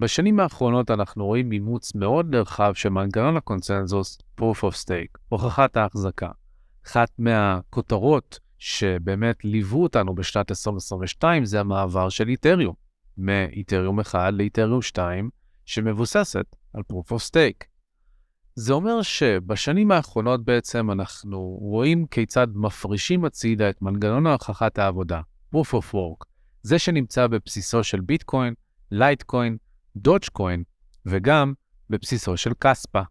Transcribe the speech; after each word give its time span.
בשנים 0.00 0.40
האחרונות 0.40 0.90
אנחנו 0.90 1.26
רואים 1.26 1.52
אימוץ 1.52 1.94
מאוד 1.94 2.34
נרחב 2.34 2.72
של 2.74 2.88
מנגנון 2.88 3.36
הקונצנזוס 3.36 4.18
Proof 4.40 4.60
of 4.60 4.84
Stake, 4.84 5.18
הוכחת 5.28 5.76
ההחזקה. 5.76 6.30
אחת 6.86 7.10
מהכותרות 7.18 8.38
שבאמת 8.58 9.44
ליוו 9.44 9.82
אותנו 9.82 10.14
בשנת 10.14 10.50
2022 10.50 11.44
זה 11.44 11.60
המעבר 11.60 12.08
של 12.08 12.28
איתריום, 12.28 12.74
מאיתריום 13.18 14.00
1 14.00 14.32
לאיתריום 14.32 14.82
2, 14.82 15.30
שמבוססת 15.64 16.56
על 16.74 16.82
Proof 16.92 17.12
of 17.12 17.30
Stake. 17.30 17.64
זה 18.54 18.72
אומר 18.72 19.02
שבשנים 19.02 19.90
האחרונות 19.90 20.44
בעצם 20.44 20.90
אנחנו 20.90 21.40
רואים 21.60 22.06
כיצד 22.06 22.48
מפרישים 22.54 23.24
הצידה 23.24 23.70
את 23.70 23.82
מנגנון 23.82 24.26
הוכחת 24.26 24.78
העבודה, 24.78 25.20
Proof 25.54 25.68
of 25.68 25.94
Work, 25.94 26.24
זה 26.62 26.78
שנמצא 26.78 27.26
בבסיסו 27.26 27.84
של 27.84 28.00
ביטקוין, 28.00 28.54
לייטקוין, 28.90 29.56
דודג'קוין, 29.96 30.62
וגם 31.06 31.52
בבסיסו 31.90 32.36
של 32.36 32.50
קספה. 32.58 33.02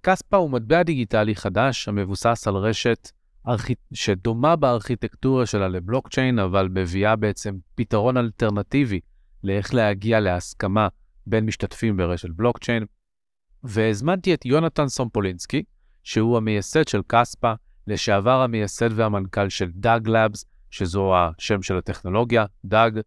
קספה 0.00 0.36
הוא 0.36 0.50
מטבע 0.50 0.82
דיגיטלי 0.82 1.36
חדש 1.36 1.88
המבוסס 1.88 2.44
על 2.48 2.54
רשת 2.54 3.10
ארכ... 3.48 3.70
שדומה 3.92 4.56
בארכיטקטורה 4.56 5.46
שלה 5.46 5.68
לבלוקצ'יין, 5.68 6.38
אבל 6.38 6.68
מביאה 6.68 7.16
בעצם 7.16 7.56
פתרון 7.74 8.16
אלטרנטיבי 8.16 9.00
לאיך 9.44 9.74
להגיע 9.74 10.20
להסכמה 10.20 10.88
בין 11.26 11.46
משתתפים 11.46 11.96
ברשת 11.96 12.28
בלוקצ'יין. 12.30 12.84
והזמנתי 13.62 14.34
את 14.34 14.46
יונתן 14.46 14.88
סומפולינסקי, 14.88 15.62
שהוא 16.02 16.36
המייסד 16.36 16.88
של 16.88 17.00
קספה, 17.06 17.52
לשעבר 17.86 18.40
המייסד 18.42 18.88
והמנכ"ל 18.94 19.48
של 19.48 19.70
דאג 19.74 20.08
לאבס, 20.08 20.44
שזו 20.70 21.14
השם 21.16 21.62
של 21.62 21.78
הטכנולוגיה, 21.78 22.44
דאג, 22.64 23.00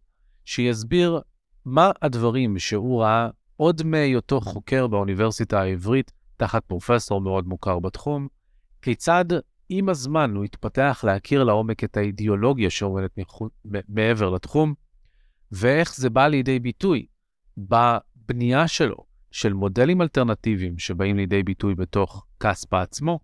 שיסביר 0.44 1.20
מה 1.64 1.90
הדברים 2.02 2.58
שהוא 2.58 3.02
ראה 3.02 3.28
עוד 3.56 3.82
מהיותו 3.82 4.40
חוקר 4.40 4.86
באוניברסיטה 4.86 5.60
העברית, 5.60 6.12
תחת 6.36 6.64
פרופסור 6.64 7.20
מאוד 7.20 7.46
מוכר 7.46 7.78
בתחום, 7.78 8.28
כיצד 8.82 9.24
עם 9.68 9.88
הזמן 9.88 10.34
הוא 10.36 10.44
התפתח 10.44 11.04
להכיר 11.06 11.44
לעומק 11.44 11.84
את 11.84 11.96
האידיאולוגיה 11.96 12.70
שעומדת 12.70 13.18
מעבר 13.88 14.30
לתחום, 14.30 14.74
ואיך 15.52 15.96
זה 15.96 16.10
בא 16.10 16.26
לידי 16.26 16.58
ביטוי 16.58 17.06
בבנייה 17.58 18.68
שלו 18.68 18.96
של 19.30 19.52
מודלים 19.52 20.02
אלטרנטיביים 20.02 20.78
שבאים 20.78 21.16
לידי 21.16 21.42
ביטוי 21.42 21.74
בתוך 21.74 22.26
כספה 22.40 22.82
עצמו, 22.82 23.20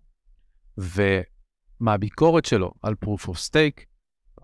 ומהביקורת 0.77 2.45
שלו 2.45 2.73
על 2.81 2.95
Proof 3.05 3.29
of 3.29 3.49
Stake, 3.49 3.83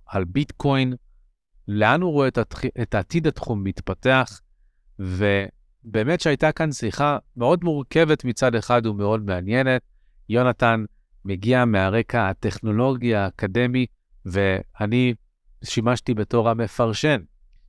על 0.06 0.24
ביטקוין, 0.26 0.94
לאן 1.68 2.02
הוא 2.02 2.12
רואה 2.12 2.28
את, 2.28 2.38
התח... 2.38 2.66
את 2.82 2.96
עתיד 2.96 3.28
התחום 3.28 3.64
מתפתח, 3.64 4.42
ובאמת 5.00 6.22
שהייתה 6.22 6.52
כאן 6.52 6.72
שיחה 6.72 7.18
מאוד 7.38 7.64
מורכבת 7.64 8.24
מצד 8.24 8.56
אחד 8.56 8.86
ומאוד 8.86 9.26
מעניינת. 9.26 9.82
יונתן 10.30 10.86
מגיע 11.26 11.66
מהרקע 11.66 12.30
הטכנולוגי 12.30 13.16
האקדמי, 13.16 13.86
ואני 14.26 15.14
שימשתי 15.64 16.14
בתור 16.14 16.50
המפרשן 16.50 17.22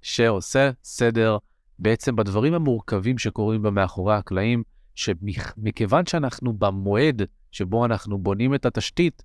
שעושה 0.02 0.70
סדר 0.84 1.38
בעצם 1.78 2.16
בדברים 2.16 2.54
המורכבים 2.54 3.18
שקורים 3.18 3.62
במאחורי 3.62 4.14
הקלעים, 4.14 4.62
שמכיוון 4.94 6.06
שאנחנו 6.06 6.52
במועד 6.52 7.22
שבו 7.50 7.84
אנחנו 7.84 8.18
בונים 8.18 8.54
את 8.54 8.66
התשתית, 8.66 9.22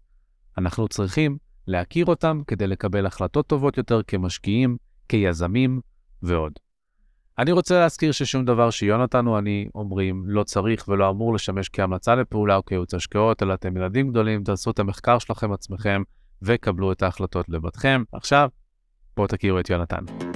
אנחנו 0.58 0.88
צריכים 0.88 1.38
להכיר 1.68 2.06
אותם 2.06 2.42
כדי 2.48 2.68
לקבל 2.68 3.06
החלטות 3.06 3.48
טובות 3.48 3.78
יותר 3.78 4.02
כמשקיעים, 4.08 4.78
כיזמים 5.10 5.82
ועוד. 6.24 6.54
אני 7.40 7.52
רוצה 7.52 7.80
להזכיר 7.80 8.12
ששום 8.12 8.46
דבר 8.46 8.70
שיונתן 8.70 9.28
או 9.28 9.38
אני 9.38 9.68
אומרים 9.76 10.24
לא 10.26 10.44
צריך 10.44 10.86
ולא 10.88 11.10
אמור 11.10 11.34
לשמש 11.34 11.70
כהמלצה 11.70 12.16
לפעולה 12.16 12.56
או 12.56 12.66
כייעוץ 12.66 12.94
השקעות, 12.94 13.44
אלא 13.44 13.54
אתם 13.54 13.78
ילדים 13.78 14.10
גדולים, 14.10 14.44
תעשו 14.44 14.72
את 14.72 14.80
המחקר 14.80 15.20
שלכם 15.20 15.52
עצמכם 15.52 16.02
וקבלו 16.42 16.92
את 16.92 17.04
ההחלטות 17.04 17.50
לבדכם. 17.50 18.04
עכשיו, 18.12 18.50
בואו 19.17 19.28
תכירו 19.28 19.60
את 19.60 19.70
יונתן. 19.70 20.29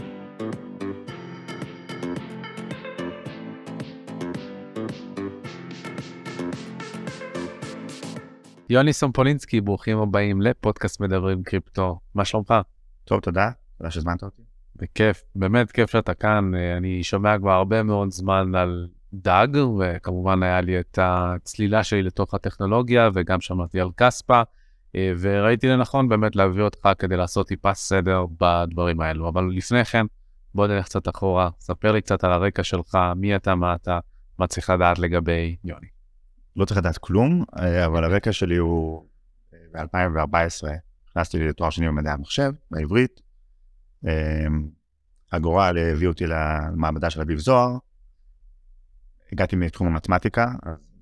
יוני 8.73 8.93
סומפולינסקי, 8.93 9.61
ברוכים 9.61 9.97
הבאים 9.97 10.41
לפודקאסט 10.41 11.01
מדברים 11.01 11.43
קריפטו. 11.43 11.99
מה 12.15 12.25
שלומך? 12.25 12.53
טוב, 13.03 13.19
תודה. 13.19 13.49
תודה 13.77 13.91
שהזמנת 13.91 14.23
אותי. 14.23 14.41
בכיף, 14.75 15.23
באמת 15.35 15.71
כיף 15.71 15.89
שאתה 15.89 16.13
כאן. 16.13 16.51
אני 16.77 17.03
שומע 17.03 17.37
כבר 17.39 17.51
הרבה 17.51 17.83
מאוד 17.83 18.11
זמן 18.11 18.55
על 18.55 18.87
דאג, 19.13 19.57
וכמובן 19.79 20.43
היה 20.43 20.61
לי 20.61 20.79
את 20.79 20.99
הצלילה 21.01 21.83
שלי 21.83 22.03
לתוך 22.03 22.33
הטכנולוגיה, 22.33 23.09
וגם 23.13 23.41
שמעתי 23.41 23.79
על 23.79 23.89
כספה, 23.97 24.41
וראיתי 24.97 25.67
לנכון 25.67 26.09
באמת 26.09 26.35
להביא 26.35 26.63
אותך 26.63 26.89
כדי 26.99 27.17
לעשות 27.17 27.47
טיפה 27.47 27.73
סדר 27.73 28.25
בדברים 28.39 29.01
האלו. 29.01 29.29
אבל 29.29 29.49
לפני 29.55 29.85
כן, 29.85 30.05
בוא 30.55 30.67
נלך 30.67 30.85
קצת 30.85 31.09
אחורה, 31.09 31.49
ספר 31.59 31.91
לי 31.91 32.01
קצת 32.01 32.23
על 32.23 32.31
הרקע 32.31 32.63
שלך, 32.63 32.97
מי 33.15 33.35
אתה, 33.35 33.55
מה 33.55 33.75
אתה, 33.75 33.99
מה 34.39 34.47
צריך 34.47 34.69
לדעת 34.69 34.99
לגבי 34.99 35.55
יוני. 35.63 35.92
לא 36.55 36.65
צריך 36.65 36.77
לדעת 36.77 36.97
כלום, 36.97 37.43
אה, 37.59 37.85
אבל 37.85 38.03
הרקע 38.03 38.31
שלי 38.31 38.57
הוא 38.57 39.07
אה, 39.53 39.85
ב-2014, 39.85 40.67
נכנסתי 41.09 41.39
לתואר 41.39 41.69
שני 41.69 41.87
במדעי 41.87 42.13
המחשב, 42.13 42.51
בעברית. 42.71 43.21
אה, 44.07 44.45
הגורל 45.31 45.77
הביא 45.77 46.07
אותי 46.07 46.25
למעבדה 46.27 47.09
של 47.09 47.21
אביב 47.21 47.39
זוהר. 47.39 47.77
הגעתי 49.31 49.55
מתחום 49.55 49.87
המתמטיקה, 49.87 50.51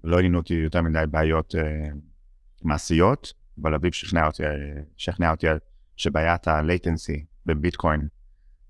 לא 0.04 0.18
עניינו 0.18 0.38
אותי 0.38 0.54
יותר 0.54 0.82
מדי 0.82 1.04
בעיות 1.12 1.56
מעשיות, 2.64 3.34
אבל 3.62 3.74
אביב 3.74 3.94
שכנע 3.94 4.26
אותי, 4.26 4.44
שכנע 4.98 5.32
אותי 5.32 5.48
שבעיית 5.96 6.48
ה-latency 6.48 7.26
בביטקוין 7.46 8.08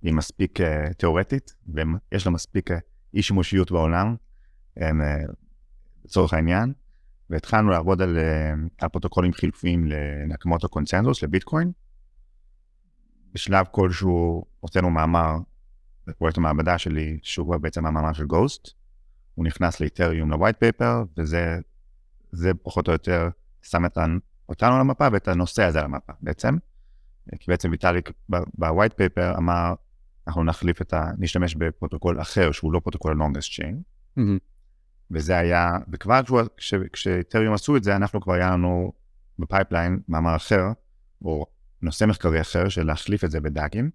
היא 0.02 0.14
מספיק 0.14 0.60
תיאורטית, 0.98 1.56
ויש 1.68 2.26
לה 2.26 2.32
מספיק 2.32 2.70
אי 3.14 3.22
שימושיות 3.22 3.72
בעולם. 3.72 4.16
לצורך 6.12 6.34
העניין, 6.34 6.74
והתחלנו 7.30 7.70
לעבוד 7.70 8.02
על, 8.02 8.18
אה, 8.18 8.54
על 8.82 8.90
פרוטוקולים 8.90 9.34
חילופיים 9.34 9.88
להקמות 10.28 10.64
הקונצנזוס, 10.64 11.24
לביטקוין. 11.24 11.72
בשלב 13.34 13.66
כלשהו 13.72 14.46
הוצאנו 14.60 14.90
מאמר 14.90 15.38
בפרויקט 16.08 16.38
המעבדה 16.38 16.78
שלי, 16.78 17.20
שהוא 17.22 17.58
בעצם 17.58 17.86
המאמר 17.86 18.14
של 18.14 18.26
גוסט. 18.26 18.70
הוא 19.36 19.46
נכנס 19.46 19.80
לאיתריום 19.80 20.32
לווייט 20.32 20.58
פייפר, 20.60 21.04
וזה 21.18 22.52
פחות 22.64 22.88
או 22.88 22.94
יותר 22.94 23.30
שם 23.62 23.84
אותנו 24.50 24.76
על 24.76 24.82
המפה 24.82 25.08
ואת 25.12 25.28
הנושא 25.28 25.64
הזה 25.64 25.80
על 25.80 25.86
המפה 25.86 26.14
בעצם. 26.22 26.58
כי 27.40 27.46
בעצם 27.52 27.72
ויטאליק 27.72 28.12
ב 28.58 28.64
white 28.64 28.94
paper 28.94 29.38
אמר, 29.38 29.74
אנחנו 30.28 30.44
נחליף 30.44 30.82
את 30.82 30.94
ה... 30.94 31.12
נשתמש 31.18 31.56
בפרוטוקול 31.56 32.22
אחר 32.22 32.52
שהוא 32.52 32.74
לא 32.74 32.80
פרוטוקול 32.80 33.22
ה-longest 33.22 33.50
chain. 33.60 33.76
Mm-hmm. 34.18 34.51
וזה 35.14 35.38
היה, 35.38 35.78
וכבר 35.92 36.22
כשאתריום 36.94 37.54
עשו 37.54 37.78
את 37.78 37.84
זה, 37.84 37.96
אנחנו 37.96 38.22
כבר 38.22 38.34
היה 38.34 38.52
לנו 38.52 38.94
ב 39.40 39.46
pipeline 39.46 40.00
מאמר 40.08 40.36
אחר, 40.36 40.64
או 41.22 41.46
נושא 41.82 42.06
מחקרי 42.06 42.42
אחר 42.42 42.70
של 42.70 42.84
להחליף 42.84 43.24
את 43.24 43.32
זה 43.32 43.42
ב 43.42 43.49
DAG 43.49 43.69
ים. 43.69 43.90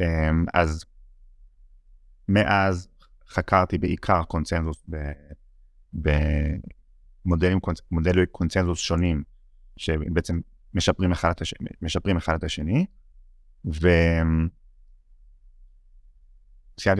אמ, 0.00 0.44
אז 0.54 0.84
מאז 2.28 2.88
חקרתי 3.28 3.78
בעיקר 3.78 4.22
קונצנזוס 4.22 4.84
במודלים 5.92 7.58
מודלי 7.90 8.26
קונצנזוס 8.26 8.78
שונים, 8.78 9.22
שבעצם 9.76 10.40
משפרים 10.74 11.12
אחד 11.12 11.30
את 11.30 11.40
השני, 11.40 11.68
משפרים 11.82 12.16
אחד 12.16 12.34
את 12.34 12.44
השני, 12.44 12.86
וסיימתי 13.64 14.50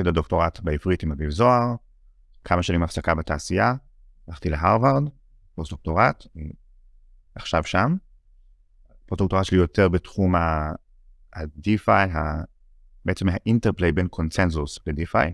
את 0.00 0.06
הדוקטורט 0.06 0.60
בעברית 0.60 1.02
עם 1.02 1.12
אביב 1.12 1.30
זוהר, 1.30 1.74
כמה 2.44 2.62
שנים 2.62 2.82
הפסקה 2.82 3.14
בתעשייה, 3.14 3.74
הלכתי 4.28 4.48
להרווארד, 4.50 5.02
פוסט-דוקטורט, 5.54 6.26
עכשיו 7.34 7.64
שם. 7.64 7.96
פוסט-דוקטורט 9.06 9.44
שלי 9.44 9.58
יותר 9.58 9.88
בתחום 9.88 10.34
ה-DeFi, 10.34 12.16
בעצם 13.04 13.28
ה 13.28 13.35
interplay 13.35 13.92
בין 13.92 14.08
קונצנזוס 14.08 14.78
ל-DeFi. 14.86 15.32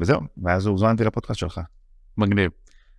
וזהו, 0.00 0.20
ואז 0.44 0.66
הוזמנתי 0.66 1.04
לפודקאסט 1.04 1.40
שלך. 1.40 1.60
מגניב. 2.16 2.50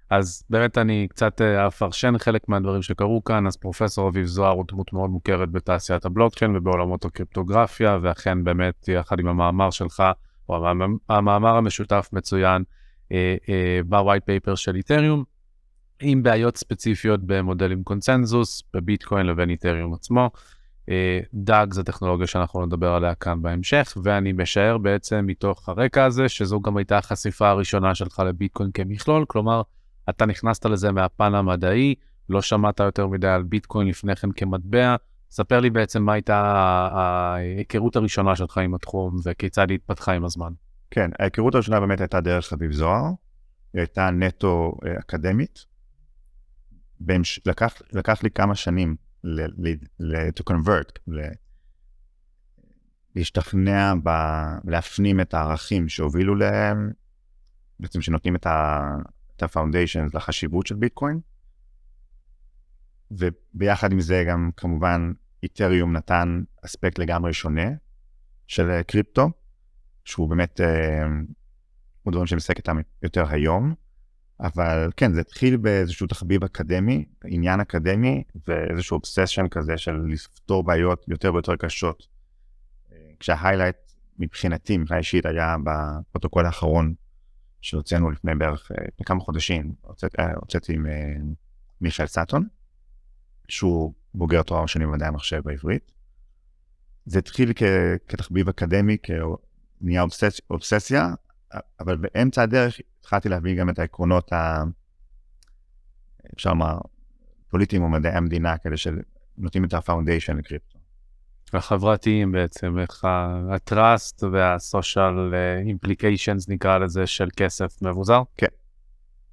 אז 0.10 0.44
באמת 0.50 0.78
אני 0.78 1.08
קצת 1.10 1.42
אה, 1.42 1.68
אפרשן 1.68 2.18
חלק 2.18 2.50
מהדברים 2.50 2.82
שקרו 2.82 3.24
כאן, 3.24 3.48
אז 3.48 3.58
פרופסור 3.58 4.10
אביב 4.10 4.26
זוהר 4.26 4.52
הוא 4.52 4.66
דמות 4.68 4.94
מאוד 4.94 5.10
מוכרת 5.10 5.52
בתעשיית 5.52 6.06
הבלוקצ'יין 6.06 6.56
ובעולמות 6.56 7.06
הקריפטוגרפיה, 7.06 7.98
ואכן 8.02 8.44
באמת 8.44 8.88
יחד 8.88 9.20
עם 9.20 9.28
המאמר 9.28 9.70
שלך, 9.70 10.04
או 10.50 10.68
המאמר 11.10 11.56
המשותף 11.56 12.10
מצוין 12.14 12.64
אה, 13.12 13.36
אה, 13.50 13.80
ב 13.86 13.92
white 13.92 14.24
paper 14.26 14.56
של 14.56 14.76
איתריום, 14.76 15.24
עם 16.02 16.24
בעיות 16.24 16.58
ספציפיות 16.58 17.20
במודלים 17.24 17.84
קונצנזוס, 17.84 18.64
בביטקוין 18.74 19.26
לבין 19.26 19.50
איתריום 19.50 19.94
עצמו. 19.94 20.30
DAG 21.34 21.74
זה 21.74 21.84
טכנולוגיה 21.84 22.28
שאנחנו 22.28 22.66
נדבר 22.66 22.94
עליה 22.94 23.16
כאן 23.16 23.42
בהמשך, 23.42 23.98
ואני 24.04 24.32
משער 24.32 24.78
בעצם 24.78 25.26
מתוך 25.28 25.70
הרקע 25.70 26.06
הזה, 26.06 26.30
שזו 26.30 26.62
גם 26.62 26.78
הייתה 26.78 26.98
החשיפה 26.98 27.50
הראשונה 27.50 27.96
שלך 27.96 28.20
לביטקוין 28.26 28.72
כמכלול, 28.72 29.26
כלומר, 29.28 29.62
אתה 30.10 30.26
נכנסת 30.26 30.66
לזה 30.66 30.92
מהפן 30.92 31.36
המדעי, 31.36 31.96
לא 32.30 32.42
שמעת 32.42 32.80
יותר 32.80 33.08
מדי 33.08 33.28
על 33.28 33.44
ביטקוין 33.44 33.88
לפני 33.88 34.16
כן 34.16 34.32
כמטבע. 34.32 34.96
ספר 35.32 35.60
לי 35.60 35.70
בעצם 35.70 36.04
מה 36.04 36.14
הייתה 36.14 36.38
ההיכרות 36.92 37.96
הראשונה 37.96 38.36
שלך 38.36 38.58
עם 38.58 38.74
התחום 38.76 39.16
וכיצד 39.24 39.70
היא 39.70 39.76
התפתחה 39.76 40.12
עם 40.12 40.26
הזמן. 40.26 40.54
כן, 40.92 41.10
ההיכרות 41.20 41.56
הראשונה 41.56 41.80
באמת 41.80 42.02
הייתה 42.02 42.22
דרך 42.22 42.46
חביב 42.46 42.72
זוהר, 42.72 43.06
היא 43.74 43.80
הייתה 43.80 44.10
נטו 44.10 44.78
אה, 44.86 45.00
אקדמית. 45.00 45.66
במש... 47.00 47.40
לקח, 47.46 47.82
לקח 47.94 48.24
לי 48.24 48.32
כמה 48.32 48.56
שנים 48.56 48.96
ל... 49.24 49.42
ל... 49.42 49.74
ל... 50.00 50.30
to 50.30 50.54
convert, 50.54 51.00
ל... 51.08 51.22
להשתכנע, 53.16 53.94
ב... 54.04 54.10
להפנים 54.64 55.22
את 55.22 55.34
הערכים 55.34 55.90
שהובילו 55.90 56.36
להם, 56.36 56.92
בעצם 57.80 58.02
שנותנים. 58.02 58.36
את 58.36 58.46
ה-foundations 59.44 60.10
לחשיבות 60.14 60.68
של 60.68 60.76
ביטקוין. 60.76 61.20
וביחד 63.12 63.92
עם 63.92 64.02
זה 64.02 64.24
גם 64.28 64.50
כמובן 64.58 65.12
איתריום 65.44 65.94
נתן 65.94 66.44
אספקט 66.66 67.00
לגמרי 67.00 67.34
שונה 67.34 67.70
של 68.48 68.70
אה, 68.70 68.84
קריפטו, 68.84 69.30
שהוא 70.06 70.30
באמת, 70.30 70.62
אה, 70.62 71.08
הוא 72.04 72.12
דברים 72.12 72.28
שאני 72.28 72.38
מתעסק 72.38 72.58
איתם 72.58 72.78
יותר 73.04 73.26
היום, 73.30 73.74
אבל 74.40 74.90
כן, 74.98 75.14
זה 75.14 75.22
התחיל 75.22 75.58
באיזשהו 75.58 76.08
תחביב 76.08 76.44
אקדמי, 76.44 77.06
עניין 77.26 77.60
אקדמי, 77.60 78.24
ואיזשהו 78.48 78.96
אובסשן 78.96 79.48
כזה 79.48 79.78
של 79.78 79.96
לפתור 80.08 80.64
בעיות 80.64 81.06
יותר 81.08 81.34
ויותר 81.34 81.56
קשות. 81.56 82.08
אה, 82.92 82.98
כשה 83.20 83.40
highlight 83.40 83.76
מבחינתי, 84.20 84.78
מבחינה 84.78 84.98
אישית, 85.00 85.26
היה 85.26 85.56
בפרוטוקול 85.64 86.46
האחרון 86.46 86.94
שהוצאנו 87.62 88.12
לפני 88.12 88.36
בערך, 88.36 88.72
לפני 88.72 89.06
כמה 89.06 89.20
חודשים, 89.20 89.74
הוצאתי 89.82 90.74
עם 90.74 90.86
מיכאל 91.82 92.06
סאטון. 92.06 92.48
שהוא 93.50 93.94
בוגר 94.14 94.42
תואר 94.42 94.66
שני 94.66 94.86
במדעי 94.86 95.08
המחשב 95.08 95.42
בעברית. 95.46 95.92
זה 97.06 97.20
התחיל 97.20 97.54
כ- 97.56 97.64
כתחביב 98.08 98.50
אקדמי, 98.50 98.98
ונהיה 99.04 100.02
אובסס- 100.02 100.42
אובססיה, 100.50 101.14
אבל 101.80 101.98
באמצע 101.98 102.42
הדרך 102.42 102.80
התחלתי 103.00 103.30
להבין 103.30 103.58
גם 103.58 103.70
את 103.70 103.80
העקרונות, 103.80 104.34
ה... 104.34 104.64
אפשר 106.36 106.50
לומר, 106.50 106.78
פוליטיים 107.50 107.82
או 107.84 107.90
מדעי 107.90 108.12
המדינה, 108.12 108.58
כאלה 108.58 108.76
שנותנים 108.78 109.66
את 109.66 109.74
ה 109.74 109.80
foundation 109.80 110.38
לקריפטו. 110.38 110.80
החברתיים 111.54 112.32
בעצם, 112.32 112.80
איך 112.80 113.06
ה-trust 113.06 114.26
וה-social 114.32 115.34
implications 115.76 116.46
נקרא 116.48 116.78
לזה 116.78 117.08
של 117.08 117.28
כסף 117.36 117.82
מבוזר? 117.82 118.22
כן. 118.38 118.48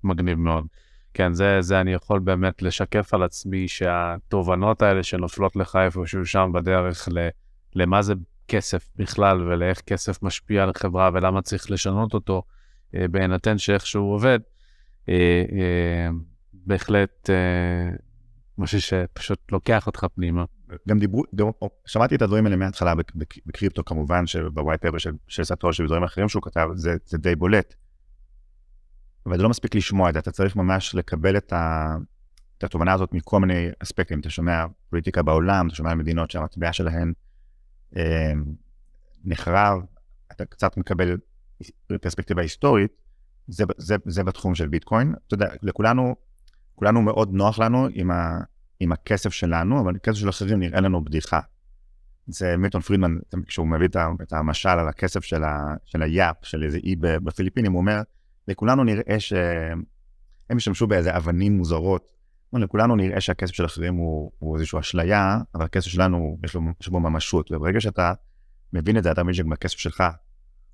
מגניב 0.05 0.39
מאוד. 0.39 0.67
כן, 1.17 1.33
זה, 1.33 1.59
זה 1.61 1.81
אני 1.81 1.93
יכול 1.93 2.19
באמת 2.19 2.63
לשקף 2.63 3.15
על 3.15 3.23
עצמי 3.23 3.69
שהתובנות 3.69 4.83
האלה 4.83 5.03
שנופלות 5.03 5.57
לך 5.57 5.77
איפשהו 5.77 6.27
שם 6.27 6.51
בדרך 6.55 7.09
ל, 7.13 7.29
למה 7.75 8.03
זה 8.03 8.15
כסף 8.49 8.89
בכלל 8.97 9.43
ולאיך 9.43 9.81
כסף 9.81 10.23
משפיע 10.23 10.63
על 10.63 10.71
חברה 10.77 11.11
ולמה 11.15 11.43
צריך 11.43 11.71
לשנות 11.71 12.15
אותו, 12.15 12.43
אה, 12.95 13.09
בהינתן 13.09 13.59
שאיך 13.59 13.87
שהוא 13.87 14.15
עובד, 14.15 14.39
אה, 15.09 15.45
אה, 15.53 16.09
בהחלט 16.53 17.31
אה, 17.31 17.97
משהו 18.59 18.81
שפשוט 18.81 19.53
לוקח 19.53 19.87
אותך 19.87 20.07
פנימה. 20.15 20.45
גם 20.89 20.99
דיברו, 20.99 21.23
גם, 21.35 21.47
שמעתי 21.87 22.15
את 22.15 22.23
הדברים 22.23 22.47
האלה 22.47 22.57
מההתחלה 22.57 22.95
בקריפטו 23.47 23.85
כמובן, 23.85 24.27
שבווייט 24.27 24.81
פבר 24.81 24.99
של, 24.99 25.13
של 25.29 25.45
סטוש 25.45 25.81
ובדברים 25.81 26.03
אחרים 26.05 26.29
שהוא 26.29 26.43
כתב, 26.43 26.69
זה, 26.75 26.97
זה 27.07 27.19
די 27.19 27.37
בולט. 27.37 27.75
אבל 29.27 29.37
זה 29.37 29.43
לא 29.43 29.49
מספיק 29.49 29.75
לשמוע 29.75 30.09
את 30.09 30.15
זה, 30.15 30.21
אתה 30.21 30.31
צריך 30.31 30.57
ממש 30.57 30.95
לקבל 30.95 31.37
את, 31.37 31.53
ה... 31.53 31.97
את 32.59 32.65
התובנה 32.65 32.93
הזאת 32.93 33.13
מכל 33.13 33.41
מיני 33.41 33.69
אספקטים. 33.83 34.21
אתה 34.21 34.31
שומע 34.31 34.65
פוליטיקה 34.91 35.23
בעולם, 35.23 35.67
אתה 35.67 35.75
שומע 35.75 35.95
מדינות 35.95 36.31
שהמטבע 36.31 36.73
שלהן 36.73 37.13
אה, 37.97 38.33
נחרב, 39.25 39.79
אתה 40.33 40.45
קצת 40.45 40.77
מקבל 40.77 41.17
פרספקטיבה 42.03 42.43
היסטורית, 42.43 42.91
זה, 43.49 43.65
זה, 43.77 43.97
זה 44.05 44.25
בתחום 44.25 44.55
של 44.55 44.69
ביטקוין. 44.69 45.15
אתה 45.27 45.35
יודע, 45.35 45.49
לכולנו, 45.63 46.17
כולנו 46.75 47.03
מאוד 47.03 47.33
נוח 47.33 47.59
לנו 47.59 47.89
עם, 47.93 48.11
ה, 48.11 48.39
עם 48.81 48.93
הכסף 48.93 49.33
שלנו, 49.33 49.81
אבל 49.81 49.97
הכסף 49.97 50.19
של 50.19 50.29
אחרים 50.29 50.61
נראה 50.61 50.81
לנו 50.81 51.05
בדיחה. 51.05 51.41
זה 52.27 52.57
מילטון 52.57 52.81
פרידמן, 52.81 53.17
כשהוא 53.47 53.67
מביא 53.67 53.89
את 54.23 54.33
המשל 54.33 54.69
על 54.69 54.89
הכסף 54.89 55.25
של, 55.25 55.45
ה, 55.45 55.75
של 55.85 56.03
היאפ, 56.03 56.37
של 56.43 56.63
איזה 56.63 56.79
אי 56.79 56.97
בפיליפינים, 56.97 57.73
הוא 57.73 57.81
אומר, 57.81 58.03
לכולנו 58.49 58.85
נראה 58.85 59.21
שהם 59.21 60.57
ישתמשו 60.57 60.87
באיזה 60.87 61.17
אבנים 61.17 61.57
מוזרות. 61.57 62.17
לכולנו 62.53 62.97
נראה 62.97 63.21
שהכסף 63.21 63.55
של 63.55 63.65
אחרים 63.65 63.95
הוא, 63.95 64.31
הוא 64.39 64.57
איזושהי 64.57 64.81
אשליה, 64.81 65.39
אבל 65.55 65.65
הכסף 65.65 65.87
שלנו, 65.87 66.39
יש, 66.45 66.55
לו, 66.55 66.61
יש 66.81 66.89
בו 66.89 67.01
ממשות. 67.01 67.53
וברגע 67.53 67.81
שאתה 67.81 68.13
מבין 68.73 68.99
את 68.99 69.03
זה, 69.03 69.11
אתה 69.11 69.23
מבין 69.23 69.35
שגם 69.35 69.53
הכסף 69.53 69.79
שלך 69.79 70.05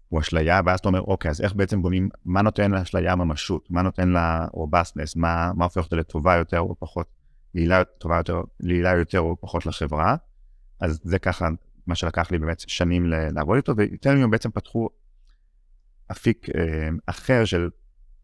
הוא 0.08 0.20
אשליה, 0.20 0.60
ואז 0.66 0.78
אתה 0.78 0.88
אומר, 0.88 1.00
אוקיי, 1.00 1.30
אז 1.30 1.40
איך 1.40 1.54
בעצם 1.54 1.82
בונים, 1.82 2.08
מה 2.24 2.42
נותן 2.42 2.70
לאשליה 2.70 3.16
ממשות? 3.16 3.70
מה 3.70 3.82
נותן 3.82 4.08
לה 4.08 4.46
robustness? 4.52 5.16
מה, 5.16 5.52
מה 5.54 5.64
הופך 5.64 5.84
אותה 5.84 5.96
לטובה 5.96 6.36
יותר 6.36 6.60
או 6.60 6.76
פחות, 6.78 7.06
ליעילה 7.54 7.84
טובה 7.84 8.16
יותר, 8.16 8.40
ליעילה 8.60 8.90
יותר 8.90 9.20
או 9.20 9.36
פחות 9.40 9.66
לחברה? 9.66 10.16
אז 10.80 11.00
זה 11.04 11.18
ככה 11.18 11.48
מה 11.86 11.94
שלקח 11.94 12.30
לי 12.30 12.38
באמת 12.38 12.60
שנים 12.60 13.06
לעבוד 13.06 13.56
איתו, 13.56 13.76
ויותר 13.76 14.14
מהם 14.14 14.30
בעצם 14.30 14.50
פתחו 14.50 14.88
אפיק 16.12 16.46
אה, 16.48 16.88
אחר 17.06 17.44
של, 17.44 17.68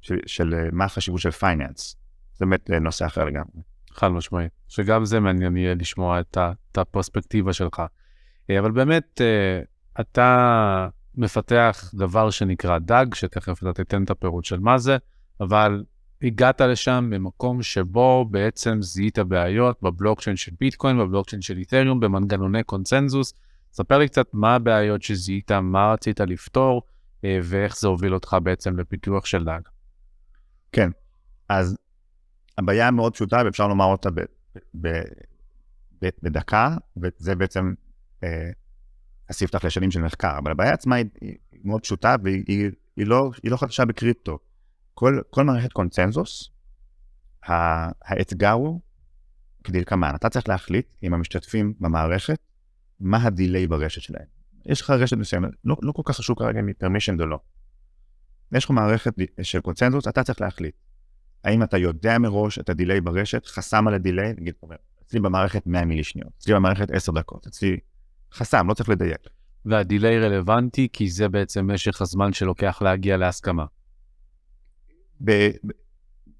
של, 0.01 0.19
של 0.27 0.55
אה, 0.55 0.69
מה 0.73 0.85
החשיבות 0.85 1.21
של 1.21 1.31
פייננס. 1.31 1.97
זה 2.35 2.47
באמת 2.47 2.71
אה, 2.71 2.79
נושא 2.79 3.07
אחר 3.07 3.25
לגמרי. 3.25 3.63
חד 3.91 4.09
משמעית, 4.09 4.53
שגם 4.69 5.05
זה 5.05 5.21
מעניין 5.21 5.57
יהיה 5.57 5.75
לשמוע 5.75 6.21
את, 6.21 6.39
את 6.73 6.79
הפרספקטיבה 6.79 7.53
שלך. 7.53 7.83
אבל 8.59 8.71
באמת, 8.71 9.21
אתה 10.01 10.89
מפתח 11.15 11.91
דבר 11.95 12.31
שנקרא 12.31 12.79
דאג, 12.79 13.15
שתכף 13.15 13.63
אתה 13.63 13.73
תיתן 13.73 14.05
את 14.05 14.11
הפירוט 14.11 14.45
של 14.45 14.59
מה 14.59 14.79
זה, 14.79 14.97
אבל 15.41 15.85
הגעת 16.23 16.61
לשם 16.61 17.09
במקום 17.13 17.63
שבו 17.63 18.25
בעצם 18.31 18.83
זיהית 18.83 19.19
בעיות 19.19 19.83
בבלוקצ'יין 19.83 20.37
של 20.37 20.53
ביטקוין, 20.61 20.99
בבלוקצ'יין 20.99 21.43
של 21.43 21.59
איתריום, 21.59 22.01
במנגנוני 22.01 22.63
קונצנזוס. 22.63 23.35
ספר 23.73 23.99
לי 23.99 24.09
קצת 24.09 24.27
מה 24.33 24.55
הבעיות 24.55 25.03
שזיהית, 25.03 25.53
מה 25.53 25.93
רצית 25.93 26.21
לפתור, 26.21 26.83
ואיך 27.25 27.77
זה 27.77 27.89
הוביל 27.89 28.15
אותך 28.15 28.37
בעצם 28.43 28.77
לפיתוח 28.77 29.27
של 29.27 29.45
דאג. 29.45 29.63
כן, 30.73 30.91
אז 31.49 31.77
הבעיה 32.59 32.91
מאוד 32.91 33.15
פשוטה 33.15 33.43
ואפשר 33.45 33.69
לומר 33.69 33.85
אותה 33.85 34.11
ב, 34.11 34.21
ב, 34.81 34.89
ב, 36.03 36.09
בדקה, 36.23 36.77
וזה 37.03 37.35
בעצם 37.35 37.75
אה, 38.25 38.51
הספתח 39.29 39.65
לשנים 39.65 39.91
של 39.91 40.03
מחקר, 40.03 40.39
אבל 40.39 40.51
הבעיה 40.51 40.73
עצמה 40.73 40.95
היא, 40.95 41.07
היא 41.21 41.61
מאוד 41.65 41.83
פשוטה 41.83 42.17
והיא 42.25 42.45
היא, 42.47 42.71
היא 42.97 43.07
לא, 43.07 43.31
היא 43.43 43.51
לא 43.51 43.57
חדשה 43.57 43.85
בקריפטו. 43.85 44.39
כל, 44.95 45.21
כל 45.31 45.45
מערכת 45.45 45.73
קונצנזוס, 45.73 46.51
האתגר 47.43 48.51
הוא 48.51 48.81
כדלקמן, 49.65 50.15
אתה 50.15 50.29
צריך 50.29 50.49
להחליט 50.49 50.95
עם 51.03 51.15
המשתתפים 51.15 51.75
במערכת 51.81 52.39
מה 53.01 53.23
ה 53.23 53.30
delay 53.30 53.67
ברשת 53.67 54.01
שלהם. 54.03 54.38
יש 54.67 54.81
לך 54.81 54.91
רשת 54.91 55.17
מסוימת, 55.17 55.51
לא, 55.65 55.77
לא 55.83 55.93
כל 55.93 56.03
כך 56.05 56.17
חשוב 56.17 56.39
כרגע 56.39 56.61
אם 56.61 56.67
היא 56.67 56.75
permissioned 56.79 57.21
או 57.21 57.27
לא. 57.27 57.39
יש 58.53 58.65
לך 58.65 58.71
מערכת 58.71 59.13
של 59.43 59.61
קונצנזוס, 59.61 60.09
אתה 60.09 60.23
צריך 60.23 60.41
להחליט. 60.41 60.75
האם 61.45 61.63
אתה 61.63 61.79
יודע 61.79 62.19
מראש 62.19 62.59
את 62.59 62.69
ה 62.69 62.74
delay 62.74 63.01
ברשת, 63.01 63.47
חסם 63.47 63.89
על 63.89 63.95
ה 63.95 64.00
delay, 64.00 64.35
נגיד, 64.39 64.55
אצלי 65.03 65.21
במערכת 65.21 65.67
100 65.67 65.85
מילי 65.85 66.05
שניות, 66.05 66.33
אצלי 66.39 66.55
במערכת 66.55 66.91
10 66.91 67.13
דקות, 67.13 67.47
אצלי 67.47 67.77
חסם, 68.33 68.69
לא 68.69 68.75
צריך 68.75 68.89
לדייק. 68.89 69.21
והדיליי 69.65 70.21
רלוונטי 70.21 70.89
כי 70.93 71.11
זה 71.11 71.29
בעצם 71.29 71.71
משך 71.71 72.03
הזמן 72.03 72.33
שלוקח 72.33 72.83
להגיע 72.83 73.17
להסכמה. 73.17 73.65
ב- 75.25 75.51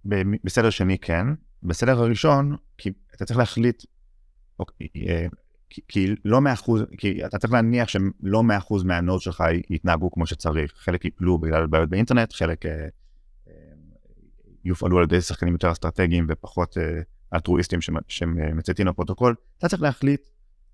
ב- 0.09 0.37
בסדר 0.45 0.71
שני 0.71 0.99
כן, 0.99 1.27
בסדר 1.63 1.99
הראשון, 1.99 2.57
כי 2.79 2.93
אתה 3.15 3.25
צריך 3.25 3.39
להחליט, 3.39 3.83
אוקיי, 4.59 4.87
אה, 4.97 5.27
כי, 5.71 6.15
לא 6.25 6.41
מאה 6.41 6.53
אחוז, 6.53 6.83
כי 6.99 7.27
אתה 7.27 7.39
צריך 7.39 7.53
להניח 7.53 7.89
שלא 7.89 8.43
מאה 8.43 8.59
אחוז 8.59 8.85
מהנוד 8.85 9.21
שלך 9.21 9.45
יתנהגו 9.71 10.11
כמו 10.11 10.27
שצריך. 10.27 10.73
חלק 10.77 11.05
יפלו 11.05 11.39
בגלל 11.39 11.67
בעיות 11.67 11.89
באינטרנט, 11.89 12.33
חלק 12.33 12.67
אה, 12.67 12.89
אה, 13.49 13.53
יופעלו 14.65 14.99
על 14.99 15.05
ידי 15.05 15.21
שחקנים 15.21 15.53
יותר 15.53 15.73
אסטרטגיים 15.73 16.27
ופחות 16.29 16.79
אה, 16.79 17.01
אלטרואיסטים 17.35 17.81
שמצייתים 18.09 18.87
לפרוטוקול. 18.87 19.35
אתה 19.59 19.69
צריך 19.69 19.83
להחליט 19.83 20.29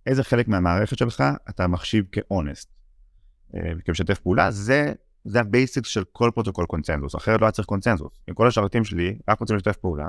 איזה 0.06 0.24
חלק 0.24 0.48
מהמערכת 0.48 0.98
שלך 0.98 1.24
אתה 1.48 1.66
מחשיב 1.66 2.04
כאונסט. 2.12 2.70
אה, 3.56 3.72
כמשתף 3.84 4.18
פעולה, 4.18 4.50
זה, 4.50 4.92
זה 5.24 5.40
ה 5.40 5.47
basics 5.47 5.88
של 5.88 6.04
כל 6.12 6.30
פרוטוקול 6.34 6.66
קונצנזוס, 6.66 7.16
אחרת 7.16 7.40
לא 7.40 7.46
היה 7.46 7.52
צריך 7.52 7.66
קונצנזוס. 7.66 8.12
אם 8.28 8.34
כל 8.34 8.48
השרתים 8.48 8.84
שלי 8.84 9.18
רק 9.28 9.40
רוצים 9.40 9.56
לשתף 9.56 9.76
פעולה, 9.76 10.08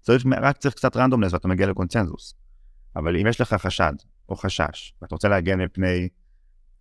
צריך, 0.00 0.24
רק 0.42 0.56
צריך 0.56 0.74
קצת 0.74 0.96
randomness 0.96 1.32
ואתה 1.32 1.48
מגיע 1.48 1.66
לקונצנזוס. 1.66 2.34
אבל 2.96 3.16
אם 3.16 3.26
יש 3.26 3.40
לך 3.40 3.54
חשד, 3.54 3.92
או 4.28 4.36
חשש, 4.36 4.94
ואתה 5.02 5.14
רוצה 5.14 5.28
להגן 5.28 5.60
מפני 5.60 6.08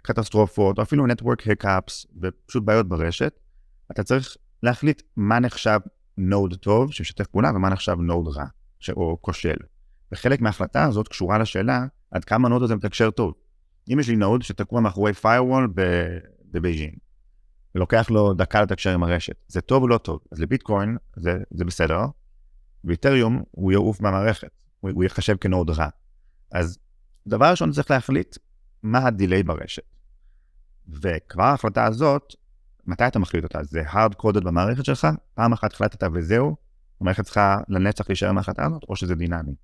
קטסטרופות, 0.02 0.78
או 0.78 0.84
אפילו 0.84 1.06
network 1.06 1.42
hiccups, 1.42 2.06
ופשוט 2.22 2.64
בעיות 2.64 2.88
ברשת, 2.88 3.40
אתה 3.92 4.04
צריך 4.04 4.36
להחליט 4.64 5.02
מה 5.16 5.40
נחשב 5.40 5.80
node 6.18 6.56
טוב 6.56 6.92
שמשתף 6.92 7.28
פעולה 7.28 7.50
ומה 7.50 7.70
נחשב 7.70 7.96
node 8.00 8.28
רע, 8.28 8.46
ש... 8.80 8.90
או 8.90 9.18
כושל. 9.22 9.58
וחלק 10.12 10.42
מההחלטה 10.42 10.84
הזאת 10.84 11.08
קשורה 11.08 11.38
לשאלה 11.38 11.86
עד 12.12 12.26
כמה 12.26 12.48
ה 12.48 12.51
node 12.51 12.64
הזה 12.64 12.76
מתקשר 12.76 13.12
טוב. 13.12 13.34
אם 13.94 14.00
יש 14.00 14.10
לי 14.10 14.16
node 14.16 14.42
שתקוע 14.42 14.82
מאחורי 14.82 15.12
firewall 15.24 15.82
בבייג'ינג, 16.52 16.94
ולוקח 17.76 18.10
לו 18.10 18.34
דקה 18.34 18.62
לתקשר 18.62 18.94
עם 18.94 19.04
הרשת, 19.04 19.36
זה 19.48 19.62
טוב 19.62 19.84
או 19.84 19.88
לא 19.88 19.98
טוב? 19.98 20.20
אז 20.32 20.40
לביטקוין 20.40 20.98
זה, 21.16 21.38
זה 21.52 21.66
בסדר, 21.66 22.06
ואיתריום 22.84 23.44
הוא 23.52 23.72
יעוף 23.72 24.02
מהמערכת, 24.02 24.52
הוא, 24.80 24.92
הוא 24.92 25.04
יחשב 25.04 25.36
כ 25.38 25.48
node 25.48 25.70
רע. 25.70 25.88
אז 26.52 26.80
דבר 27.28 27.52
ראשון 27.52 27.72
צריך 27.72 27.92
להחליט 27.92 28.38
מה 28.84 29.08
ה 29.08 29.14
delay 29.14 29.44
ברשת. 29.44 29.84
וכבר 30.88 31.44
ההחלטה 31.44 31.86
הזאת, 31.86 32.34
מתי 32.86 33.08
אתה 33.08 33.20
מחליט 33.20 33.44
אותה? 33.44 33.64
זה 33.64 33.82
hard 33.82 34.14
coded 34.22 34.42
במערכת 34.44 34.86
שלך, 34.86 35.08
פעם 35.34 35.54
אחת 35.54 35.74
החלטת 35.74 36.10
וזהו, 36.14 36.56
המערכת 37.02 37.24
צריכה 37.24 37.58
לנצח 37.68 38.10
להישאר 38.10 38.32
בהחלטה 38.32 38.66
הזאת, 38.66 38.84
או 38.90 38.96
שזה 38.96 39.16
דינמי. 39.16 39.56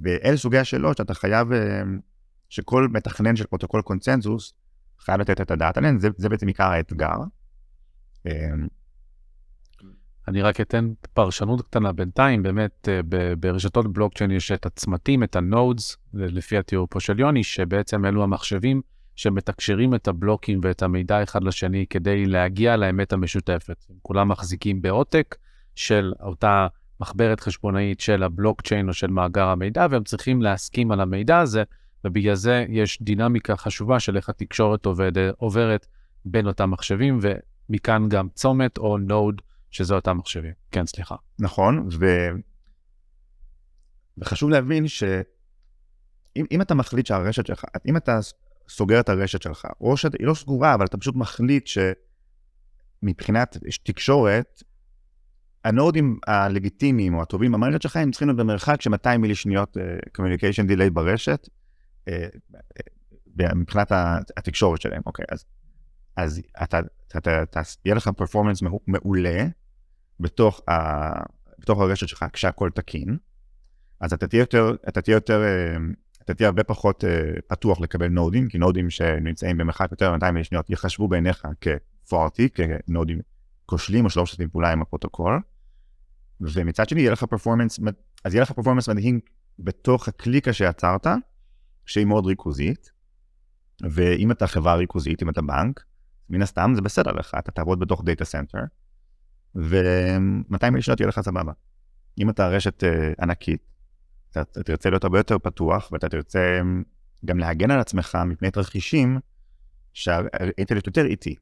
ואלה 0.00 0.36
סוגי 0.36 0.58
השאלות 0.58 0.96
שאתה 0.96 1.14
חייב, 1.14 1.52
אה, 1.52 1.82
שכל 2.48 2.88
מתכנן 2.88 3.36
של 3.36 3.46
פרוטוקול 3.46 3.82
קונצנזוס 3.82 4.54
חייב 5.00 5.20
לתת 5.20 5.40
את 5.40 5.50
הדעת 5.50 5.76
עליהן, 5.76 5.98
זה, 5.98 6.08
זה 6.16 6.28
בעצם 6.28 6.46
עיקר 6.46 6.70
האתגר. 6.70 7.16
אני 10.28 10.42
רק 10.42 10.60
אתן 10.60 10.92
פרשנות 11.14 11.62
קטנה 11.62 11.92
בינתיים, 11.92 12.42
באמת 12.42 12.88
אה, 12.88 13.00
ברשתות 13.40 13.92
בלוקצ'יין 13.92 14.30
יש 14.30 14.52
את 14.52 14.66
הצמתים, 14.66 15.22
את 15.22 15.36
ה 15.36 15.45
nodes, 15.45 15.96
לפי 16.14 16.58
התיאור 16.58 16.86
פה 16.90 17.00
של 17.00 17.20
יוני, 17.20 17.44
שבעצם 17.44 18.04
אלו 18.04 18.22
המחשבים 18.22 18.80
שמתקשרים 19.16 19.94
את 19.94 20.08
הבלוקים 20.08 20.60
ואת 20.62 20.82
המידע 20.82 21.22
אחד 21.22 21.44
לשני 21.44 21.86
כדי 21.90 22.26
להגיע 22.26 22.76
לאמת 22.76 23.12
המשותפת. 23.12 23.84
כולם 24.02 24.28
מחזיקים 24.28 24.82
בעותק 24.82 25.36
של 25.74 26.12
אותה 26.20 26.66
מחברת 27.00 27.40
חשבונאית 27.40 28.00
של 28.00 28.22
הבלוקצ'יין 28.22 28.88
או 28.88 28.92
של 28.92 29.06
מאגר 29.06 29.46
המידע, 29.46 29.86
והם 29.90 30.04
צריכים 30.04 30.42
להסכים 30.42 30.92
על 30.92 31.00
המידע 31.00 31.38
הזה, 31.38 31.62
ובגלל 32.04 32.34
זה 32.34 32.66
יש 32.68 33.02
דינמיקה 33.02 33.56
חשובה 33.56 34.00
של 34.00 34.16
איך 34.16 34.28
התקשורת 34.28 34.86
עובד, 34.86 35.12
עוברת 35.36 35.86
בין 36.24 36.46
אותם 36.46 36.70
מחשבים, 36.70 37.18
ומכאן 37.22 38.08
גם 38.08 38.28
צומת 38.34 38.78
או 38.78 38.98
נוד, 38.98 39.42
שזה 39.72 39.94
אותם 39.94 40.16
מחשבים. 40.16 40.52
כן, 40.70 40.86
סליחה. 40.86 41.16
נכון, 41.38 41.88
ו... 42.00 42.06
וחשוב 44.18 44.50
להבין 44.50 44.88
שאם 44.88 46.62
אתה 46.62 46.74
מחליט 46.74 47.06
שהרשת 47.06 47.46
שלך, 47.46 47.64
אם 47.88 47.96
אתה 47.96 48.18
סוגר 48.68 49.00
את 49.00 49.08
הרשת 49.08 49.42
שלך, 49.42 49.66
או 49.80 49.96
שהיא 49.96 50.10
לא 50.20 50.34
סגורה, 50.34 50.74
אבל 50.74 50.84
אתה 50.84 50.96
פשוט 50.96 51.14
מחליט 51.16 51.68
שמבחינת 53.02 53.56
תקשורת, 53.82 54.62
הנודים 55.64 56.18
הלגיטימיים 56.26 57.14
או 57.14 57.22
הטובים 57.22 57.52
במערכת 57.52 57.82
שלך, 57.82 57.96
הם 57.96 58.10
צריכים 58.10 58.28
להיות 58.28 58.38
במרחק 58.38 58.82
של 58.82 58.90
200 58.90 59.20
מילי 59.20 59.34
שניות 59.34 59.76
אה, 59.76 59.80
communication 60.18 60.70
delay 60.70 60.90
ברשת, 60.92 61.48
אה, 62.08 62.12
מבחינת 63.54 63.92
התקשורת 64.36 64.80
שלהם, 64.80 65.02
אוקיי, 65.06 65.24
אז, 65.30 65.44
אז 66.16 66.40
אתה, 66.62 66.80
אתה, 67.08 67.18
אתה, 67.18 67.42
אתה, 67.42 67.60
יהיה 67.84 67.94
לך 67.94 68.08
performance 68.16 68.62
מעולה 68.86 69.46
בתוך, 70.22 70.60
ה, 70.68 70.72
בתוך 71.58 71.80
הרשת 71.80 72.08
שלך 72.08 72.24
כשהכול 72.32 72.70
תקין, 72.70 73.16
אז 74.00 74.12
אתה 74.12 74.26
תהיה 74.26 74.40
יותר, 74.40 74.76
אתה 74.88 75.00
תהיה 75.02 75.14
יותר, 75.14 75.42
אתה 76.22 76.34
תהיה 76.34 76.48
הרבה 76.48 76.64
פחות 76.64 77.04
אה, 77.04 77.40
פתוח 77.46 77.80
לקבל 77.80 78.08
נודים, 78.08 78.48
כי 78.48 78.58
נודים 78.58 78.90
שנמצאים 78.90 79.58
במרחק 79.58 79.88
יותר 79.90 80.12
מ-200 80.12 80.30
מילי 80.30 80.44
שניות 80.44 80.70
יחשבו 80.70 81.08
בעיניך 81.08 81.48
כ 81.60 81.80
faulty, 81.80 82.48
כנודים 82.48 83.20
כושלים 83.66 84.04
או 84.04 84.10
שלא 84.10 84.22
משתפים 84.22 84.48
פעולה 84.48 84.72
עם 84.72 84.82
הפרוטוקול. 84.82 85.40
ומצד 86.40 86.88
שני, 86.88 87.00
יהיה 87.00 87.12
לך 87.12 87.24
performance, 87.24 87.80
אז 88.24 88.34
יהיה 88.34 88.42
לך 88.42 88.52
performance 88.52 88.88
מדהים 88.88 89.20
בתוך 89.58 90.08
הקליקה 90.08 90.52
שיצרת, 90.52 91.06
שהיא 91.86 92.06
מאוד 92.06 92.26
ריכוזית, 92.26 92.92
ואם 93.90 94.30
אתה 94.30 94.46
חברה 94.46 94.74
ריכוזית, 94.74 95.22
אם 95.22 95.28
אתה 95.28 95.42
בנק, 95.42 95.84
מן 96.30 96.42
הסתם 96.42 96.72
זה 96.74 96.80
בסדר 96.80 97.12
לך, 97.12 97.34
אתה 97.38 97.52
תעבוד 97.52 97.78
בתוך 97.78 98.04
data 98.04 98.24
center, 98.24 98.58
ו-200 99.54 100.70
מילי 100.70 100.96
יהיה 101.00 101.08
לך 101.08 101.20
סבבה. 101.20 101.52
אם 102.18 102.30
אתה 102.30 102.48
רשת 102.48 102.82
uh, 102.82 103.22
ענקית, 103.22 103.72
אתה 104.30 104.44
תרצה 104.44 104.90
להיות 104.90 105.04
הרבה 105.04 105.18
יותר 105.18 105.38
פתוח, 105.38 105.88
ואתה 105.92 106.08
תרצה 106.08 106.60
גם 107.24 107.38
להגן 107.38 107.70
על 107.70 107.80
עצמך 107.80 108.18
מפני 108.26 108.50
תרחישים 108.50 109.18
שהאינטרנט 109.92 110.86
יותר 110.86 111.04
איטי. 111.04 111.34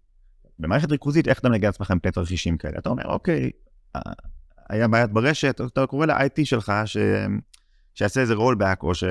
במערכת 0.58 0.90
ריכוזית, 0.90 1.28
איך 1.28 1.38
אתה 1.38 1.48
מגן 1.48 1.66
על 1.66 1.68
עצמך 1.68 1.90
מפני 1.90 2.10
תרחישים 2.10 2.56
כאלה? 2.56 2.78
אתה 2.78 2.88
אומר, 2.88 3.04
אוקיי, 3.04 3.50
היה 4.68 4.88
בעיה 4.88 5.10
ברשת, 5.10 5.60
אתה 5.60 5.86
קורא 5.86 6.06
ל-IT 6.06 6.44
שלך 6.44 6.72
ש... 6.84 6.96
שיעשה 7.94 8.20
איזה 8.20 8.34
rollback, 8.34 8.82
או, 8.82 8.94
ש... 8.94 9.04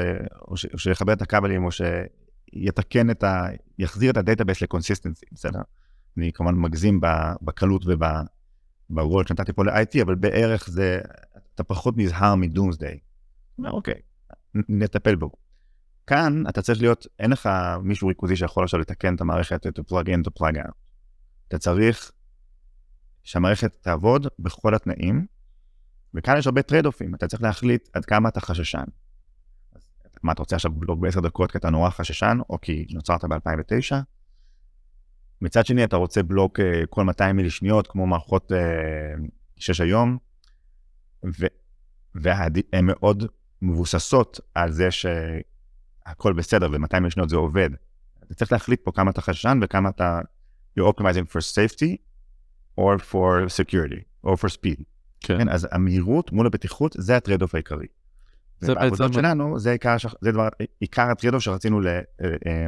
או, 0.47 0.57
ש... 0.57 0.65
או 0.65 0.79
שיחבר 0.79 1.13
את 1.13 1.21
הכבלים, 1.21 1.65
או 1.65 1.69
שיתקן 1.71 3.09
את 3.09 3.23
ה... 3.23 3.45
יחזיר 3.79 4.11
את 4.11 4.17
ה 4.17 4.22
database 4.22 4.61
ל 4.61 4.66
consistency, 4.66 5.25
בסדר? 5.31 5.61
אני 6.17 6.31
כמובן 6.33 6.55
מגזים 6.55 7.01
בקלות 7.41 7.85
ובוולד 8.89 9.27
שנתתי 9.27 9.53
פה 9.53 9.63
ל-IT, 9.63 10.01
אבל 10.01 10.15
בערך 10.15 10.69
זה, 10.69 11.01
אתה 11.55 11.63
פחות 11.63 11.97
נזהר 11.97 12.35
מ 12.35 12.42
doomsday. 12.42 12.99
אומר, 13.57 13.71
אוקיי, 13.71 14.01
נטפל 14.55 15.15
בו. 15.15 15.31
כאן 16.07 16.43
אתה 16.49 16.61
צריך 16.61 16.81
להיות, 16.81 17.07
אין 17.19 17.31
לך 17.31 17.49
מישהו 17.83 18.07
ריכוזי 18.07 18.35
שיכול 18.35 18.63
עכשיו 18.63 18.79
לתקן 18.79 19.15
את 19.15 19.21
המערכת, 19.21 19.65
to 19.65 19.81
plug 19.91 20.05
in, 20.05 20.27
to 20.27 20.31
plug 20.39 20.55
out. 20.55 20.73
אתה 21.47 21.57
צריך 21.57 22.11
שהמערכת 23.23 23.77
תעבוד 23.81 24.27
בכל 24.39 24.75
התנאים, 24.75 25.25
וכאן 26.13 26.37
יש 26.37 26.47
הרבה 26.47 26.61
טרייד 26.61 26.85
אופים, 26.85 27.15
אתה 27.15 27.27
צריך 27.27 27.41
להחליט 27.41 27.89
עד 27.93 28.05
כמה 28.05 28.29
אתה 28.29 28.41
חששן. 28.41 28.83
מה, 30.23 30.31
אתה 30.31 30.41
רוצה 30.41 30.55
עכשיו 30.55 30.71
בלוק 30.71 31.01
בעשר 31.01 31.19
דקות 31.19 31.51
כי 31.51 31.57
אתה 31.57 31.69
נורא 31.69 31.89
חששן, 31.89 32.37
או 32.49 32.61
כי 32.61 32.87
נוצרת 32.91 33.23
ב-2009? 33.25 33.95
מצד 35.41 35.65
שני, 35.65 35.83
אתה 35.83 35.95
רוצה 35.95 36.23
בלוק 36.23 36.59
אה, 36.59 36.63
כל 36.89 37.03
200 37.03 37.35
מילי 37.35 37.49
שניות, 37.49 37.87
כמו 37.87 38.07
מערכות 38.07 38.51
אה, 38.51 38.55
6 39.55 39.81
היום, 39.81 40.17
והן 42.15 42.85
מאוד 42.85 43.25
מבוססות 43.61 44.39
על 44.55 44.71
זה 44.71 44.91
שהכל 44.91 46.33
בסדר 46.33 46.69
ו-200 46.71 46.99
מילי 46.99 47.11
שניות 47.11 47.29
זה 47.29 47.35
עובד. 47.35 47.69
אתה 48.23 48.33
צריך 48.33 48.51
להחליט 48.51 48.79
פה 48.83 48.91
כמה 48.91 49.11
אתה 49.11 49.21
חששן 49.21 49.59
וכמה 49.61 49.89
אתה, 49.89 50.21
you're 50.79 50.93
optimizing 50.93 51.31
for 51.31 51.41
safety, 51.41 51.95
or 52.79 52.97
for 53.11 53.49
security, 53.49 54.01
or 54.25 54.35
for 54.35 54.49
speed. 54.49 54.83
כן. 55.19 55.37
כן, 55.37 55.49
אז 55.49 55.67
המהירות 55.71 56.31
מול 56.31 56.47
הבטיחות 56.47 56.95
זה 56.97 57.17
ה 57.17 57.41
trade-off 57.41 57.55
העיקרי. 57.55 57.87
ובעבודות 58.61 59.13
שלנו 59.13 59.59
זה 59.59 59.71
עיקר, 59.71 59.95
זה 60.21 60.31
דבר, 60.31 60.47
עיקר 60.79 61.09
ה 61.11 61.33
trade-off 61.33 61.43
שרצינו 61.43 61.81
ל, 61.81 61.87
אה, 61.87 62.01
אה, 62.21 62.67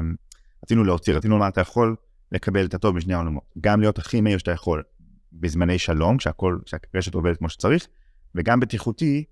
רצינו 0.63 0.83
להוציא, 0.83 1.13
רצינו 1.13 1.35
לומר 1.35 1.47
אתה 1.47 1.61
יכול 1.61 1.95
לקבל 2.31 2.65
את 2.65 2.73
הטוב 2.73 2.95
משני 2.95 3.13
העולמות, 3.13 3.43
גם 3.61 3.81
להיות 3.81 4.00
הכי 4.00 4.21
מהיר 4.21 4.38
שאתה 4.38 4.51
יכול 4.51 4.83
בזמני 5.33 5.79
שלום, 5.79 6.17
כשהכל, 6.17 6.57
כשהרשת 6.65 7.13
עובדת 7.13 7.38
כמו 7.38 7.50
שצריך, 7.50 7.88
וגם 8.35 8.59
בטיחותי, 8.59 9.23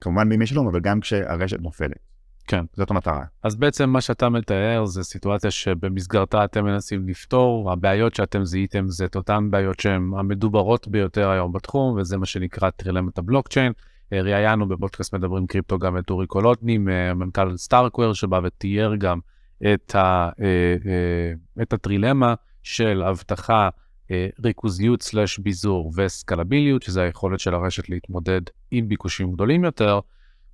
כמובן 0.00 0.28
בימי 0.28 0.46
שלום, 0.46 0.68
אבל 0.68 0.80
גם 0.80 1.00
כשהרשת 1.00 1.60
נופלת. 1.60 2.10
כן. 2.46 2.64
זאת 2.76 2.90
המטרה. 2.90 3.24
אז 3.42 3.56
בעצם 3.56 3.90
מה 3.90 4.00
שאתה 4.00 4.28
מתאר 4.28 4.84
זה 4.84 5.02
סיטואציה 5.02 5.50
שבמסגרתה 5.50 6.44
אתם 6.44 6.64
מנסים 6.64 7.08
לפתור, 7.08 7.72
הבעיות 7.72 8.14
שאתם 8.14 8.44
זיהיתם 8.44 8.88
זה 8.88 9.04
את 9.04 9.16
אותן 9.16 9.50
בעיות 9.50 9.80
שהן 9.80 10.10
המדוברות 10.18 10.88
ביותר 10.88 11.30
היום 11.30 11.52
בתחום, 11.52 11.98
וזה 11.98 12.16
מה 12.16 12.26
שנקרא 12.26 12.70
טרילמת 12.70 13.18
הבלוקצ'יין. 13.18 13.72
ראיינו 14.12 14.68
בפודקאסט 14.68 15.14
מדברים 15.14 15.46
קריפטו 15.46 15.78
גם 15.78 15.98
את 15.98 16.10
אורי 16.10 16.26
קולוטני, 16.26 16.78
מנכ"ל 17.14 17.56
סטארקוור, 17.56 18.14
שבא 18.14 18.40
ותיאר 18.44 18.96
גם 18.96 19.18
את, 19.62 19.94
ה, 19.94 20.28
אה, 20.40 20.76
אה, 20.86 21.62
את 21.62 21.72
הטרילמה 21.72 22.34
של 22.62 23.02
אבטחה, 23.02 23.68
אה, 24.10 24.28
ריכוזיות 24.44 25.02
סלש 25.02 25.38
ביזור 25.38 25.92
וסקלביליות, 25.96 26.82
שזה 26.82 27.02
היכולת 27.02 27.40
של 27.40 27.54
הרשת 27.54 27.88
להתמודד 27.88 28.40
עם 28.70 28.88
ביקושים 28.88 29.32
גדולים 29.32 29.64
יותר. 29.64 30.00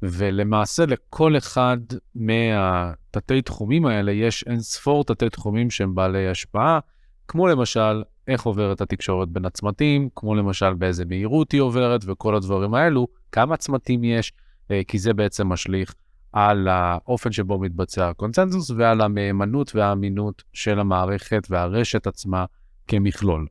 ולמעשה 0.03 0.87
לכל 0.87 1.37
אחד 1.37 1.79
מהתתי 2.15 3.43
תחומים 3.43 3.87
האלה 3.87 4.13
יש 4.13 4.45
אין 4.47 4.61
ספור 4.61 5.05
תתי 5.05 5.31
תחומים 5.31 5.71
שהם 5.71 5.95
בעלי 5.95 6.29
השפעה, 6.29 6.79
כמו 7.29 7.47
למשל 7.47 8.03
איך 8.29 8.43
עוברת 8.43 8.81
התקשורת 8.81 9.29
בין 9.29 9.45
הצמתים, 9.45 10.09
כמו 10.15 10.35
למשל 10.35 10.75
באיזה 10.75 11.05
מהירות 11.05 11.53
היא 11.53 11.61
עוברת 11.61 12.01
וכל 12.07 12.37
הדברים 12.37 12.75
האלו, 12.75 13.07
כמה 13.33 13.57
צמתים 13.57 14.05
יש, 14.05 14.33
כי 14.89 14.99
זה 14.99 15.15
בעצם 15.15 15.49
משליך 15.49 15.95
על 16.33 16.69
האופן 16.69 17.33
שבו 17.33 17.59
מתבצע 17.59 18.09
הקונצנזוס 18.09 18.71
ועל 18.71 19.01
המהימנות 19.01 19.75
והאמינות 19.75 20.43
של 20.53 20.81
המערכת 20.81 21.47
והרשת 21.51 22.07
עצמה 22.07 22.45
כמכלול. 22.89 23.47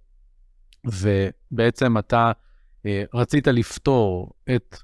ובעצם 0.86 1.98
אתה 1.98 2.32
אה, 2.86 3.04
רצית 3.14 3.48
לפתור 3.48 4.32
את 4.56 4.78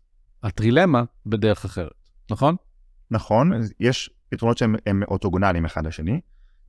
הטרילמה 0.43 1.03
בדרך 1.25 1.65
אחרת, 1.65 2.09
נכון? 2.31 2.55
נכון, 3.11 3.51
יש 3.79 4.09
פתרונות 4.29 4.57
שהם 4.57 4.75
הם 4.85 5.03
אורתוגונליים 5.03 5.65
אחד 5.65 5.85
לשני. 5.85 6.21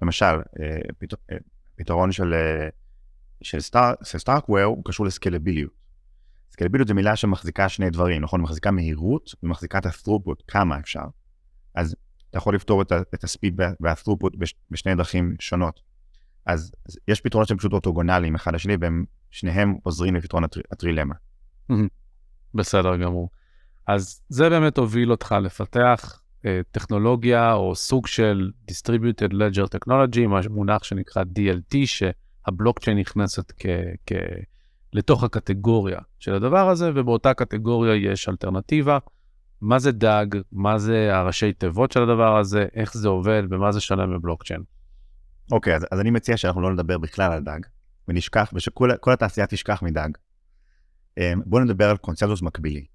למשל, 0.03 0.25
אה, 0.25 0.79
אה, 1.31 1.37
פתרון 1.77 2.13
של, 2.13 2.35
אה, 2.35 2.69
של, 3.43 3.61
סטאר, 3.61 3.95
של 4.03 4.19
סטארקוור 4.19 4.63
הוא 4.63 4.85
קשור 4.85 5.07
לסקלביליות. 5.07 5.82
סקלביליות 6.53 6.89
זו 6.89 6.95
מילה 6.95 7.17
שמחזיקה 7.17 7.69
שני 7.69 7.91
דברים, 7.91 8.23
נכון? 8.23 8.41
מחזיקה 8.41 8.71
מהירות 8.71 9.31
ומחזיקה 9.43 9.79
את 9.79 9.87
ה-throughput, 9.87 10.43
כמה 10.49 10.79
אפשר. 10.79 11.05
אז 11.75 11.97
אתה 12.31 12.39
יכול 12.39 12.55
לפתור 12.55 12.83
את, 12.83 12.93
את 13.15 13.25
הספיד 13.25 13.61
וה-throughput 13.81 14.37
בש, 14.39 14.55
בשני 14.71 14.95
דרכים 14.95 15.35
שונות. 15.41 15.81
אז, 16.47 16.73
יש 17.09 17.21
פתרונות 17.21 17.49
שהם 17.49 17.59
פשוט 17.59 17.73
אורתוגונליים 17.73 18.35
אחד 18.35 18.55
לשני, 18.55 18.77
והם 18.81 19.05
שניהם 19.31 19.77
עוזרים 19.83 20.15
לפתרון 20.15 20.45
הטר, 20.45 20.61
הטרילמה. 20.73 21.15
בסדר 22.55 22.97
גמור. 22.97 23.31
אז 23.87 24.21
זה 24.29 24.51
באמת 24.51 24.79
הוביל 24.79 25.11
אותך 25.11 25.35
לפתח 25.43 26.23
אה, 26.47 26.61
טכנולוגיה 26.71 27.53
או 27.53 27.75
סוג 27.75 28.07
של 28.07 28.51
Distributed 28.71 29.33
Ledger 29.33 29.67
Technology, 29.77 30.49
מונח 30.51 30.85
שנקרא 30.85 31.23
DLT, 31.23 31.77
שהבלוקצ'יין 31.85 32.99
נכנסת 32.99 33.53
כ, 33.59 33.67
כ, 34.07 34.13
לתוך 34.93 35.25
הקטגוריה 35.25 35.99
של 36.19 36.35
הדבר 36.35 36.69
הזה, 36.69 36.91
ובאותה 36.95 37.35
קטגוריה 37.35 38.13
יש 38.13 38.29
אלטרנטיבה. 38.29 38.99
מה 39.61 39.79
זה 39.79 39.93
דאג, 39.93 40.37
מה 40.53 40.79
זה 40.79 41.17
הראשי 41.17 41.53
תיבות 41.53 41.93
של 41.93 42.03
הדבר 42.03 42.37
הזה, 42.39 42.67
איך 42.75 42.95
זה 42.95 43.09
עובד 43.09 43.43
ומה 43.51 43.73
זה 43.73 43.81
שונה 43.81 44.07
מבלוקצ'יין. 44.07 44.63
אוקיי, 45.53 45.77
אז, 45.77 45.87
אז 45.91 46.01
אני 46.01 46.11
מציע 46.11 46.37
שאנחנו 46.37 46.61
לא 46.61 46.73
נדבר 46.73 46.99
בכלל 46.99 47.33
על 47.33 47.43
דאג, 47.45 47.67
ונשכח, 48.09 48.51
ושכל 48.55 48.91
כל 49.01 49.13
התעשייה 49.13 49.47
תשכח 49.47 49.83
מדאג. 49.83 50.17
אמ, 51.19 51.41
בואו 51.47 51.65
נדבר 51.65 51.91
על 51.91 51.97
קונצנזוס 51.97 52.43
מקבילי, 52.43 52.87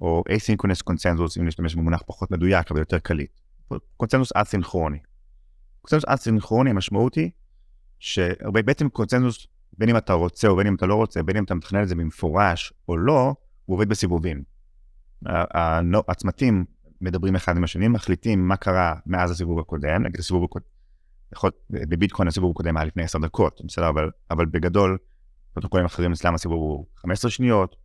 או 0.00 0.24
asynchronous 0.28 0.82
קונצנזוס, 0.84 1.38
אם 1.38 1.46
נשתמש 1.46 1.74
במונח 1.74 2.02
פחות 2.06 2.30
מדויק, 2.30 2.70
אבל 2.70 2.80
יותר 2.80 2.98
קליט. 2.98 3.30
קונצנזוס 3.96 4.32
א-סינכרוני. 4.34 4.98
קונצנזוס 5.80 6.04
א-סינכרוני, 6.08 6.70
המשמעות 6.70 7.14
היא 7.14 7.30
שבעצם 7.98 8.88
קונצנזוס, 8.88 9.46
בין 9.78 9.88
אם 9.88 9.96
אתה 9.96 10.12
רוצה 10.12 10.48
או 10.48 10.56
בין 10.56 10.66
אם 10.66 10.74
אתה 10.74 10.86
לא 10.86 10.94
רוצה, 10.94 11.22
בין 11.22 11.36
אם 11.36 11.44
אתה 11.44 11.54
מתכנן 11.54 11.82
את 11.82 11.88
זה 11.88 11.94
במפורש 11.94 12.72
או 12.88 12.96
לא, 12.96 13.34
הוא 13.64 13.74
עובד 13.76 13.88
בסיבובים. 13.88 14.42
הצמתים 16.08 16.64
מדברים 17.00 17.36
אחד 17.36 17.56
עם 17.56 17.64
השני, 17.64 17.88
מחליטים 17.88 18.48
מה 18.48 18.56
קרה 18.56 18.94
מאז 19.06 19.30
הסיבוב 19.30 19.58
הקודם, 19.58 20.02
נגיד 20.02 20.20
הסיבוב 20.20 20.44
הקודם, 20.44 20.64
יכול, 21.32 21.50
להיות, 21.70 21.88
בביטקוין 21.88 22.28
הסיבוב 22.28 22.50
הקודם 22.50 22.76
היה 22.76 22.86
לפני 22.86 23.02
10 23.02 23.18
דקות, 23.18 23.60
בסדר, 23.64 23.88
אבל, 23.88 24.10
אבל 24.30 24.46
בגדול, 24.46 24.98
פרוטוקולים 25.52 25.86
אחרים 25.86 26.12
אצלם 26.12 26.34
הסיבוב 26.34 26.58
הוא 26.58 26.86
15 26.96 27.30
שניות. 27.30 27.76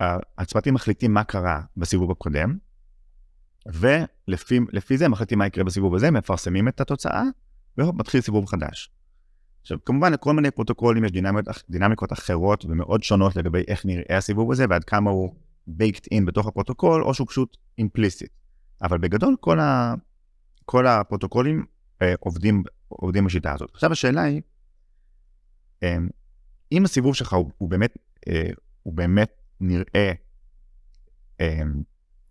ה- 0.00 0.18
הצוותים 0.38 0.74
מחליטים 0.74 1.14
מה 1.14 1.24
קרה 1.24 1.60
בסיבוב 1.76 2.10
הקודם, 2.10 2.58
ולפי 3.66 4.96
זה 4.96 5.08
מחליטים 5.08 5.38
מה 5.38 5.46
יקרה 5.46 5.64
בסיבוב 5.64 5.94
הזה, 5.94 6.10
מפרסמים 6.10 6.68
את 6.68 6.80
התוצאה, 6.80 7.22
ומתחיל 7.78 8.20
סיבוב 8.20 8.46
חדש. 8.46 8.90
עכשיו, 9.66 9.78
כמובן, 9.84 10.12
לכל 10.12 10.32
מיני 10.32 10.50
פרוטוקולים 10.50 11.04
יש 11.04 11.12
דינמיקות, 11.12 11.62
דינמיקות 11.70 12.12
אחרות 12.12 12.64
ומאוד 12.64 13.02
שונות 13.02 13.36
לגבי 13.36 13.62
איך 13.68 13.86
נראה 13.86 14.16
הסיבוב 14.16 14.52
הזה, 14.52 14.64
ועד 14.70 14.84
כמה 14.84 15.10
הוא 15.10 15.34
baked 15.68 16.04
in 16.14 16.24
בתוך 16.26 16.46
הפרוטוקול, 16.46 17.02
או 17.02 17.14
שהוא 17.14 17.26
פשוט 17.28 17.56
implicit. 17.80 18.28
אבל 18.82 18.98
בגדול, 18.98 19.36
כל, 19.40 19.60
ה, 19.60 19.94
כל 20.64 20.86
הפרוטוקולים 20.86 21.64
אה, 22.02 22.14
עובדים, 22.20 22.62
עובדים 22.88 23.24
בשיטה 23.24 23.52
הזאת. 23.52 23.70
עכשיו 23.74 23.92
השאלה 23.92 24.22
היא, 24.22 24.42
אה, 25.82 25.96
אם 26.72 26.84
הסיבוב 26.84 27.14
שלך 27.14 27.32
הוא, 27.32 27.50
הוא 27.58 27.70
באמת, 27.70 27.94
אה, 28.28 28.50
הוא 28.82 28.94
באמת 28.94 29.30
נראה, 29.60 30.12
אה, 31.40 31.62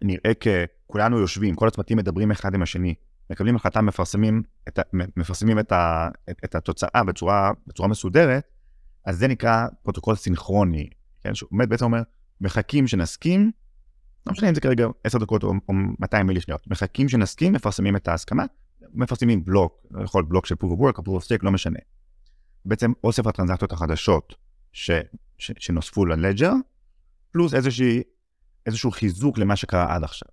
נראה 0.01 0.31
ככולנו 0.33 1.19
יושבים, 1.19 1.55
כל 1.55 1.67
הצוותים 1.67 1.97
מדברים 1.97 2.31
אחד 2.31 2.53
עם 2.53 2.61
השני, 2.61 2.95
מקבלים 3.29 3.55
החלטה, 3.55 3.81
מפרסמים 3.81 4.43
את, 4.67 4.79
ה, 4.79 4.81
מפרסמים 4.93 5.59
את, 5.59 5.71
ה, 5.71 6.09
את, 6.29 6.39
את 6.45 6.55
התוצאה 6.55 7.03
בצורה, 7.03 7.51
בצורה 7.67 7.89
מסודרת, 7.89 8.43
אז 9.05 9.17
זה 9.17 9.27
נקרא 9.27 9.67
פרוטוקול 9.83 10.15
סינכרוני, 10.15 10.89
כן? 11.21 11.31
באמת 11.51 11.69
בעצם 11.69 11.85
אומר, 11.85 12.01
מחכים 12.41 12.87
שנסכים, 12.87 13.51
לא 14.27 14.31
משנה 14.31 14.49
אם 14.49 14.55
זה 14.55 14.61
כרגע 14.61 14.87
10 15.03 15.17
דקות 15.17 15.43
או, 15.43 15.53
או 15.69 15.73
200 15.99 16.27
מילי 16.27 16.41
שניות, 16.41 16.67
מחכים 16.67 17.09
שנסכים, 17.09 17.53
מפרסמים 17.53 17.95
את 17.95 18.07
ההסכמה, 18.07 18.45
מפרסמים 18.93 19.45
בלוק, 19.45 19.85
יכול 20.03 20.23
בלוק 20.23 20.45
של 20.45 20.55
proof 20.63 20.67
of 20.67 20.79
work 20.79 21.01
proof 21.01 21.21
of 21.21 21.25
stake, 21.25 21.43
לא 21.43 21.51
משנה. 21.51 21.79
בעצם 22.65 22.91
אוסף 23.03 23.27
הטרנזקציות 23.27 23.71
החדשות 23.71 24.35
ש, 24.71 24.91
ש, 25.37 25.51
שנוספו 25.59 26.05
ל 26.05 26.11
ledger, 26.11 26.53
פלוס 27.31 27.53
איזושהי, 27.53 28.01
איזשהו 28.65 28.91
חיזוק 28.91 29.37
למה 29.37 29.55
שקרה 29.55 29.95
עד 29.95 30.03
עכשיו. 30.03 30.27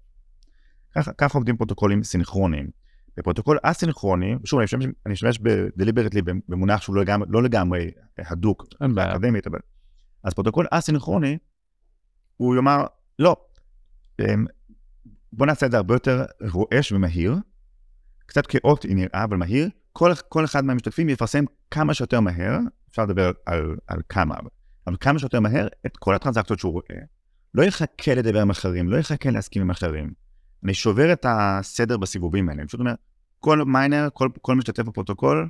ככה, 0.94 1.12
ככה 1.12 1.38
עובדים 1.38 1.56
פרוטוקולים 1.56 2.04
סינכרוניים. 2.04 2.81
בפרוטוקול 3.16 3.58
אסינכרוני, 3.62 4.34
שוב, 4.44 4.58
אני 4.58 4.64
משתמש, 4.64 4.84
אני 4.84 5.12
משתמש 5.12 5.38
deliberately 5.76 6.22
במונח 6.48 6.82
שהוא 6.82 6.96
לא 6.96 7.02
לגמרי, 7.02 7.28
לא 7.30 7.42
לגמרי 7.42 7.90
הדוק. 8.18 8.64
אקדמית, 8.98 9.46
אבל... 9.46 9.58
אז 10.24 10.34
פרוטוקול 10.34 10.66
אסינכרוני, 10.70 11.38
הוא 12.36 12.56
יאמר, 12.56 12.84
לא, 13.18 13.36
אמ, 14.20 14.46
בוא 15.32 15.46
נעשה 15.46 15.66
את 15.66 15.70
זה 15.70 15.76
הרבה 15.76 15.94
יותר 15.94 16.24
רועש 16.52 16.92
ומהיר, 16.92 17.36
קצת 18.26 18.46
כאוטי 18.46 18.94
נראה, 18.94 19.24
אבל 19.24 19.36
מהיר, 19.36 19.68
כל, 19.92 20.12
כל 20.28 20.44
אחד 20.44 20.64
מהמשתתפים 20.64 21.08
יפרסם 21.08 21.44
כמה 21.70 21.94
שיותר 21.94 22.20
מהר, 22.20 22.58
אפשר 22.90 23.04
לדבר 23.04 23.30
על, 23.46 23.76
על 23.86 24.00
כמה, 24.08 24.34
אבל 24.86 24.96
כמה 25.00 25.18
שיותר 25.18 25.40
מהר 25.40 25.68
את 25.86 25.96
כל 25.96 26.14
הטרנזקציות 26.14 26.58
שהוא 26.58 26.72
רואה. 26.72 27.02
לא 27.54 27.62
יחכה 27.62 28.14
לדבר 28.14 28.40
עם 28.40 28.50
אחרים, 28.50 28.88
לא 28.88 28.96
יחכה 28.96 29.30
להסכים 29.30 29.62
עם 29.62 29.70
אחרים. 29.70 30.12
אני 30.64 30.74
שובר 30.74 31.12
את 31.12 31.26
הסדר 31.28 31.96
בסיבובים 31.96 32.48
האלה, 32.48 32.60
אני 32.60 32.68
פשוט 32.68 32.80
אומר, 32.80 32.94
כל 33.40 33.64
מיינר, 33.64 34.08
כל, 34.12 34.28
כל 34.42 34.54
משתתף 34.54 34.82
בפרוטוקול, 34.82 35.48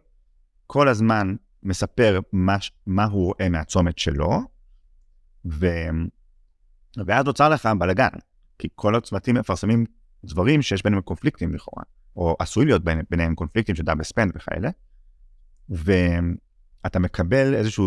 כל 0.66 0.88
הזמן 0.88 1.34
מספר 1.62 2.20
מה, 2.32 2.56
מה 2.86 3.04
הוא 3.04 3.24
רואה 3.26 3.48
מהצומת 3.48 3.98
שלו, 3.98 4.40
ו... 5.44 5.66
ואז 7.06 7.24
נוצר 7.24 7.48
לך 7.48 7.68
בלאגן, 7.78 8.08
כי 8.58 8.68
כל 8.74 8.96
הצוותים 8.96 9.34
מפרסמים 9.34 9.84
דברים 10.24 10.62
שיש 10.62 10.82
ביניהם 10.82 11.02
קונפליקטים 11.02 11.54
לכאורה, 11.54 11.82
או 12.16 12.36
עשויים 12.38 12.68
להיות 12.68 12.84
בין, 12.84 13.00
ביניהם 13.10 13.34
קונפליקטים 13.34 13.74
של 13.74 13.82
דאבל 13.82 14.04
ספנד 14.04 14.32
וכאלה, 14.36 14.70
ואתה 15.68 16.98
מקבל 16.98 17.54
איזושהי 17.54 17.84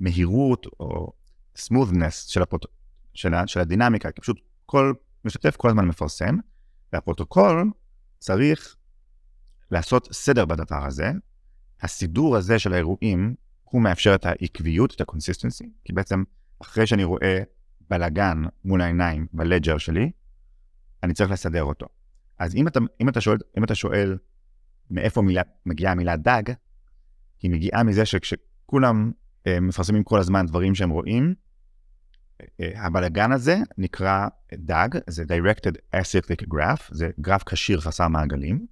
מהירות 0.00 0.66
או 0.80 1.12
smoothness 1.58 2.10
של, 2.10 2.42
הפרוט... 2.42 2.66
של, 3.14 3.34
ה... 3.34 3.46
של 3.46 3.60
הדינמיקה, 3.60 4.10
כי 4.10 4.20
פשוט 4.20 4.40
כל 4.66 4.92
משתתף 5.24 5.56
כל 5.56 5.68
הזמן 5.68 5.84
מפרסם, 5.84 6.36
והפרוטוקול 6.96 7.70
צריך 8.18 8.76
לעשות 9.70 10.08
סדר 10.12 10.44
בדבר 10.44 10.86
הזה. 10.86 11.10
הסידור 11.82 12.36
הזה 12.36 12.58
של 12.58 12.72
האירועים, 12.72 13.34
הוא 13.62 13.82
מאפשר 13.82 14.14
את 14.14 14.26
העקביות, 14.26 14.94
את 14.94 15.00
ה-consistency, 15.00 15.66
כי 15.84 15.92
בעצם 15.92 16.22
אחרי 16.62 16.86
שאני 16.86 17.04
רואה 17.04 17.42
בלאגן 17.90 18.42
מול 18.64 18.80
העיניים 18.80 19.26
בלג'ר 19.32 19.78
שלי, 19.78 20.10
אני 21.02 21.14
צריך 21.14 21.30
לסדר 21.30 21.62
אותו. 21.62 21.86
אז 22.38 22.54
אם 22.54 22.68
אתה, 22.68 22.80
אם 23.00 23.08
אתה, 23.08 23.20
שואל, 23.20 23.38
אם 23.58 23.64
אתה 23.64 23.74
שואל 23.74 24.18
מאיפה 24.90 25.22
מילה, 25.22 25.42
מגיעה 25.66 25.92
המילה 25.92 26.16
דג, 26.16 26.42
היא 27.42 27.50
מגיעה 27.50 27.82
מזה 27.82 28.06
שכשכולם 28.06 29.12
אה, 29.46 29.60
מפרסמים 29.60 30.04
כל 30.04 30.18
הזמן 30.18 30.46
דברים 30.46 30.74
שהם 30.74 30.90
רואים, 30.90 31.34
הבלגן 32.60 33.32
הזה 33.32 33.58
נקרא 33.78 34.26
דאג, 34.54 34.98
זה 35.06 35.22
Directed 35.22 35.96
Acyclic 35.96 36.46
Graph, 36.54 36.82
זה 36.90 37.10
גרף 37.20 37.42
קשיר 37.42 37.80
חסר 37.80 38.08
מעגלים, 38.08 38.66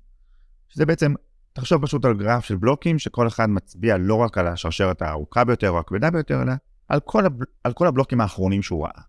שזה 0.68 0.87
בעצם, 0.87 1.14
תחשוב 1.53 1.87
פשוט 1.87 2.05
על 2.05 2.16
גרף 2.18 2.44
של 2.44 2.57
בלוקים 2.57 2.98
שכל 2.98 3.27
אחד 3.27 3.50
מצביע 3.50 3.96
לא 3.98 4.14
רק 4.14 4.38
על 4.38 4.46
השרשרת 4.46 5.03
הארוכה 5.03 5.44
ביותר 5.44 5.70
או 5.70 5.79
הכבדה 5.79 6.11
ביותר, 6.11 6.42
אלא 6.42 6.53
על 6.88 7.00
כל, 7.00 7.27
הב... 7.27 7.38
על 7.64 7.72
כל 7.72 7.87
הבלוקים 7.87 8.20
האחרונים 8.20 8.62
שהוא 8.62 8.85
ראה. 8.85 9.03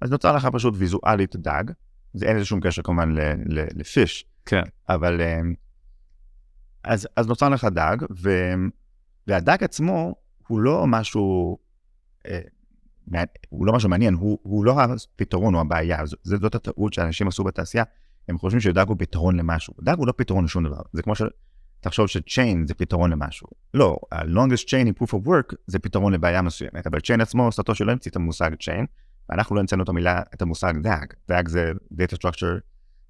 אז 0.00 0.10
נוצר 0.10 0.36
לך 0.36 0.48
פשוט 0.52 0.74
ויזואלית 0.76 1.36
דאג, 1.36 1.70
זה 2.14 2.26
אין 2.26 2.36
לזה 2.36 2.44
שום 2.44 2.60
קשר 2.60 2.82
כמובן 2.82 3.14
לפיש, 3.48 4.24
כן. 4.46 4.62
אבל 4.88 5.20
אז, 6.84 7.08
אז 7.16 7.26
נוצר 7.26 7.48
לך 7.48 7.64
דאג, 7.64 8.02
ו... 8.22 8.30
והדאג 9.26 9.64
עצמו 9.64 10.14
הוא 10.48 10.60
לא 10.60 10.86
משהו, 10.86 11.58
הוא 13.48 13.66
לא 13.66 13.72
משהו 13.72 13.88
מעניין, 13.88 14.14
הוא, 14.14 14.38
הוא 14.42 14.64
לא 14.64 14.80
הפתרון 14.80 15.54
או 15.54 15.60
הבעיה, 15.60 16.06
זאת, 16.06 16.40
זאת 16.40 16.54
הטעות 16.54 16.92
שאנשים 16.92 17.28
עשו 17.28 17.44
בתעשייה, 17.44 17.84
הם 18.28 18.38
חושבים 18.38 18.60
שדאג 18.60 18.88
הוא 18.88 18.96
פתרון 18.98 19.36
למשהו. 19.36 19.74
דאג 19.80 19.98
הוא 19.98 20.06
לא 20.06 20.12
פתרון 20.16 20.44
לשום 20.44 20.66
דבר, 20.66 20.80
זה 20.92 21.02
כמו 21.02 21.12
שתחשוב 21.14 22.06
שצ'יין 22.06 22.66
זה 22.66 22.74
פתרון 22.74 23.10
למשהו. 23.10 23.48
לא, 23.74 23.96
ה-longest 24.12 24.64
chain 24.64 24.88
in 24.88 25.02
proof 25.02 25.10
of 25.10 25.26
work 25.26 25.54
זה 25.66 25.78
פתרון 25.78 26.12
לבעיה 26.12 26.42
מסוימת, 26.42 26.86
אבל 26.86 27.00
צ'יין 27.00 27.20
עצמו, 27.20 27.52
סטטו 27.52 27.74
שלא 27.74 27.92
המציא 27.92 28.10
את 28.10 28.16
המושג 28.16 28.50
צ'יין, 28.62 28.86
ואנחנו 29.28 29.56
לא 29.56 29.60
המצאנו 29.60 29.82
את 29.82 29.88
המילה, 29.88 30.22
את 30.34 30.42
המושג 30.42 30.74
דאג. 30.82 31.12
דאג 31.28 31.48
זה 31.48 31.72
data 31.92 32.16
structure, 32.16 32.60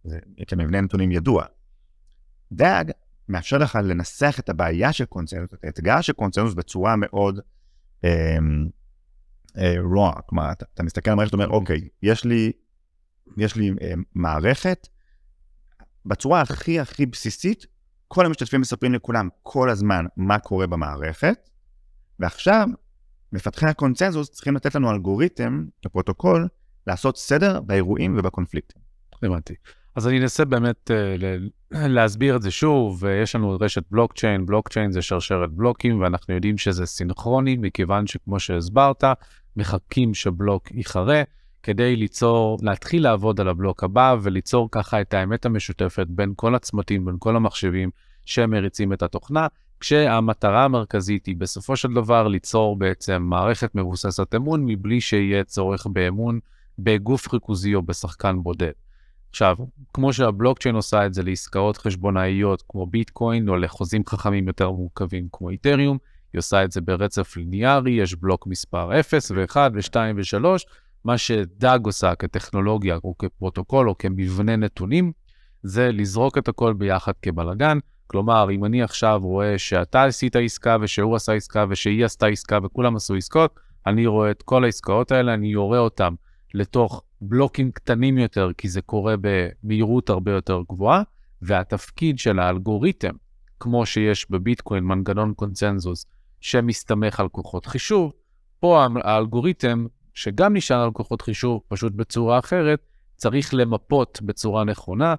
זה 0.05 0.19
כמבנה 0.47 0.81
נתונים 0.81 1.13
ידוע. 1.13 1.45
דאג 2.53 2.91
מאפשר 3.29 3.59
לך 3.59 3.79
לנסח 3.85 4.37
את 4.41 4.49
הבעיה 4.49 4.93
של 4.93 5.05
קונצנזוס, 5.05 5.55
את 5.55 5.65
האתגר 5.65 6.01
של 6.01 6.13
קונצנזוס 6.13 6.55
בצורה 6.55 6.95
מאוד 6.97 7.41
אה, 8.05 8.39
raw, 9.59 10.23
כלומר, 10.27 10.53
אתה, 10.53 10.65
אתה 10.75 10.83
מסתכל 10.83 11.11
על 11.11 11.13
המערכת 11.13 11.35
ואומר, 11.35 11.49
אוקיי, 11.49 11.89
יש 12.03 12.25
לי, 12.25 12.53
יש 13.37 13.57
לי 13.57 13.71
אה, 13.83 13.93
מערכת 14.15 14.89
בצורה 16.07 16.41
הכי 16.41 16.81
הכי 16.81 17.07
בסיסית, 17.07 17.67
כל 18.09 18.27
המשתתפים 18.27 18.61
מספרים 18.61 18.95
לכולם 18.95 19.29
כל 19.43 19.71
הזמן 19.71 20.05
מה 20.17 20.39
קורה 20.39 20.67
במערכת, 20.67 21.51
ועכשיו 22.21 22.69
מפתחי 23.33 23.67
הקונצנזוס 23.67 24.31
צריכים 24.31 24.57
לתת 24.57 24.75
לנו 24.75 24.91
אלגוריתם, 24.91 25.65
הפרוטוקול, 25.87 26.49
לעשות 26.87 27.19
סדר 27.19 27.61
באירועים 27.61 28.17
ובקונפליקטים. 28.19 28.83
הבנתי. 29.23 29.55
אז 29.97 30.09
אני 30.09 30.21
אנסה 30.21 30.45
באמת 30.45 30.91
uh, 30.91 31.77
להסביר 31.77 32.37
את 32.37 32.43
זה 32.43 32.51
שוב, 32.51 33.03
ויש 33.03 33.35
לנו 33.35 33.57
רשת 33.61 33.83
בלוקצ'יין, 33.91 34.47
בלוקצ'יין 34.47 34.93
זה 34.93 35.03
שרשרת 35.03 35.53
בלוקים, 35.53 36.01
ואנחנו 36.01 36.35
יודעים 36.35 36.59
שזה 36.59 36.87
סינכרוני, 36.87 37.57
מכיוון 37.57 38.07
שכמו 38.07 38.41
שהסברת, 38.41 39.05
מחכים 39.57 40.15
שבלוק 40.15 40.71
ייחרה, 40.71 41.23
כדי 41.63 41.97
ליצור, 41.97 42.59
להתחיל 42.63 43.03
לעבוד 43.03 43.41
על 43.41 43.49
הבלוק 43.49 43.85
הבא, 43.85 44.17
וליצור 44.23 44.69
ככה 44.73 45.01
את 45.01 45.15
האמת 45.15 45.47
המשותפת 45.47 46.07
בין 46.09 46.33
כל 46.37 46.55
הצמתים, 46.55 47.05
בין 47.05 47.17
כל 47.19 47.37
המחשבים 47.37 47.91
שמריצים 48.25 48.93
את 48.93 49.03
התוכנה, 49.03 49.47
כשהמטרה 49.81 50.65
המרכזית 50.65 51.27
היא 51.27 51.37
בסופו 51.37 51.77
של 51.77 51.93
דבר 51.93 52.29
ליצור 52.29 52.77
בעצם 52.77 53.23
מערכת 53.23 53.75
מבוססת 53.75 54.35
אמון, 54.35 54.65
מבלי 54.65 55.01
שיהיה 55.01 55.45
צורך 55.45 55.87
באמון 55.87 56.39
בגוף 56.79 57.33
ריכוזי 57.33 57.75
או 57.75 57.83
בשחקן 57.83 58.43
בודד. 58.43 58.73
עכשיו, 59.31 59.57
כמו 59.93 60.13
שהבלוקצ'יין 60.13 60.75
עושה 60.75 61.07
את 61.07 61.15
זה 61.15 61.23
לעסקאות 61.23 61.77
חשבונאיות 61.77 62.63
כמו 62.69 62.87
ביטקוין, 62.87 63.49
או 63.49 63.57
לחוזים 63.57 64.03
חכמים 64.09 64.49
יותר 64.49 64.71
מורכבים 64.71 65.29
כמו 65.33 65.51
איתריום, 65.51 65.99
היא 66.33 66.39
עושה 66.39 66.65
את 66.65 66.73
זה 66.73 66.81
ברצף 66.81 67.37
ליניארי, 67.37 67.91
יש 67.91 68.15
בלוק 68.15 68.47
מספר 68.47 69.01
0 69.01 69.31
ו-1 69.31 69.57
ו-2 69.75 69.97
ו-3, 70.17 70.47
מה 71.05 71.19
שדאג 71.19 71.87
עושה 71.87 72.15
כטכנולוגיה 72.15 72.99
או 73.05 73.19
כפרוטוקול 73.19 73.89
או 73.89 73.99
כמבנה 73.99 74.57
נתונים, 74.57 75.13
זה 75.63 75.93
לזרוק 75.93 76.39
את 76.39 76.49
הכל 76.49 76.73
ביחד 76.73 77.13
כבלגן. 77.23 77.79
כלומר, 78.07 78.51
אם 78.51 78.65
אני 78.65 78.83
עכשיו 78.83 79.21
רואה 79.23 79.59
שאתה 79.59 80.05
עשית 80.05 80.37
עסקה 80.37 80.77
ושהוא 80.81 81.17
עשה 81.17 81.33
עסקה 81.33 81.65
ושהיא 81.69 82.05
עשתה 82.05 82.27
עסקה 82.27 82.59
וכולם 82.63 82.97
עשו 82.97 83.15
עסקות, 83.15 83.61
אני 83.87 84.07
רואה 84.07 84.31
את 84.31 84.43
כל 84.43 84.65
העסקאות 84.65 85.13
האלה, 85.13 85.35
אני 85.35 85.49
יורה 85.49 85.79
אותם 85.79 86.15
לתוך 86.55 87.03
בלוקים 87.21 87.71
קטנים 87.71 88.19
יותר, 88.19 88.51
כי 88.59 88.69
זה 88.69 88.81
קורה 88.83 89.15
במהירות 89.21 90.11
הרבה 90.11 90.33
יותר 90.33 90.63
גבוהה, 90.69 91.03
והתפקיד 91.43 92.19
של 92.19 92.39
האלגוריתם, 92.39 93.15
כמו 93.61 93.87
שיש 93.87 94.31
בביטקוין 94.31 94.85
מנגנון 94.85 95.35
קונצנזוס 95.35 96.07
שמסתמך 96.47 97.21
על 97.21 97.29
כוחות 97.29 97.67
חישוב, 97.67 98.13
פה 98.61 98.87
האלגוריתם, 99.05 99.87
שגם 100.15 100.57
נשען 100.57 100.81
על 100.81 100.91
כוחות 100.91 101.23
חישוב, 101.23 101.61
פשוט 101.69 101.93
בצורה 101.93 102.39
אחרת, 102.39 102.81
צריך 103.17 103.55
למפות 103.55 104.19
בצורה 104.23 104.65
נכונה 104.65 105.15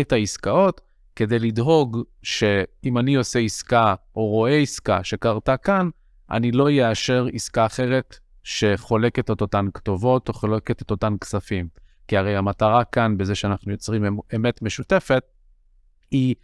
את 0.00 0.12
העסקאות, 0.12 0.80
כדי 1.16 1.38
לדאוג 1.38 2.02
שאם 2.22 2.98
אני 2.98 3.14
עושה 3.14 3.38
עסקה 3.38 3.94
או 4.16 4.26
רואה 4.26 4.56
עסקה 4.56 5.04
שקרתה 5.04 5.56
כאן, 5.56 5.88
אני 6.30 6.52
לא 6.52 6.68
אאשר 6.88 7.26
עסקה 7.32 7.66
אחרת 7.66 8.18
שחולקת 8.42 9.30
את 9.30 9.40
אותן 9.40 9.66
כתובות 9.74 10.28
או 10.28 10.34
חולקת 10.34 10.82
את 10.82 10.90
אותן 10.90 11.14
כספים. 11.20 11.68
כי 12.08 12.16
הרי 12.16 12.36
המטרה 12.36 12.84
כאן, 12.84 13.18
בזה 13.18 13.34
שאנחנו 13.34 13.72
יוצרים 13.72 14.04
אמ-, 14.04 14.18
אמת 14.36 14.62
משותפת, 14.62 15.22
היא 16.10 16.34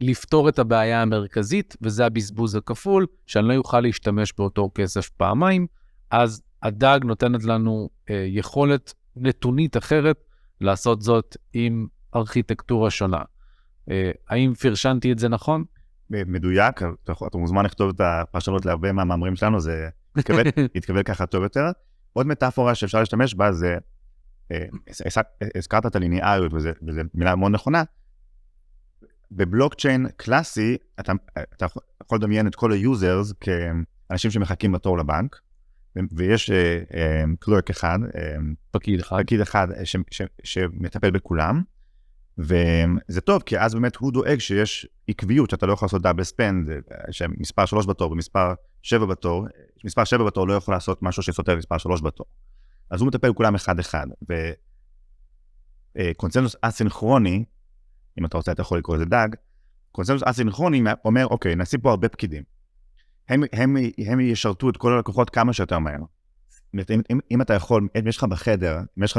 לפתור 0.00 0.48
את 0.48 0.58
הבעיה 0.58 1.02
המרכזית, 1.02 1.76
וזה 1.82 2.06
הבזבוז 2.06 2.54
הכפול, 2.54 3.06
שאני 3.26 3.48
לא 3.48 3.56
אוכל 3.56 3.80
להשתמש 3.80 4.32
באותו 4.38 4.70
כסף 4.74 5.08
פעמיים, 5.08 5.66
אז 6.10 6.42
הדג 6.62 7.00
נותנת 7.04 7.44
לנו 7.44 7.88
אה, 8.10 8.24
יכולת 8.28 8.94
נתונית 9.16 9.76
אחרת 9.76 10.24
לעשות 10.60 11.02
זאת 11.02 11.36
עם 11.52 11.86
ארכיטקטורה 12.14 12.90
שונה. 12.90 13.22
אה, 13.90 14.10
האם 14.28 14.54
פרשנתי 14.54 15.12
את 15.12 15.18
זה 15.18 15.28
נכון? 15.28 15.64
מדויק, 16.10 16.82
אתה, 17.04 17.12
אתה 17.26 17.38
מוזמן 17.38 17.64
לכתוב 17.64 17.90
את 17.94 18.00
הפרשנות 18.00 18.66
להרבה 18.66 18.92
מהמאמרים 18.92 19.36
שלנו, 19.36 19.60
זה 19.60 19.88
יתקבל, 20.18 20.42
יתקבל 20.76 21.02
ככה 21.02 21.26
טוב 21.26 21.42
יותר. 21.42 21.64
עוד 22.12 22.26
מטאפורה 22.26 22.74
שאפשר 22.74 22.98
להשתמש 22.98 23.34
בה 23.34 23.52
זה, 23.52 23.76
אה, 24.52 24.64
הזכרת 25.56 25.86
את 25.86 25.96
הליניאריות, 25.96 26.52
וזו 26.54 26.70
מילה 27.14 27.36
מאוד 27.36 27.52
נכונה. 27.52 27.82
בבלוקצ'יין 29.32 30.06
קלאסי, 30.16 30.76
אתה, 31.00 31.12
אתה 31.56 31.66
יכול 32.02 32.18
לדמיין 32.18 32.46
את 32.46 32.54
כל 32.54 32.72
ה 32.72 32.82
users 32.82 33.32
כאנשים 33.40 34.30
שמחכים 34.30 34.72
בתור 34.72 34.98
לבנק, 34.98 35.40
ויש 36.12 36.50
clerk 37.38 37.70
אה, 37.70 37.72
אה, 37.72 37.76
אחד, 37.76 37.98
אה, 38.02 38.16
פקיד 38.70 39.00
אחד, 39.00 39.22
פקיד 39.22 39.40
אחד 39.40 39.68
ש, 39.84 39.96
ש, 40.10 40.22
שמטפל 40.44 41.10
בכולם, 41.10 41.62
וזה 42.38 43.20
טוב, 43.20 43.42
כי 43.42 43.58
אז 43.58 43.74
באמת 43.74 43.96
הוא 43.96 44.12
דואג 44.12 44.38
שיש 44.38 44.86
עקביות, 45.08 45.50
שאתה 45.50 45.66
לא 45.66 45.72
יכול 45.72 45.86
לעשות 45.86 46.02
double 46.02 46.24
spend, 46.24 46.68
שמספר 47.10 47.66
3 47.66 47.86
בתור 47.86 48.12
ומספר 48.12 48.54
7 48.82 49.06
בתור, 49.06 49.46
מספר 49.84 50.04
7 50.04 50.24
בתור 50.24 50.48
לא 50.48 50.54
יכול 50.54 50.74
לעשות 50.74 51.02
משהו 51.02 51.22
שסותר 51.22 51.56
מספר 51.56 51.78
3 51.78 52.02
בתור. 52.02 52.26
אז 52.90 53.00
הוא 53.00 53.08
מטפל 53.08 53.30
בכולם 53.30 53.54
אחד-אחד. 53.54 54.06
וקונצנזוס 55.98 56.56
אסינכרוני, 56.62 57.44
אם 58.18 58.24
אתה 58.24 58.36
רוצה, 58.36 58.52
אתה 58.52 58.62
יכול 58.62 58.78
לקרוא 58.78 58.96
לזה 58.96 59.04
DAG, 59.04 59.28
קונצנזוס 59.92 60.22
אסינכרוני 60.26 60.82
אומר, 61.04 61.26
אוקיי, 61.26 61.56
נשים 61.56 61.80
פה 61.80 61.90
הרבה 61.90 62.08
פקידים. 62.08 62.42
הם, 63.28 63.42
הם, 63.52 63.76
הם 64.06 64.20
ישרתו 64.20 64.70
את 64.70 64.76
כל 64.76 64.92
הלקוחות 64.92 65.30
כמה 65.30 65.52
שיותר 65.52 65.78
מהר. 65.78 66.00
אם, 66.74 67.00
אם, 67.10 67.18
אם 67.30 67.42
אתה 67.42 67.54
יכול, 67.54 67.88
אם 67.98 68.08
יש 68.08 68.16
לך 68.16 68.24
בחדר, 68.24 68.78
אם 68.98 69.04
יש 69.04 69.12
לך 69.12 69.18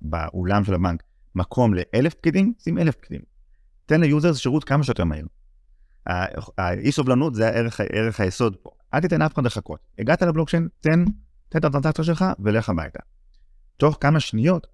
באולם 0.00 0.64
של 0.64 0.74
הבנק, 0.74 1.02
מקום 1.34 1.74
לאלף 1.74 2.14
פקידים, 2.14 2.52
שים 2.58 2.78
אלף 2.78 2.94
פקידים. 2.94 3.20
תן 3.86 4.00
ל 4.00 4.06
users 4.06 4.38
שירות 4.38 4.64
כמה 4.64 4.84
שיותר 4.84 5.04
מהיר. 5.04 5.26
האי 6.58 6.92
סובלנות 6.92 7.34
זה 7.34 7.46
הערך, 7.48 7.80
הערך 7.80 8.20
היסוד 8.20 8.56
פה. 8.56 8.70
אל 8.94 9.00
תיתן 9.00 9.22
אף 9.22 9.34
אחד 9.34 9.44
לחכות. 9.44 9.80
הגעת 9.98 10.22
לבלוקשיין, 10.22 10.68
תן, 10.80 11.04
תן 11.48 11.58
את 11.58 11.64
הטרנזקציה 11.64 12.04
שלך 12.04 12.24
ולך 12.38 12.68
הביתה. 12.68 12.98
תוך 13.76 13.98
כמה 14.00 14.20
שניות, 14.20 14.66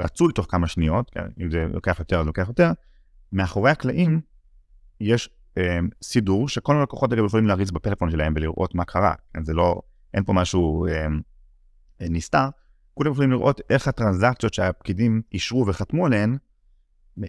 רצוי 0.00 0.32
תוך 0.32 0.46
כמה 0.50 0.66
שניות, 0.66 1.10
כן, 1.10 1.26
אם 1.40 1.50
זה 1.50 1.66
לוקח 1.72 1.98
יותר 1.98 2.20
אז 2.20 2.26
לוקח 2.26 2.48
יותר, 2.48 2.72
מאחורי 3.32 3.70
הקלעים 3.70 4.20
יש 5.00 5.30
אה, 5.58 5.78
סידור 6.02 6.48
שכל 6.48 6.76
הלקוחות 6.76 7.12
האלה 7.12 7.26
יכולים 7.26 7.46
להריץ 7.46 7.70
בפלאפון 7.70 8.10
שלהם 8.10 8.32
ולראות 8.36 8.74
מה 8.74 8.84
קרה. 8.84 9.14
כן, 9.34 9.44
זה 9.44 9.54
לא, 9.54 9.80
אין 10.14 10.24
פה 10.24 10.32
משהו 10.32 10.86
אה, 10.86 11.06
נסתר. 12.00 12.48
כולם 12.94 13.12
יכולים 13.12 13.30
לראות 13.30 13.60
איך 13.70 13.88
הטרנזקציות 13.88 14.54
שהפקידים 14.54 15.22
אישרו 15.32 15.66
וחתמו 15.66 16.06
עליהן, 16.06 16.36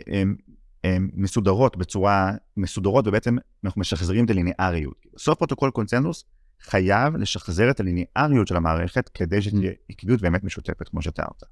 הם, 0.08 0.36
הם 0.84 1.10
מסודרות 1.14 1.78
בצורה 1.78 2.32
מסודרות, 2.58 3.08
ובעצם 3.08 3.38
אנחנו 3.64 3.82
משחזרים 3.82 4.26
את 4.26 4.30
הליניאריות. 4.30 5.06
בסוף 5.16 5.38
פרוטוקול 5.38 5.72
קונצנזוס 5.72 6.26
חייב 6.62 7.16
לשחזר 7.16 7.70
את 7.70 7.80
הליניאריות 7.80 8.48
של 8.48 8.56
המערכת 8.56 9.10
כדי 9.10 9.42
שתהיה 9.42 9.72
עקביות 9.90 10.22
באמת 10.22 10.44
משותפת, 10.44 10.90
כמו 10.90 11.02
שתיארת. 11.02 11.44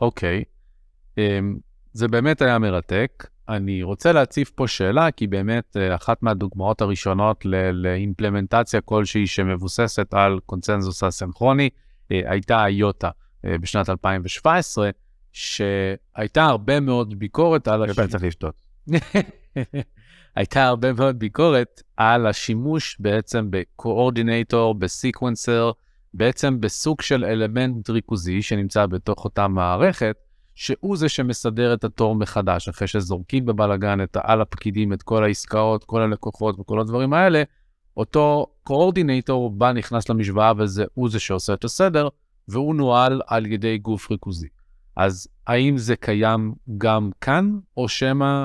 אוקיי, 0.00 0.42
okay. 0.42 1.20
אמ, 1.20 1.54
um, 1.56 1.60
זה 1.92 2.08
באמת 2.08 2.42
היה 2.42 2.58
מרתק. 2.58 3.26
אני 3.48 3.82
רוצה 3.82 4.12
להציף 4.12 4.50
פה 4.50 4.68
שאלה, 4.68 5.10
כי 5.10 5.26
באמת 5.26 5.76
אה, 5.76 5.94
אחת 5.94 6.22
מהדוגמאות 6.22 6.80
הראשונות 6.80 7.44
לאימפלמנטציה 7.72 8.80
כלשהי 8.80 9.26
שמבוססת 9.26 10.14
על 10.14 10.38
קונצנזוס 10.46 11.02
אסינכרוני 11.02 11.70
אה, 12.12 12.20
הייתה 12.24 12.66
IOTA. 12.66 13.10
אה, 13.44 13.58
בשנת 13.58 13.90
2017, 13.90 14.90
שהייתה 15.32 16.44
הרבה 16.44 16.80
מאוד 16.80 17.18
ביקורת 17.18 17.68
על... 17.68 17.82
השימוש. 17.82 18.10
צריך 18.10 18.24
לשתות. 18.24 18.54
הייתה 20.36 20.64
הרבה 20.64 20.92
מאוד 20.92 21.18
ביקורת 21.18 21.82
על 21.96 22.26
השימוש 22.26 22.96
בעצם 23.00 23.46
בקואורדינטור, 23.50 24.74
בסקוונסר, 24.74 25.70
בעצם 26.14 26.60
בסוג 26.60 27.00
של 27.00 27.24
אלמנט 27.24 27.90
ריכוזי 27.90 28.42
שנמצא 28.42 28.86
בתוך 28.86 29.24
אותה 29.24 29.48
מערכת, 29.48 30.16
שהוא 30.54 30.96
זה 30.96 31.08
שמסדר 31.08 31.74
את 31.74 31.84
התור 31.84 32.14
מחדש, 32.14 32.68
אחרי 32.68 32.88
שזורקים 32.88 33.46
בבלאגן 33.46 33.98
על 34.14 34.40
הפקידים 34.40 34.92
את 34.92 35.02
כל 35.02 35.24
העסקאות, 35.24 35.84
כל 35.84 36.02
הלקוחות 36.02 36.60
וכל 36.60 36.80
הדברים 36.80 37.12
האלה, 37.12 37.42
אותו 37.96 38.46
קואורדינטור 38.62 39.50
בא, 39.50 39.72
נכנס 39.72 40.08
למשוואה 40.08 40.52
וזה 40.58 40.84
הוא 40.94 41.10
זה 41.10 41.20
שעושה 41.20 41.54
את 41.54 41.64
הסדר, 41.64 42.08
והוא 42.48 42.74
נוהל 42.74 43.20
על 43.26 43.46
ידי 43.46 43.78
גוף 43.78 44.10
ריכוזי. 44.10 44.48
אז 44.96 45.28
האם 45.46 45.78
זה 45.78 45.96
קיים 45.96 46.54
גם 46.78 47.10
כאן, 47.20 47.58
או 47.76 47.88
שמא 47.88 48.44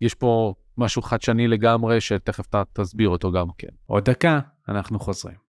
יש 0.00 0.14
פה 0.14 0.54
משהו 0.78 1.02
חדשני 1.02 1.48
לגמרי, 1.48 2.00
שתכף 2.00 2.46
אתה 2.48 2.62
תסביר 2.72 3.08
אותו 3.08 3.32
גם 3.32 3.46
כן. 3.58 3.68
עוד 3.86 4.04
דקה, 4.04 4.40
אנחנו 4.68 5.00
חוזרים. 5.00 5.45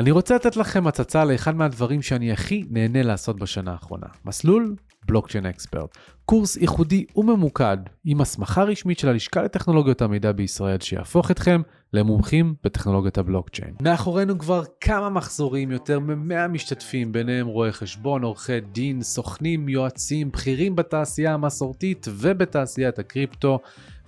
אני 0.00 0.10
רוצה 0.10 0.34
לתת 0.34 0.56
לכם 0.56 0.86
הצצה 0.86 1.24
לאחד 1.24 1.56
מהדברים 1.56 2.02
שאני 2.02 2.32
הכי 2.32 2.64
נהנה 2.70 3.02
לעשות 3.02 3.38
בשנה 3.38 3.72
האחרונה. 3.72 4.06
מסלול 4.24 4.74
בלוקצ'יין 5.06 5.46
אקספרט, 5.46 5.98
קורס 6.24 6.56
ייחודי 6.56 7.04
וממוקד 7.16 7.76
עם 8.04 8.20
הסמכה 8.20 8.62
רשמית 8.62 8.98
של 8.98 9.08
הלשכה 9.08 9.42
לטכנולוגיות 9.42 10.02
המידע 10.02 10.32
בישראל 10.32 10.80
שיהפוך 10.80 11.30
אתכם 11.30 11.62
למומחים 11.92 12.54
בטכנולוגיית 12.64 13.18
הבלוקצ'יין. 13.18 13.74
מאחורינו 13.82 14.38
כבר 14.38 14.62
כמה 14.80 15.10
מחזורים, 15.10 15.70
יותר 15.70 15.98
מ-100 16.00 16.48
משתתפים, 16.48 17.12
ביניהם 17.12 17.46
רואי 17.46 17.72
חשבון, 17.72 18.22
עורכי 18.22 18.60
דין, 18.60 19.02
סוכנים, 19.02 19.68
יועצים, 19.68 20.30
בכירים 20.30 20.76
בתעשייה 20.76 21.34
המסורתית 21.34 22.06
ובתעשיית 22.10 22.98
הקריפטו, 22.98 23.58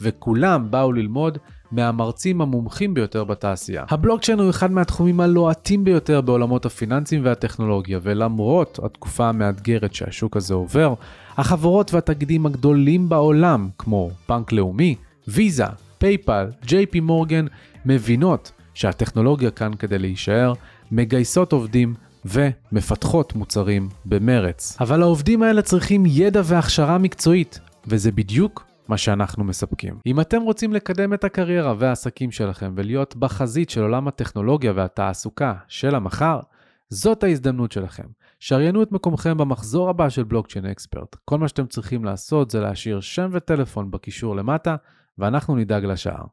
וכולם 0.01 0.71
באו 0.71 0.93
ללמוד 0.93 1.39
מהמרצים 1.73 2.41
המומחים 2.41 2.95
ביותר 2.95 3.25
בתעשייה. 3.25 3.85
הבלוקצ'יין 3.91 4.39
הוא 4.39 4.51
אחד 4.51 4.73
מהתחומים 4.73 5.21
הלוהטים 5.21 5.85
ביותר 5.85 6.21
בעולמות 6.21 6.67
הפיננסים 6.67 7.25
והטכנולוגיה, 7.25 7.99
ולמרות 8.03 8.79
התקופה 8.83 9.29
המאתגרת 9.29 9.95
שהשוק 9.95 10.37
הזה 10.37 10.55
עובר, 10.55 10.95
החברות 11.37 11.95
והתאגידים 11.95 12.47
הגדולים 12.47 13.09
בעולם, 13.09 13.69
כמו 13.79 14.11
בנק 14.29 14.53
לאומי, 14.53 14.95
ויזה, 15.29 15.65
פייפל, 15.99 16.47
ג'יי 16.65 16.87
פי 16.87 17.01
מורגן, 17.01 17.47
מבינות 17.87 18.53
שהטכנולוגיה 18.75 19.51
כאן 19.51 19.75
כדי 19.79 19.99
להישאר, 19.99 20.53
מגייסות 20.93 21.53
עובדים 21.53 21.95
ומפתחות 22.25 23.35
מוצרים 23.35 23.89
במרץ. 24.05 24.77
אבל 24.81 25.03
העובדים 25.03 25.43
האלה 25.43 25.63
צריכים 25.63 26.05
ידע 26.07 26.43
והכשרה 26.45 26.99
מקצועית, 26.99 27.61
וזה 27.87 28.13
בדיוק 28.13 28.72
מה 28.93 28.99
שאנחנו 28.99 29.45
מספקים. 29.45 29.99
אם 30.07 30.21
אתם 30.21 30.43
רוצים 30.43 30.73
לקדם 30.73 31.15
את 31.15 31.25
הקריירה 31.25 31.75
והעסקים 31.79 32.31
שלכם 32.31 32.73
ולהיות 32.77 33.17
בחזית 33.17 33.71
של 33.71 33.83
עולם 33.83 34.09
הטכנולוגיה 34.09 34.73
והתעסוקה 34.77 35.55
של 35.69 35.95
המחר, 35.95 36.41
זאת 36.89 37.25
ההזדמנות 37.25 37.73
שלכם. 37.73 38.05
שריינו 38.41 38.83
את 38.83 38.93
מקומכם 38.93 39.39
במחזור 39.39 39.91
הבא 39.91 40.09
של 40.09 40.25
בלוקצ'יין 40.25 40.67
אקספרט. 40.67 41.17
כל 41.25 41.39
מה 41.39 41.49
שאתם 41.49 41.67
צריכים 41.67 42.05
לעשות 42.05 42.51
זה 42.51 42.61
להשאיר 42.61 43.01
שם 43.01 43.29
וטלפון 43.33 43.91
בקישור 43.91 44.37
למטה, 44.37 44.77
ואנחנו 45.19 45.57
נדאג 45.57 45.85
לשאר. 45.85 46.25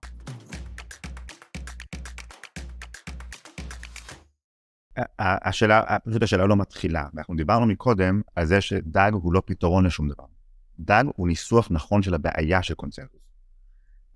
השאלה, 5.19 5.81
פשוט 6.05 6.23
השאלה 6.23 6.45
לא 6.45 6.55
מתחילה. 6.55 7.03
אנחנו 7.17 7.35
דיברנו 7.35 7.65
מקודם 7.65 8.21
על 8.35 8.45
זה 8.45 8.61
ש 8.61 8.82
DAG 8.82 9.13
הוא 9.13 9.33
לא 9.33 9.41
פתרון 9.45 9.85
לשום 9.85 10.09
דבר. 10.09 10.38
DAG 10.79 11.05
הוא 11.15 11.27
ניסוח 11.27 11.67
נכון 11.71 12.01
של 12.01 12.13
הבעיה 12.13 12.63
של 12.63 12.73
קונצנזוס. 12.73 13.21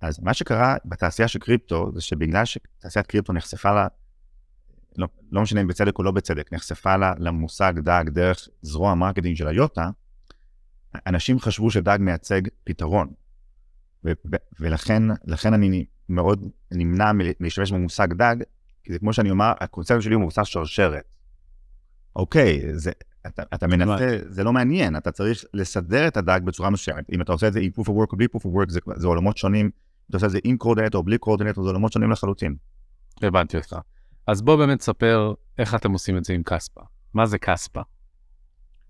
אז 0.00 0.20
מה 0.20 0.34
שקרה 0.34 0.76
בתעשייה 0.84 1.28
של 1.28 1.38
קריפטו, 1.38 1.92
זה 1.94 2.00
שבגלל 2.00 2.44
שתעשיית 2.44 3.06
קריפטו 3.06 3.32
נחשפה 3.32 3.74
לה, 3.74 3.86
לא, 4.96 5.08
לא 5.32 5.42
משנה 5.42 5.60
אם 5.60 5.66
בצדק 5.66 5.98
או 5.98 6.02
לא 6.02 6.10
בצדק, 6.10 6.52
נחשפה 6.52 6.96
לה 6.96 7.12
למושג 7.18 7.72
DAG 7.78 8.08
דרך 8.08 8.48
זרוע 8.62 8.90
ה 8.90 8.95
marketing 8.95 9.36
של 9.36 9.48
ה 9.48 9.55
IOTA, 9.55 9.90
אנשים 11.06 11.38
חשבו 11.40 11.70
שדאג 11.70 12.00
מייצג 12.00 12.42
פתרון. 12.64 13.12
ו- 14.04 14.12
ו- 14.32 14.36
ולכן 14.60 15.54
אני 15.54 15.86
מאוד 16.08 16.48
נמנע 16.72 17.12
מלהשתמש 17.12 17.72
במושג 17.72 18.12
דאג, 18.12 18.42
כי 18.84 18.92
זה 18.92 18.98
כמו 18.98 19.12
שאני 19.12 19.30
אומר, 19.30 19.52
הקונספט 19.60 20.02
שלי 20.02 20.14
הוא 20.14 20.22
מבוסס 20.22 20.44
שרשרת. 20.44 21.04
אוקיי, 22.16 22.74
זה, 22.74 22.92
אתה, 23.26 23.42
אתה 23.54 23.66
מנסה, 23.66 24.18
זה 24.28 24.44
לא 24.44 24.52
מעניין, 24.52 24.96
אתה 24.96 25.10
צריך 25.10 25.44
לסדר 25.54 26.08
את 26.08 26.16
הדאג 26.16 26.44
בצורה 26.44 26.70
מסוימת. 26.70 27.04
אם 27.12 27.20
אתה 27.20 27.32
עושה 27.32 27.48
את 27.48 27.52
זה 27.52 27.60
עם 27.60 27.70
proof 27.76 27.84
of 27.84 27.88
work 27.88 28.12
או 28.12 28.16
בלי 28.16 28.26
proof 28.36 28.40
of 28.40 28.48
work, 28.48 28.68
זה, 28.68 28.80
זה 28.96 29.06
עולמות 29.06 29.36
שונים. 29.36 29.66
אם 29.66 29.70
אתה 30.08 30.16
עושה 30.16 30.26
את 30.26 30.30
זה 30.30 30.38
עם 30.44 30.56
קורדינטור 30.56 30.98
או 30.98 31.04
בלי 31.04 31.18
קורדינטור, 31.18 31.64
זה 31.64 31.70
עולמות 31.70 31.92
שונים 31.92 32.10
לחלוטין. 32.10 32.56
הבנתי 33.22 33.56
אותך. 33.56 33.76
אז 34.26 34.42
בוא 34.42 34.56
באמת 34.56 34.78
תספר 34.78 35.34
איך 35.58 35.74
אתם 35.74 35.92
עושים 35.92 36.16
את 36.16 36.24
זה 36.24 36.32
עם 36.32 36.42
קספה. 36.44 36.80
מה 37.14 37.26
זה 37.26 37.38
Kaspa? 37.38 37.80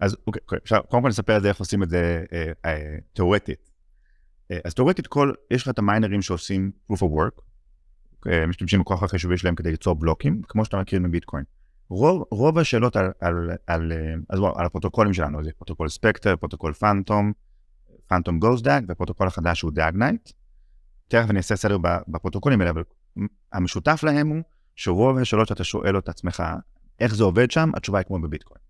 אז 0.00 0.16
אוקיי, 0.26 0.40
אוקיי 0.42 0.58
עכשיו 0.62 0.80
קודם 0.88 1.02
כל 1.02 1.08
נספר 1.08 1.36
את 1.36 1.42
זה 1.42 1.48
איך 1.48 1.58
עושים 1.58 1.82
את 1.82 1.90
זה 1.90 2.24
אה, 2.32 2.52
אה, 2.64 2.96
תיאורטית. 3.12 3.70
אה, 4.50 4.58
אז 4.64 4.74
תיאורטית 4.74 5.06
כל, 5.06 5.32
יש 5.50 5.62
לך 5.62 5.68
את 5.68 5.78
המיינרים 5.78 6.22
שעושים 6.22 6.70
proof 6.92 6.96
of 6.96 7.00
work, 7.00 7.40
אה, 8.26 8.46
משתמשים 8.46 8.80
בכוח 8.80 9.02
החישובי 9.02 9.38
שלהם 9.38 9.54
כדי 9.54 9.70
ליצור 9.70 9.94
בלוקים, 9.94 10.42
כמו 10.48 10.64
שאתה 10.64 10.76
מכיר 10.76 11.00
מביטקוין. 11.00 11.44
רוב, 11.88 12.24
רוב 12.30 12.58
השאלות 12.58 12.96
על, 12.96 13.10
על, 13.20 13.50
על, 13.66 13.92
על, 14.28 14.44
על 14.56 14.66
הפרוטוקולים 14.66 15.14
שלנו, 15.14 15.44
זה 15.44 15.50
פרוטוקול 15.58 15.88
SPECTRE, 15.88 16.36
פרוטוקול 16.36 16.72
PHANTOM, 16.72 17.32
PHANTOM 18.06 18.38
GHOSTDAG, 18.38 18.84
והפרוטוקול 18.88 19.26
החדש 19.26 19.62
הוא 19.62 19.72
DAG 19.72 19.96
KNIGHT. 19.96 20.30
תכף 21.08 21.30
אני 21.30 21.38
אעשה 21.38 21.56
סדר 21.56 21.78
בפרוטוקולים 22.08 22.60
האלה, 22.60 22.70
אבל 22.70 22.82
המשותף 23.52 24.00
להם 24.02 24.28
הוא 24.28 24.42
שרוב 24.76 25.18
השאלות 25.18 25.48
שאתה 25.48 25.64
שואל 25.64 25.98
את 25.98 26.08
עצמך, 26.08 26.42
איך 27.00 27.14
זה 27.14 27.24
עובד 27.24 27.50
שם, 27.50 27.70
התשובה 27.74 27.98
היא 27.98 28.06
כמו 28.06 28.18
בביטקוין. 28.18 28.60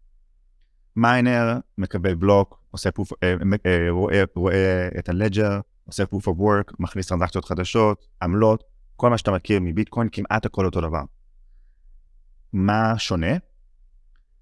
מיינר 0.97 1.59
מקבל 1.79 2.15
בלוק, 2.15 2.61
עושה 2.71 2.91
פוף, 2.91 3.13
אה, 3.23 3.35
אה, 3.67 3.91
רואה, 3.91 4.23
רואה 4.35 4.89
את 4.99 5.09
הלג'ר, 5.09 5.61
עושה 5.85 6.03
proof 6.03 6.25
of 6.25 6.39
work, 6.39 6.75
מכניס 6.79 7.07
טרנזקציות 7.07 7.45
חדשות, 7.45 8.07
עמלות, 8.23 8.65
כל 8.97 9.11
מה 9.11 9.19
שאתה 9.19 9.31
מכיר 9.31 9.61
מביטקוין, 9.63 10.09
כמעט 10.13 10.47
הכל 10.47 10.67
אותו 10.67 10.81
דבר. 10.81 11.03
מה 12.57 12.99
שונה? 12.99 13.37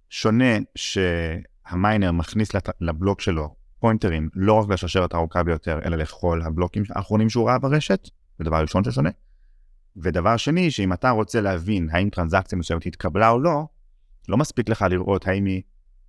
שונה 0.08 0.54
שהמיינר 0.74 2.12
מכניס 2.12 2.48
לבלוק 2.80 3.20
שלו 3.20 3.54
פוינטרים 3.78 4.28
לא 4.34 4.52
רק 4.52 4.68
לשרשרת 4.70 5.14
הארוכה 5.14 5.42
ביותר, 5.42 5.80
אלא 5.84 5.96
לכל 5.96 6.42
הבלוקים 6.42 6.82
האחרונים 6.90 7.28
שהוא 7.28 7.48
ראה 7.48 7.58
ברשת, 7.58 8.08
זה 8.38 8.44
דבר 8.44 8.60
ראשון 8.60 8.84
ששונה. 8.84 9.10
ודבר 9.96 10.36
שני, 10.36 10.70
שאם 10.70 10.92
אתה 10.92 11.10
רוצה 11.10 11.40
להבין 11.40 11.88
האם 11.92 12.08
טרנזקציה 12.10 12.58
מסוימת 12.58 12.86
התקבלה 12.86 13.30
או 13.30 13.40
לא, 13.40 13.66
לא 14.28 14.36
מספיק 14.36 14.68
לך 14.68 14.84
לראות 14.90 15.28
האם 15.28 15.44
היא 15.44 15.62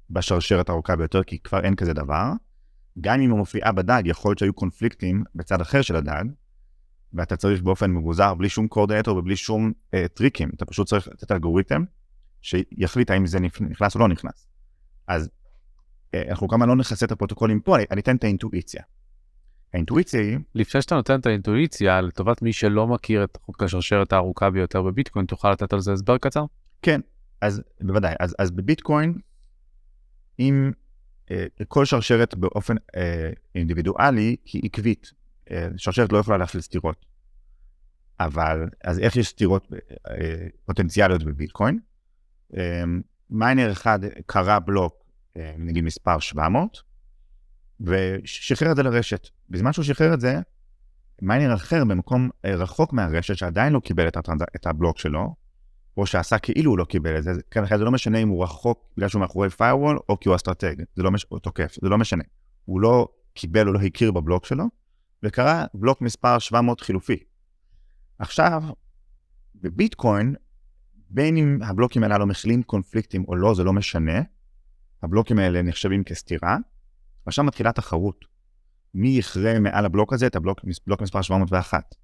בשרשרת 0.10 0.70
הארוכה 0.70 0.96
ביותר, 0.96 1.24
כי 1.24 1.40
כבר 1.40 1.60
אין 1.60 1.76
כזה 1.76 1.94
דבר. 1.94 2.32
גם 3.02 3.16
אם 3.16 3.32
היא 3.32 3.38
מופיעה 3.38 3.72
בדג, 3.72 4.02
יכול 4.06 4.30
להיות 4.30 4.40
שהיו 4.40 4.54
קונפליקטים 4.54 5.24
בצד 5.36 5.62
אחר 5.62 5.82
של 5.82 5.96
הדג, 5.96 6.24
ואתה 7.14 7.36
צריך 7.36 7.62
באופן 7.62 7.92
מבוזר, 7.92 8.34
בלי 8.34 8.50
שום 8.50 8.68
קורדינטור 8.68 9.18
ובלי 9.18 9.36
שום 9.36 9.72
אה, 9.94 10.08
טריקים, 10.08 10.50
אתה 10.56 10.66
פשוט 10.66 10.88
צריך 10.88 11.08
לתת 11.08 11.32
אלגוריתם 11.32 11.84
שיחליט 12.42 13.12
האם 13.12 13.26
זה 13.26 13.40
נכנס 13.40 13.96
או 13.96 14.00
לא 14.00 14.08
נכנס. 14.08 14.48
אז 15.08 15.30
אה, 16.14 16.24
אנחנו 16.30 16.48
כמובן 16.48 16.68
לא 16.70 16.76
נכנסה 16.76 17.06
את 17.06 17.12
הפרוטוקולים 17.12 17.60
פה, 17.60 17.76
אני, 17.76 17.86
אני 17.92 18.02
אתן 18.02 18.16
את 18.16 18.24
האינטואיציה. 18.24 18.84
האינטואיציה 19.74 20.22
היא... 20.22 20.38
לפני 20.56 20.82
שאתה 20.82 20.96
נותן 20.96 21.20
את 21.20 21.26
האינטואיציה, 21.26 22.02
לטובת 22.02 22.42
מי 22.42 22.54
שלא 22.54 22.88
מכיר 22.88 23.24
את 23.24 23.38
חוק 23.42 23.64
השרשרת 23.64 24.14
הארוכה 24.14 24.50
ביותר 24.50 24.82
בביטקוין, 24.82 25.26
תוכל 25.26 25.52
לתת 25.52 25.74
על 25.74 25.80
זה 25.80 25.94
הסבר 25.94 26.18
קצר? 26.18 26.46
כן, 26.82 27.02
אז 27.42 27.62
בוודאי. 27.82 28.16
אז, 28.20 28.36
אז 28.40 28.52
בביטקוין, 28.52 29.18
אם 30.40 30.72
אה, 31.32 31.46
כל 31.68 31.86
שרשרת 31.86 32.36
באופן 32.36 32.76
אה, 32.96 33.30
אינדיבידואלי 33.56 34.36
היא 34.46 34.62
עקבית, 34.66 35.12
שרשרת 35.78 36.12
לא 36.12 36.18
יכולה 36.18 36.38
להפעיל 36.38 36.62
סתירות. 36.62 37.06
אבל, 38.20 38.70
אז 38.84 39.00
איך 39.00 39.16
יש 39.16 39.28
סתירות 39.28 39.68
אה, 40.10 40.48
פוטנציאליות 40.66 41.24
בביטקוין? 41.24 41.80
אה, 42.58 42.84
מיינר 43.30 43.72
אחד 43.72 44.00
קרא 44.26 44.60
בלוק, 44.60 45.04
נגיד 45.58 45.84
מספר 45.84 46.20
700, 46.20 46.78
ושחרר 47.82 48.72
את 48.72 48.76
זה 48.76 48.84
לרשת. 48.84 49.28
בזמן 49.50 49.74
שהוא 49.74 49.86
שחרר 49.86 50.14
את 50.14 50.20
זה, 50.20 50.40
miner 51.22 51.54
אחר 51.54 51.86
במקום 51.86 52.30
רחוק 52.46 52.94
מהרשת, 52.94 53.38
שעדיין 53.38 53.74
לא 53.74 53.80
קיבל 53.80 54.08
את, 54.08 54.18
ה 54.18 54.20
trans... 54.20 54.42
את 54.56 54.68
הבלוק 54.68 54.98
שלו, 54.98 55.36
או 55.98 56.06
שעשה 56.06 56.38
כאילו 56.38 56.72
הוא 56.72 56.78
לא 56.78 56.86
קיבל 56.86 57.18
את 57.18 57.24
זה, 57.24 57.32
כן, 57.52 57.78
זה 57.78 57.84
לא 57.84 57.92
משנה 57.92 58.18
אם 58.18 58.30
הוא 58.30 58.44
רחוק 58.44 58.94
בגלל 58.98 59.10
שהוא 59.10 59.20
מאחורי 59.20 59.48
firewall, 59.48 59.98
או 60.10 60.20
כי 60.20 60.30
הוא 60.30 60.36
אסטרטג, 60.36 60.76
זה 60.96 61.04
לא 61.04 61.12
מש... 61.12 61.26
או 61.32 61.40
תוקף, 61.40 61.78
זה 61.82 61.90
לא 61.90 61.98
משנה. 61.98 62.24
הוא 62.66 62.82
לא 62.82 63.08
קיבל 63.34 63.68
או 63.68 63.74
לא 63.74 63.80
הכיר 63.80 64.12
בבלוק 64.12 64.46
שלו, 64.46 64.66
וקרה 65.24 65.66
בלוק 65.74 66.02
מספר 66.02 66.40
700 66.40 66.82
חילופי. 66.82 67.24
עכשיו, 68.20 68.64
בביטקוין, 69.56 70.36
בין 71.10 71.38
אם 71.38 71.60
הבלוקים 71.64 72.04
האלה 72.04 72.18
לא 72.18 72.26
מכילים 72.26 72.64
קונפליקטים 72.64 73.26
או 73.28 73.36
לא, 73.36 73.54
זה 73.56 73.64
לא 73.64 73.74
משנה, 73.74 74.22
הבלוקים 75.04 75.40
האלה 75.40 75.62
נחשבים 75.62 76.04
כסתירה, 76.04 76.58
ועכשיו 77.26 77.46
מתחילה 77.46 77.72
תחרות. 77.72 78.26
מי 78.94 79.08
יכרה 79.08 79.60
מעל 79.60 79.86
הבלוק 79.86 80.14
הזה 80.14 80.28
את 80.28 80.36
הבלוק 80.36 80.60
בלוק 80.88 81.02
מספר 81.02 81.22
701. 81.22 81.96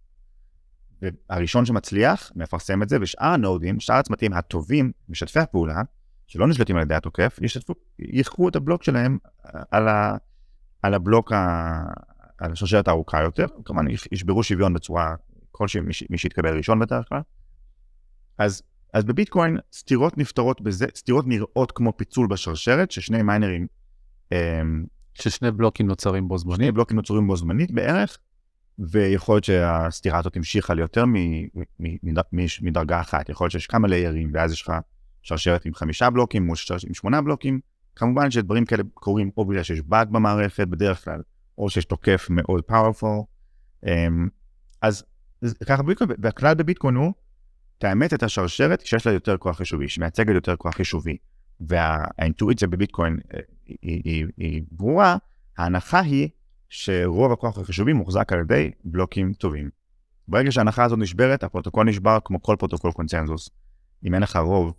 והראשון 1.01 1.65
שמצליח, 1.65 2.31
מפרסם 2.35 2.83
את 2.83 2.89
זה, 2.89 2.97
ושאר 3.01 3.27
הנודים, 3.27 3.79
שאר 3.79 3.95
הצמתים 3.95 4.33
הטובים, 4.33 4.91
משתפי 5.09 5.39
הפעולה, 5.39 5.81
שלא 6.27 6.47
נשלטים 6.47 6.75
על 6.75 6.81
ידי 6.81 6.95
התוקף, 6.95 7.39
ישתפו, 7.41 7.73
יחקו 7.99 8.49
את 8.49 8.55
הבלוק 8.55 8.83
שלהם 8.83 9.17
על, 9.71 9.87
ה, 9.87 10.17
על 10.81 10.93
הבלוק 10.93 11.31
ה, 11.31 11.83
על 12.39 12.51
השרשרת 12.51 12.87
הארוכה 12.87 13.21
יותר, 13.23 13.45
כמובן 13.65 13.85
ישברו 14.11 14.43
שוויון 14.43 14.73
בצורה 14.73 15.15
כלשהי, 15.51 15.81
מי, 16.09 16.17
שיתקבל 16.17 16.57
ראשון 16.57 16.79
בדרך 16.79 17.09
כלל. 17.09 17.21
אז, 18.37 18.63
אז 18.93 19.03
בביטקוין 19.03 19.57
סתירות 19.73 20.17
נפתרות 20.17 20.61
בזה, 20.61 20.85
סתירות 20.95 21.27
נראות 21.27 21.71
כמו 21.71 21.97
פיצול 21.97 22.27
בשרשרת, 22.27 22.91
ששני 22.91 23.21
מיינרים... 23.21 23.67
אמ, 24.31 24.85
ששני 25.13 25.51
בלוקים 25.51 25.87
נוצרים 25.87 26.27
בו 26.27 26.37
זמנית. 26.37 26.57
שני 26.57 26.71
בלוקים 26.71 26.97
נוצרים 26.97 27.27
בו 27.27 27.35
זמנית 27.35 27.71
בערך, 27.71 28.17
ויכול 28.79 29.35
להיות 29.35 29.43
שהסתירה 29.43 30.19
הזאת 30.19 30.35
המשיכה 30.35 30.73
ליותר 30.73 31.03
מדרגה 32.61 33.01
אחת, 33.01 33.29
יכול 33.29 33.45
להיות 33.45 33.51
שיש 33.51 33.67
כמה 33.67 33.87
ליירים, 33.87 34.31
ואז 34.33 34.51
יש 34.51 34.61
לך 34.61 34.73
שרשרת 35.21 35.65
עם 35.65 35.73
חמישה 35.73 36.09
בלוקים 36.09 36.45
מול 36.45 36.55
שרשרת 36.55 36.83
עם 36.87 36.93
שמונה 36.93 37.21
בלוקים, 37.21 37.59
כמובן 37.95 38.31
שדברים 38.31 38.65
כאלה 38.65 38.83
קורים 38.93 39.31
או 39.37 39.45
בגלל 39.45 39.63
שיש 39.63 39.81
באג 39.81 40.09
במערכת 40.09 40.67
בדרך 40.67 41.05
כלל, 41.05 41.21
או 41.59 41.69
שיש 41.69 41.85
תוקף 41.85 42.27
מאוד 42.29 42.61
powerful. 42.69 43.25
אמ, 43.85 44.27
אז 44.81 45.03
ככה 45.65 45.83
ביטקוין, 45.83 46.09
והכלל 46.19 46.55
בביטקוין 46.55 46.95
הוא, 46.95 47.13
תאמת 47.77 48.13
את 48.13 48.23
השרשרת 48.23 48.85
שיש 48.85 49.07
לה 49.07 49.13
יותר 49.13 49.37
כוח 49.37 49.57
חישובי, 49.57 49.89
שמייצגת 49.89 50.35
יותר 50.35 50.55
כוח 50.55 50.75
חישובי. 50.75 51.17
והאינטואיציה 51.59 52.67
בביטקוין 52.67 53.19
אה, 53.33 53.39
היא, 53.65 53.77
היא, 53.81 54.01
היא, 54.05 54.25
היא 54.37 54.63
ברורה, 54.71 55.17
ההנחה 55.57 55.99
היא 55.99 56.29
שרוב 56.69 57.31
הכוח 57.31 57.57
החישובי 57.57 57.93
מוחזק 57.93 58.33
על 58.33 58.39
ידי 58.39 58.71
בלוקים 58.83 59.33
טובים. 59.33 59.69
ברגע 60.27 60.51
שההנחה 60.51 60.83
הזאת 60.83 60.99
נשברת, 60.99 61.43
הפרוטוקול 61.43 61.89
נשבר 61.89 62.17
כמו 62.25 62.41
כל 62.41 62.55
פרוטוקול 62.59 62.91
קונצנזוס. 62.91 63.49
אם 64.05 64.13
אין 64.13 64.23
לך 64.23 64.35
רוב 64.35 64.73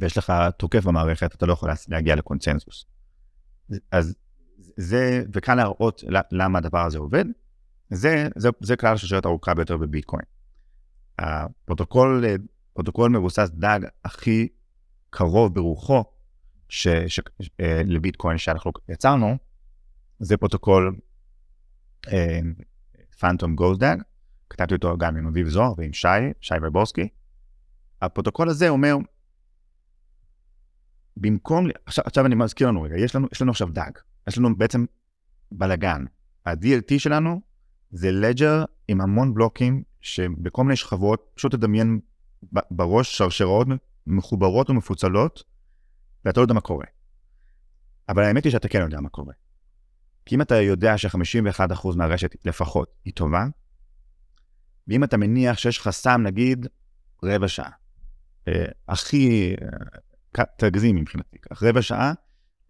ויש 0.00 0.18
לך 0.18 0.32
תוקף 0.58 0.84
במערכת, 0.84 1.34
אתה 1.34 1.46
לא 1.46 1.52
יכול 1.52 1.70
להגיע 1.88 2.14
לקונצנזוס. 2.14 2.86
אז 3.90 4.14
זה, 4.76 5.22
וקל 5.32 5.56
להראות 5.56 6.04
למה 6.30 6.58
הדבר 6.58 6.86
הזה 6.86 6.98
עובד, 6.98 7.24
זה, 7.90 8.28
זה, 8.36 8.48
זה 8.60 8.76
כלל 8.76 8.94
השרשרת 8.94 9.24
הארוכה 9.24 9.54
ביותר 9.54 9.76
בביטקוין. 9.76 10.24
הפרוטוקול 11.18 12.24
פרוטוקול 12.72 13.10
מבוסס 13.10 13.50
DAG 13.54 13.80
הכי 14.04 14.48
קרוב 15.10 15.54
ברוחו 15.54 16.04
ש, 16.68 16.88
ש, 16.88 17.20
ש, 17.42 17.50
אה, 17.60 17.82
לביטקוין 17.86 18.38
שאנחנו 18.38 18.70
יצרנו, 18.88 19.36
זה 20.18 20.36
פרוטוקול 20.36 20.96
PHANTOM 23.20 23.56
GHOSTDAG, 23.56 23.96
כתבתי 24.50 24.74
אותו 24.74 24.98
גם 24.98 25.16
עם 25.16 25.26
אביב 25.26 25.48
זוהר 25.48 25.72
ועם 25.76 25.92
שי, 25.92 26.08
שי 26.40 26.54
ויבורסקי. 26.62 27.08
הפרוטוקול 28.02 28.48
הזה 28.48 28.68
אומר, 28.68 28.96
במקום, 31.16 31.66
עכשיו, 31.86 32.04
עכשיו 32.06 32.26
אני 32.26 32.34
מזכיר 32.34 32.68
לנו 32.68 32.82
רגע, 32.82 32.96
יש 32.96 33.16
לנו, 33.16 33.28
יש 33.32 33.42
לנו 33.42 33.50
עכשיו 33.50 33.68
דג, 33.68 33.90
יש 34.28 34.38
לנו 34.38 34.56
בעצם 34.56 34.84
בלאגן. 35.52 36.04
ה-DLT 36.46 36.98
שלנו 36.98 37.40
זה 37.90 38.12
לג'ר 38.12 38.64
עם 38.88 39.00
המון 39.00 39.34
בלוקים 39.34 39.82
שבכל 40.00 40.64
מיני 40.64 40.76
שכבות, 40.76 41.30
פשוט 41.34 41.54
תדמיין 41.54 42.00
בראש 42.70 43.18
שרשרות 43.18 43.66
מחוברות 44.06 44.70
ומפוצלות, 44.70 45.42
ואתה 46.24 46.40
לא 46.40 46.44
יודע 46.44 46.54
מה 46.54 46.60
קורה. 46.60 46.86
אבל 48.08 48.22
האמת 48.22 48.44
היא 48.44 48.52
שאתה 48.52 48.68
כן 48.68 48.80
יודע 48.80 49.00
מה 49.00 49.08
קורה. 49.08 49.34
כי 50.26 50.34
אם 50.34 50.42
אתה 50.42 50.54
יודע 50.54 50.98
ש-51% 50.98 51.96
מהרשת 51.96 52.34
לפחות 52.44 52.94
היא 53.04 53.12
טובה, 53.14 53.46
ואם 54.88 55.04
אתה 55.04 55.16
מניח 55.16 55.58
שיש 55.58 55.78
לך 55.78 55.90
סם, 55.90 56.22
נגיד, 56.24 56.66
רבע 57.22 57.48
שעה, 57.48 57.70
אה, 58.48 58.64
הכי, 58.88 59.54
אה, 60.36 60.44
תגזים 60.56 60.96
מבחינתי, 60.96 61.38
רבע 61.62 61.82
שעה, 61.82 62.12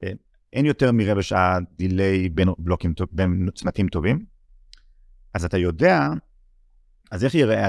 אה, 0.03 0.13
אין 0.55 0.67
יותר 0.67 0.93
מרבע 0.93 1.23
שעה 1.23 1.59
דיליי 1.77 2.29
בין 2.29 2.49
בלוקים, 2.59 2.95
בין 3.13 3.49
צמתים 3.55 3.89
טובים, 3.89 4.25
אז 5.35 5.45
אתה 5.45 5.59
יודע, 5.59 6.09
אז 7.11 7.25
איך 7.25 7.35
יראה 7.35 7.69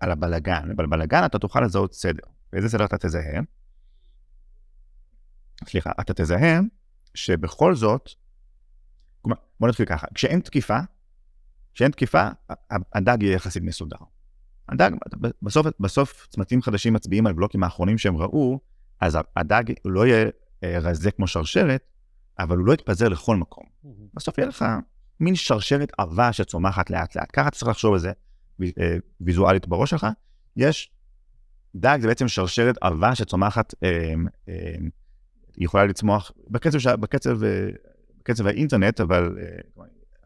על 0.00 0.10
הבלגן? 0.10 0.76
בבלגן 0.76 1.24
אתה 1.24 1.38
תוכל 1.38 1.60
לזהות 1.60 1.94
סדר. 1.94 2.22
באיזה 2.52 2.68
סדר 2.68 2.84
אתה 2.84 2.98
תזהה? 2.98 3.40
סליחה, 5.68 5.90
אתה 6.00 6.14
תזהה 6.14 6.60
שבכל 7.14 7.74
זאת, 7.74 8.10
בוא 9.60 9.68
נתחיל 9.68 9.86
ככה, 9.86 10.06
כשאין 10.14 10.40
תקיפה, 10.40 10.78
כשאין 11.74 11.90
תקיפה, 11.90 12.28
הדג 12.94 13.22
יהיה 13.22 13.34
יחסית 13.34 13.62
מסודר. 13.62 13.96
הדג, 14.68 14.90
בסוף, 15.42 15.66
בסוף 15.80 16.26
צמתים 16.30 16.62
חדשים 16.62 16.92
מצביעים 16.92 17.26
על 17.26 17.32
בלוקים 17.32 17.62
האחרונים 17.62 17.98
שהם 17.98 18.16
ראו, 18.16 18.60
אז 19.00 19.18
הדג 19.36 19.64
לא 19.84 20.06
יהיה 20.06 20.30
רזה 20.64 21.10
כמו 21.10 21.26
שרשרת, 21.26 21.90
אבל 22.38 22.56
הוא 22.56 22.66
לא 22.66 22.72
יתפזר 22.72 23.08
לכל 23.08 23.36
מקום. 23.36 23.64
בסוף 24.14 24.38
יהיה 24.38 24.48
לך 24.48 24.64
מין 25.20 25.34
שרשרת 25.34 25.92
עבה 25.98 26.32
שצומחת 26.32 26.90
לאט 26.90 27.16
לאט. 27.16 27.28
ככה 27.32 27.48
אתה 27.48 27.56
צריך 27.56 27.70
לחשוב 27.70 27.92
על 27.92 27.98
זה 27.98 28.12
אה, 28.62 28.96
ויזואלית 29.20 29.68
בראש 29.68 29.90
שלך. 29.90 30.06
יש, 30.56 30.92
דג 31.74 31.98
זה 32.00 32.08
בעצם 32.08 32.28
שרשרת 32.28 32.78
עבה 32.80 33.14
שצומחת, 33.14 33.74
אה, 33.82 34.14
אה, 34.48 34.74
יכולה 35.58 35.84
לצמוח 35.84 36.32
בקצב, 36.48 36.94
בקצב, 36.94 37.38
בקצב 38.18 38.46
האינטרנט, 38.46 39.00
אבל 39.00 39.36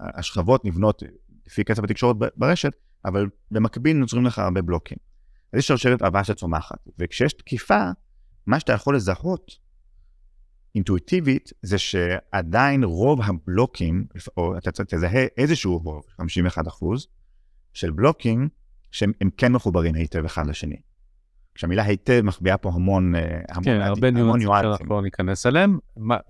השכבות 0.00 0.64
נבנות 0.64 1.02
לפי 1.46 1.64
קצב 1.64 1.84
התקשורת 1.84 2.16
ברשת, 2.36 2.72
אבל 3.04 3.26
במקביל 3.50 3.96
נוצרים 3.96 4.26
לך 4.26 4.38
הרבה 4.38 4.62
בלוקים. 4.62 4.98
אז 5.52 5.58
יש 5.58 5.68
שרשרת 5.68 6.02
עבה 6.02 6.24
שצומחת, 6.24 6.78
וכשיש 6.98 7.32
תקיפה, 7.32 7.90
מה 8.46 8.60
שאתה 8.60 8.72
יכול 8.72 8.96
לזהות 8.96 9.58
אינטואיטיבית 10.74 11.52
זה 11.62 11.78
שעדיין 11.78 12.84
רוב 12.84 13.20
הבלוקים, 13.22 14.04
או 14.36 14.58
אתה 14.58 14.84
תזהה 14.84 15.26
איזשהו 15.36 15.78
רוב, 15.78 16.02
51 16.16 16.68
אחוז, 16.68 17.06
של 17.72 17.90
בלוקים 17.90 18.48
שהם 18.90 19.12
כן 19.36 19.52
מחוברים 19.52 19.94
היטב 19.94 20.24
אחד 20.24 20.46
לשני. 20.46 20.76
כשהמילה 21.54 21.82
היטב 21.82 22.20
מחביאה 22.24 22.56
פה 22.56 22.70
המון, 22.74 23.14
אה, 23.14 23.20
המון, 23.48 23.64
כן, 23.64 23.80
הרבה 23.80 24.10
ניואנסים 24.10 24.48
שאנחנו 24.62 24.94
לא 24.94 25.02
ניכנס 25.02 25.46
אליהם. 25.46 25.78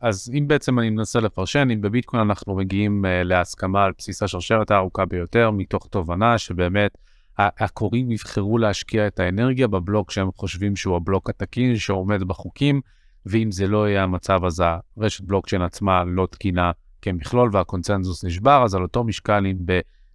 אז 0.00 0.32
אם 0.38 0.48
בעצם 0.48 0.78
אני 0.78 0.90
מנסה 0.90 1.20
לפרשן, 1.20 1.68
אם 1.72 1.80
בביטקוין 1.80 2.22
אנחנו 2.22 2.56
מגיעים 2.56 3.04
uh, 3.04 3.08
להסכמה 3.24 3.84
על 3.84 3.92
בסיס 3.98 4.22
השרשרת 4.22 4.70
הארוכה 4.70 5.04
ביותר, 5.04 5.50
מתוך 5.50 5.88
תובנה 5.90 6.38
שבאמת 6.38 6.98
הקוראים 7.38 8.10
יבחרו 8.10 8.58
להשקיע 8.58 9.06
את 9.06 9.20
האנרגיה 9.20 9.68
בבלוק 9.68 10.10
שהם 10.10 10.28
חושבים 10.36 10.76
שהוא 10.76 10.96
הבלוק 10.96 11.30
התקין, 11.30 11.76
שעומד 11.76 12.22
בחוקים, 12.22 12.80
ואם 13.26 13.50
זה 13.50 13.66
לא 13.66 13.88
יהיה 13.88 14.02
המצב, 14.02 14.44
אז 14.44 14.62
הרשת 14.96 15.24
בלוקצ'יין 15.24 15.62
עצמה 15.62 16.04
לא 16.04 16.26
תקינה 16.30 16.70
כמכלול 17.02 17.50
והקונצנזוס 17.52 18.24
נשבר, 18.24 18.62
אז 18.64 18.74
על 18.74 18.82
אותו 18.82 19.04
משקל, 19.04 19.46
אם 19.46 19.56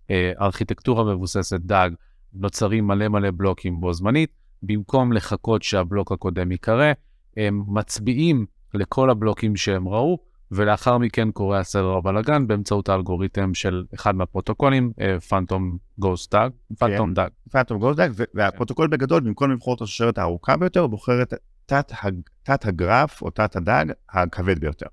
בארכיטקטורה 0.10 1.15
מבוססת 1.15 1.60
דג 1.60 1.89
נוצרים 2.34 2.88
מלא 2.88 3.08
מלא 3.08 3.30
בלוקים 3.32 3.80
בו 3.80 3.94
זמנית, 3.94 4.30
במקום 4.63 5.13
לחכות 5.13 5.63
שהבלוק 5.63 6.12
הקודם 6.12 6.52
ייכרה, 6.51 6.93
הם 7.38 7.63
מצביעים 7.68 8.46
לכל 8.74 9.10
הבלוקים 9.10 9.56
שהם 9.56 9.88
ראו, 9.88 10.20
ולאחר 10.52 10.98
מכן 10.98 11.32
קורה 11.32 11.60
הסדר 11.60 11.88
הבלאגן 11.88 12.48
באמצעות 12.48 12.89
האלגוריתם 12.89 13.54
של 13.54 13.84
אחד 13.94 14.15
מהפרוטוקולים, 14.15 14.91
PHANTOM 15.30 15.78
GHOSTDAG, 15.99 16.51
PHANTOM 16.80 17.13
DAG. 17.13 17.30
PHANTOM 17.51 17.80
GHOSTDAG, 17.80 18.12
והפרוטוקול 18.34 18.88
בגדול, 18.88 19.22
במקום 19.22 19.52
לבחור 19.52 19.76
את 19.76 19.82
השרשרת 19.82 20.18
הארוכה 20.18 20.58
ביותר, 20.58 20.88
בוחר 20.88 21.22
את 21.22 21.34
תת, 21.65 21.91
הג, 22.01 22.13
תת 22.43 22.65
הגרף 22.65 23.21
או 23.21 23.30
תת 23.30 23.56
ה 23.56 23.63
DAG 23.63 23.86
הכבד 24.10 24.60
ביותר. 24.60 24.88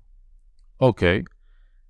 אוקיי. 0.79 1.21
Okay. 1.21 1.33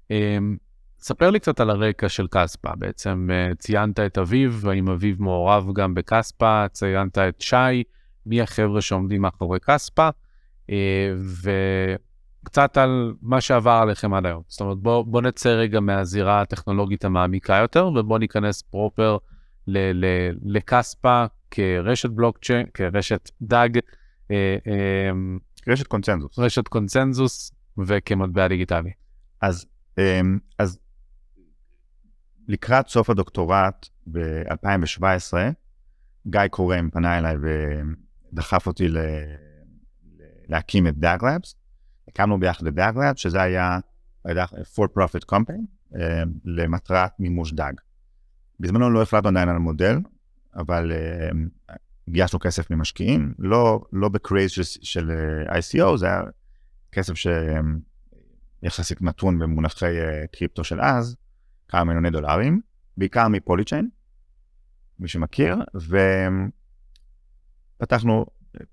Um, 0.09 0.57
ספר 0.99 1.29
לי 1.29 1.39
קצת 1.39 1.59
על 1.59 1.69
הרקע 1.69 2.09
של 2.09 2.27
כספא. 2.27 2.75
בעצם 2.75 3.29
uh, 3.29 3.55
ציינת 3.55 3.99
את 3.99 4.17
אביב, 4.17 4.59
והאם 4.61 4.89
אביב 4.89 5.21
מעורב 5.21 5.73
גם 5.73 5.93
בכספא, 5.93 6.67
ציינת 6.67 7.17
את 7.17 7.41
שי, 7.41 7.83
מי 8.25 8.41
החבר'ה 8.41 8.81
שעומדים 8.81 9.21
מאחורי 9.21 9.59
כספא, 9.59 10.09
uh, 10.67 10.71
וקצת 12.43 12.77
על 12.77 13.13
מה 13.21 13.41
שעבר 13.41 13.79
עליכם 13.81 14.13
עד 14.13 14.25
היום. 14.25 14.41
זאת 14.47 14.61
אומרת, 14.61 14.77
בוא, 14.77 15.05
בוא 15.05 15.21
נצא 15.21 15.49
רגע 15.49 15.79
מהזירה 15.79 16.41
הטכנולוגית 16.41 17.05
המעמיקה 17.05 17.55
יותר, 17.55 17.87
ובוא 17.87 18.19
ניכנס 18.19 18.61
פרופר 18.61 19.17
לכספא 20.43 21.25
כרשת 21.51 22.09
בלוקצ'יין, 22.09 22.65
כרשת 22.73 23.29
דג. 23.41 23.69
אה, 24.33 24.57
אמ, 25.11 25.39
רשת 25.67 25.87
קונצנזוס. 25.87 26.39
רשת 26.39 26.67
קונצנזוס 26.67 27.51
וכמטבע 27.77 28.47
דיגיטלי. 28.47 28.91
אז, 29.41 29.65
אמ, 29.97 30.39
אז 30.59 30.79
לקראת 32.47 32.87
סוף 32.87 33.09
הדוקטורט 33.09 33.89
ב-2017, 34.11 35.33
גיא 36.27 36.47
קורם 36.49 36.89
פנה 36.89 37.17
אליי 37.17 37.35
ודחף 38.33 38.67
אותי 38.67 38.87
ל... 38.87 38.97
להקים 40.47 40.87
את 40.87 40.97
DAGlabs. 40.97 41.55
הקמנו 42.07 42.39
ביחד 42.39 42.67
את 42.67 42.73
DAGlabs, 42.73 43.19
שזה 43.19 43.41
היה 43.41 43.79
for 44.75 44.87
profit 44.97 45.31
company 45.31 45.97
למטרת 46.45 47.11
מימוש 47.19 47.53
DAG. 47.53 47.73
בזמנו 48.59 48.89
לא 48.89 49.01
החלטנו 49.01 49.29
עדיין 49.29 49.49
על 49.49 49.55
המודל, 49.55 49.97
אבל 50.55 50.91
גייסנו 52.09 52.39
כסף 52.39 52.71
ממשקיעים, 52.71 53.33
לא, 53.39 53.81
לא 53.91 54.09
ב 54.09 54.16
craze 54.16 54.51
של, 54.51 54.63
של 54.63 55.11
אה, 55.11 55.59
ICO, 55.59 55.97
זה 55.97 56.05
היה 56.05 56.21
כסף 56.91 57.13
שיחסית 58.63 59.01
נתון 59.01 59.39
במונחי 59.39 59.99
אה, 59.99 60.27
קריפטו 60.31 60.63
של 60.63 60.81
אז, 60.81 61.15
כמה 61.67 61.83
מיליוני 61.83 62.09
דולרים, 62.09 62.61
בעיקר 62.97 63.27
מפוליצ'יין, 63.27 63.89
מי 64.99 65.07
שמכיר, 65.07 65.57
ופתחנו 67.77 68.25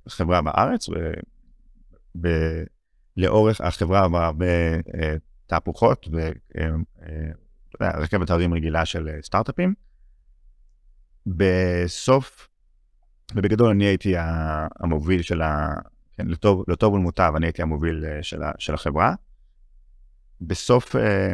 חברה 0.08 0.42
בארץ, 0.42 0.86
ולאורך 3.16 3.60
החברה 3.60 4.04
עברה 4.04 4.26
הרבה 4.26 4.46
אה, 4.94 5.16
תהפוכות 5.46 6.08
ורכבת 7.80 8.30
הרים 8.30 8.54
רגילה 8.54 8.84
של 8.84 9.08
סטארט-אפים. 9.22 9.74
בסוף 11.26 12.49
ובגדול 13.34 13.70
אני 13.70 13.84
הייתי 13.84 14.14
המוביל 14.80 15.22
של, 15.22 15.42
ה, 15.42 15.74
כן, 16.16 16.26
לטוב, 16.26 16.64
לטוב 16.68 16.94
ולמוטב, 16.94 17.32
אני 17.36 17.46
הייתי 17.46 17.62
המוביל 17.62 18.04
אה, 18.04 18.22
של, 18.22 18.42
ה, 18.42 18.52
של 18.58 18.74
החברה. 18.74 19.14
בסוף, 20.40 20.96
אה, 20.96 21.32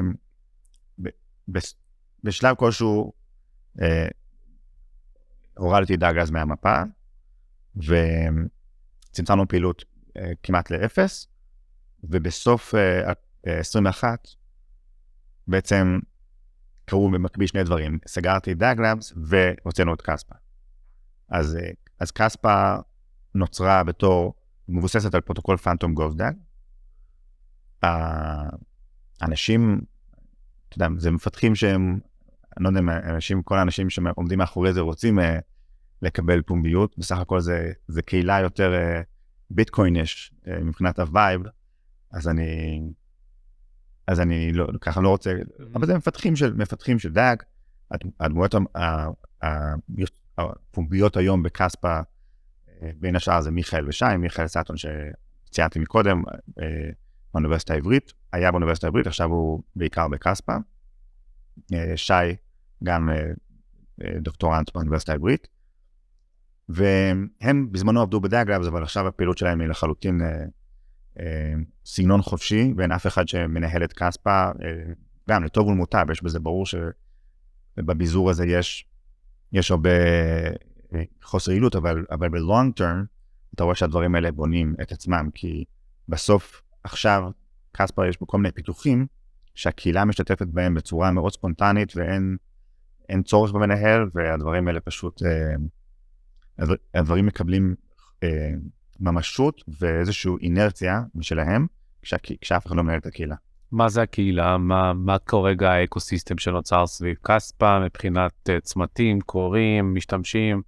ב, 1.52 1.58
בשלב 2.24 2.56
כלשהו, 2.56 3.12
אה, 3.80 4.08
הורדתי 5.56 5.96
דג 5.96 6.14
מהמפה, 6.30 6.82
וצמצמנו 7.76 9.48
פעילות 9.48 9.84
כמעט 10.42 10.70
לאפס, 10.70 11.28
ובסוף 12.04 12.74
אה, 12.74 13.12
21 13.46 14.28
בעצם 15.48 15.98
קרו 16.84 17.10
במקביל 17.10 17.46
שני 17.46 17.64
דברים, 17.64 17.98
סגרתי 18.06 18.54
דאגלאבס 18.54 19.12
והוצאנו 19.16 19.94
את 19.94 20.02
קספה. 20.02 20.34
אז, 21.28 21.58
אז 22.00 22.10
Kaspa 22.10 22.76
נוצרה 23.34 23.84
בתור, 23.84 24.34
מבוססת 24.68 25.14
על 25.14 25.20
פרוטוקול 25.20 25.56
PHANTOM 25.56 25.94
GHOSTDAG. 25.94 26.34
האנשים, 29.20 29.80
אתה 30.68 30.76
יודע, 30.76 30.88
זה 30.98 31.10
מפתחים 31.10 31.54
שהם, 31.54 31.98
אני 32.56 32.64
לא 32.64 32.68
יודע 32.68 32.80
אם 32.80 32.88
אנשים, 32.88 33.42
כל 33.42 33.58
האנשים 33.58 33.90
שעומדים 33.90 34.38
מאחורי 34.38 34.72
זה 34.72 34.80
רוצים 34.80 35.18
uh, 35.18 35.22
לקבל 36.02 36.42
פומביות, 36.42 36.98
בסך 36.98 37.18
הכל 37.18 37.40
זה, 37.40 37.72
זה 37.88 38.02
קהילה 38.02 38.40
יותר 38.40 38.72
uh, 38.74 39.04
Bitcoinish 39.50 40.32
uh, 40.44 40.50
מבחינת 40.64 40.98
ה 40.98 41.05
vibe, 41.05 41.40
אז 42.12 42.28
אני, 42.28 42.80
אז 44.06 44.20
אני 44.20 44.52
לא, 44.52 44.66
ככה 44.80 45.00
לא 45.00 45.08
רוצה, 45.08 45.32
אבל 45.74 45.86
זה 45.86 45.96
מפתחים 45.96 46.36
של, 46.36 46.54
מפתחים 46.54 46.98
של 46.98 47.12
DAG, 47.12 47.42
הדמויות 48.20 48.54
הפומביות 50.38 51.16
היום 51.16 51.42
בקספה, 51.42 52.00
בין 52.82 53.16
השאר 53.16 53.40
זה 53.40 53.50
מיכאל 53.50 53.88
ושי, 53.88 54.16
מיכאל 54.18 54.46
סאטון 54.46 54.76
שציינתי 54.76 55.78
מקודם, 55.78 56.22
באוניברסיטה 57.32 57.74
העברית, 57.74 58.12
היה 58.32 58.50
באוניברסיטה 58.50 58.86
העברית, 58.86 59.06
עכשיו 59.06 59.30
הוא 59.30 59.62
בעיקר 59.76 60.08
בקספה. 60.08 60.56
שי 61.96 62.36
גם 62.84 63.08
דוקטורנט 64.20 64.72
באוניברסיטה 64.74 65.12
העברית. 65.12 65.48
והם 66.68 67.72
בזמנו 67.72 68.02
עבדו 68.02 68.20
בדאגלאבס, 68.20 68.66
אבל 68.66 68.82
עכשיו 68.82 69.06
הפעילות 69.06 69.38
שלהם 69.38 69.60
היא 69.60 69.68
לחלוטין 69.68 70.20
סגנון 71.86 72.22
חופשי, 72.22 72.74
ואין 72.76 72.92
אף 72.92 73.06
אחד 73.06 73.28
שמנהל 73.28 73.84
את 73.84 73.92
כספה, 73.92 74.50
גם 75.30 75.44
לטוב 75.44 75.68
ולמוטב, 75.68 76.06
יש 76.10 76.22
בזה 76.22 76.40
ברור 76.40 76.64
שבביזור 77.76 78.30
הזה 78.30 78.46
יש, 78.46 78.88
יש 79.52 79.70
הרבה 79.70 79.90
חוסר 81.22 81.50
יעילות, 81.50 81.76
אבל, 81.76 82.04
אבל 82.10 82.28
ב-long 82.28 82.80
term, 82.80 83.06
אתה 83.54 83.64
רואה 83.64 83.74
שהדברים 83.74 84.14
האלה 84.14 84.32
בונים 84.32 84.74
את 84.82 84.92
עצמם, 84.92 85.28
כי 85.34 85.64
בסוף, 86.08 86.62
עכשיו, 86.84 87.30
קספר 87.72 88.04
יש 88.04 88.20
בו 88.20 88.26
כל 88.26 88.38
מיני 88.38 88.52
פיתוחים, 88.52 89.06
שהקהילה 89.54 90.04
משתתפת 90.04 90.46
בהם 90.46 90.74
בצורה 90.74 91.10
מאוד 91.10 91.32
ספונטנית, 91.32 91.92
ואין 91.96 93.22
צורך 93.22 93.52
במנהל, 93.52 94.08
והדברים 94.14 94.68
האלה 94.68 94.80
פשוט, 94.80 95.22
אה, 95.22 95.54
הדברים 96.94 97.26
מקבלים 97.26 97.74
אה, 98.22 98.50
ממשות 99.00 99.62
ואיזושהי 99.80 100.32
אינרציה 100.40 101.02
משלהם, 101.14 101.66
כשה, 102.02 102.16
כשאף 102.40 102.66
אחד 102.66 102.76
לא 102.76 102.82
מנהל 102.82 102.98
את 102.98 103.06
הקהילה. 103.06 103.36
מה 103.72 103.88
זה 103.88 104.02
הקהילה? 104.02 104.58
מה, 104.58 104.92
מה 104.92 105.18
כרגע 105.18 105.72
האקוסיסטם 105.72 106.38
שנוצר 106.38 106.86
סביב 106.86 107.16
כספה 107.24 107.78
מבחינת 107.78 108.32
uh, 108.48 108.60
צמתים, 108.60 109.20
קוראים, 109.20 109.94
משתמשים? 109.94 110.62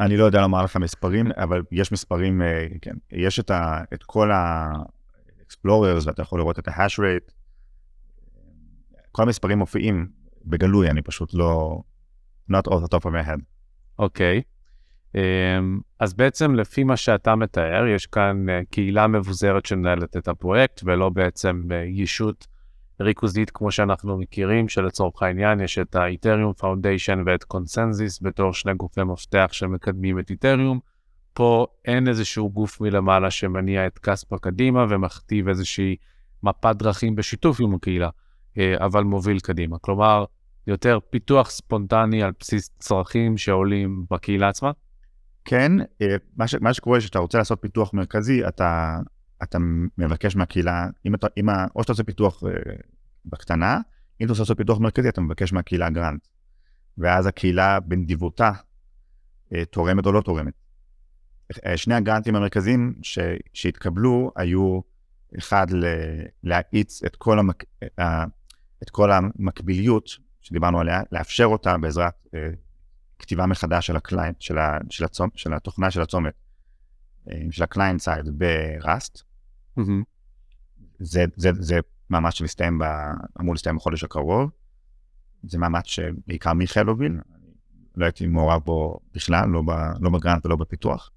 אני 0.00 0.16
לא 0.16 0.24
יודע 0.24 0.40
לומר 0.40 0.64
לך 0.64 0.76
מספרים, 0.76 1.26
אבל 1.36 1.62
יש 1.72 1.92
מספרים, 1.92 2.42
uh, 2.42 2.78
כן, 2.82 2.94
יש 3.12 3.40
את, 3.40 3.50
ה, 3.50 3.82
את 3.94 4.02
כל 4.02 4.32
ה-explorers, 4.32 6.06
ואתה 6.06 6.22
יכול 6.22 6.38
לראות 6.40 6.58
את 6.58 6.68
ה-hash 6.68 6.98
rate. 6.98 7.32
כל 9.12 9.22
המספרים 9.22 9.58
מופיעים 9.58 10.08
בגלוי, 10.44 10.90
אני 10.90 11.02
פשוט 11.02 11.34
לא... 11.34 11.80
not 12.50 12.66
off 12.68 12.80
the 12.82 12.88
top 12.88 13.04
of 13.04 13.10
my 13.10 13.26
head. 13.28 13.40
אוקיי. 13.98 14.38
Okay. 14.38 14.55
אמ, 15.16 15.80
אז 16.00 16.14
בעצם 16.14 16.54
לפי 16.54 16.84
מה 16.84 16.96
שאתה 16.96 17.34
מתאר, 17.34 17.86
יש 17.86 18.06
כאן 18.06 18.48
אה, 18.48 18.60
קהילה 18.70 19.06
מבוזרת 19.06 19.66
שמנהלת 19.66 20.16
את 20.16 20.28
הפרויקט, 20.28 20.80
ולא 20.84 21.08
בעצם 21.08 21.62
אה, 21.72 21.84
ישות 21.86 22.46
ריכוזית 23.00 23.50
כמו 23.50 23.70
שאנחנו 23.70 24.18
מכירים, 24.18 24.68
שלצורך 24.68 25.22
העניין 25.22 25.60
יש 25.60 25.78
את 25.78 25.96
ה-Ethereum 25.96 26.62
Foundation 26.62 27.18
ואת 27.26 27.44
קונסנזיס 27.44 28.22
בתור 28.22 28.52
שני 28.52 28.74
גופי 28.74 29.02
מפתח 29.02 29.48
שמקדמים 29.52 30.18
את 30.18 30.30
איתריום. 30.30 30.80
פה 31.32 31.66
אין 31.84 32.08
איזשהו 32.08 32.50
גוף 32.50 32.80
מלמעלה 32.80 33.30
שמניע 33.30 33.86
את 33.86 33.98
כספה 33.98 34.38
קדימה 34.38 34.86
ומכתיב 34.88 35.48
איזושהי 35.48 35.96
מפת 36.42 36.76
דרכים 36.76 37.16
בשיתוף 37.16 37.60
עם 37.60 37.74
הקהילה, 37.74 38.08
אה, 38.58 38.74
אבל 38.78 39.04
מוביל 39.04 39.38
קדימה. 39.40 39.78
כלומר, 39.78 40.24
יותר 40.66 40.98
פיתוח 41.10 41.50
ספונטני 41.50 42.22
על 42.22 42.32
בסיס 42.40 42.70
צרכים 42.78 43.36
שעולים 43.36 44.04
בקהילה 44.10 44.48
עצמה. 44.48 44.70
כן, 45.46 45.72
אה, 46.02 46.16
מה, 46.36 46.48
ש, 46.48 46.54
מה 46.60 46.74
שקורה 46.74 47.00
שאתה 47.00 47.18
רוצה 47.18 47.38
לעשות 47.38 47.58
פיתוח 47.62 47.94
מרכזי, 47.94 48.48
אתה, 48.48 48.98
אתה 49.42 49.58
מבקש 49.98 50.36
מהקהילה, 50.36 50.86
אם 51.06 51.14
אתה, 51.14 51.26
אם, 51.36 51.48
או 51.48 51.82
שאתה 51.82 51.92
עושה 51.92 52.04
פיתוח 52.04 52.42
uh, 52.42 52.46
בקטנה, 53.24 53.80
אם 54.20 54.24
אתה 54.24 54.32
רוצה 54.32 54.42
לעשות 54.42 54.56
פיתוח 54.56 54.78
מרכזי, 54.78 55.08
אתה 55.08 55.20
מבקש 55.20 55.52
מהקהילה 55.52 55.90
גרנט. 55.90 56.26
ואז 56.98 57.26
הקהילה 57.26 57.80
בנדיבותה 57.80 58.50
uh, 59.52 59.56
תורמת 59.70 60.06
או 60.06 60.12
לא 60.12 60.20
תורמת. 60.20 60.52
שני 61.76 61.94
הגרנטים 61.94 62.36
המרכזיים 62.36 62.94
ש, 63.02 63.18
שהתקבלו 63.52 64.32
היו, 64.36 64.80
אחד, 65.38 65.70
ל, 65.70 65.84
להאיץ 66.42 67.04
את 67.04 67.16
כל, 67.16 67.38
המק, 67.38 67.64
את 68.82 68.90
כל 68.90 69.10
המקביליות 69.12 70.08
שדיברנו 70.40 70.80
עליה, 70.80 71.02
לאפשר 71.12 71.44
אותה 71.44 71.78
בעזרת 71.78 72.14
כתיבה 73.18 73.46
מחדש 73.46 73.86
של 73.86 73.96
ה 73.96 74.01
client, 74.01 74.40
של, 74.40 74.58
ה, 74.58 74.78
של, 74.90 75.04
הצומ, 75.04 75.28
של 75.34 75.54
התוכנה 75.54 75.90
של 75.90 76.02
הצומת, 76.02 76.34
אה, 77.30 77.42
של 77.50 77.62
ה 77.62 77.67
client 77.67 78.00
side 78.00 78.26
ב 78.38 78.52
Rust. 78.52 79.22
Mm-hmm. 79.78 79.82
זה, 80.98 81.24
זה, 81.36 81.50
זה 81.58 81.78
מאמץ 82.10 82.34
שמסתיים, 82.34 82.78
ב, 82.78 82.84
אמור 83.40 83.54
להסתיים 83.54 83.76
בחודש 83.76 84.04
הקרוב. 84.04 84.50
זה 85.42 85.58
מאמץ 85.58 85.86
שבעיקר 85.86 86.52
מיכאל 86.52 86.86
הוביל, 86.86 87.20
לא 87.96 88.04
הייתי 88.04 88.26
מעורב 88.26 88.62
בו 88.64 88.98
בכלל, 89.14 89.48
לא, 89.48 89.62
ב, 89.62 89.70
לא 90.00 90.10
ב 90.10 90.16
grant 90.16 90.46
ולא 90.46 90.56
בפיתוח. 90.56 91.10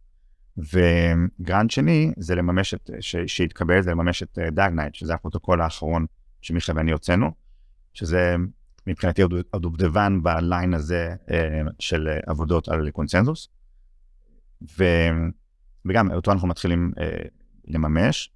ו 0.58 0.77
grant 0.77 1.72
שני 1.72 2.12
זה 2.18 2.36
לממש 2.36 2.74
את, 2.74 2.90
ש, 3.00 3.16
שהתקבל, 3.16 3.82
זה 3.82 3.92
לממש 3.92 4.24
את 4.24 4.38
DAGKNIGHT, 4.52 4.94
אה, 4.94 5.00
שזה 5.00 5.14
הפרוטוקול 5.14 5.62
האחרון 5.62 6.06
שמיכאל 6.42 6.78
ואני 6.78 6.92
הוצאנו, 6.92 7.32
שזה 7.94 8.36
מבחינתי 8.88 9.22
הדובדבן 9.54 10.24
ב 10.24 10.34
line 10.34 10.74
הזה 10.74 11.16
אה, 11.32 11.62
של 11.80 12.08
עבודות 12.28 12.68
על 12.70 12.90
קונצנזוס. 12.90 13.48
ו... 14.80 14.84
וגם 15.86 16.12
אותו 16.12 16.32
אנחנו 16.32 16.48
מתחילים 16.48 16.92
אה, 17.00 17.10
לממש. 17.68 18.32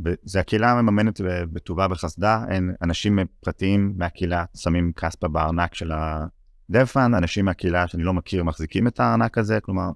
וזה 0.00 0.40
הקהילה 0.40 0.70
המממנת 0.70 1.20
בטובה 1.52 1.86
וחסדה, 1.90 2.44
אין 2.48 2.74
אנשים 2.82 3.18
פרטיים 3.40 3.94
מהקהילה 3.96 4.44
שמים 4.56 4.92
Kaspa 4.92 5.28
בארנק 5.28 5.74
של 5.74 5.92
ה 5.92 6.06
dev 6.06 6.46
fund, 6.46 7.14
אנשים 7.14 7.44
מהקהילה 7.44 7.88
שאני 7.88 8.02
לא 8.02 8.14
מכיר 8.14 8.44
מחזיקים 8.44 8.86
את 8.86 9.00
הארנק 9.00 9.38
הזה, 9.38 9.60
כלומר... 9.60 9.90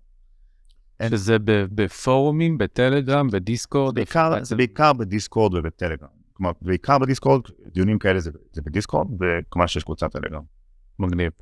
שזה 1.11 1.37
בפורומים, 1.75 2.59
בטלגרם, 2.59 3.29
בדיסקורד? 3.31 3.95
בעיקר, 3.95 4.45
זה 4.45 4.57
בעיקר 4.57 4.93
בדיסקורד 4.93 5.55
ובטלגרם. 5.55 6.22
כלומר, 6.43 6.53
בעיקר 6.63 6.99
בדיסקורד, 6.99 7.43
דיונים 7.73 7.99
כאלה 7.99 8.21
זה, 8.21 8.31
זה 8.53 8.63
בדיסקורד, 8.63 9.07
וכמובן 9.21 9.67
שיש 9.67 9.85
קבוצת 9.85 10.13
טלגרם. 10.13 10.43
מגניב. 10.99 11.33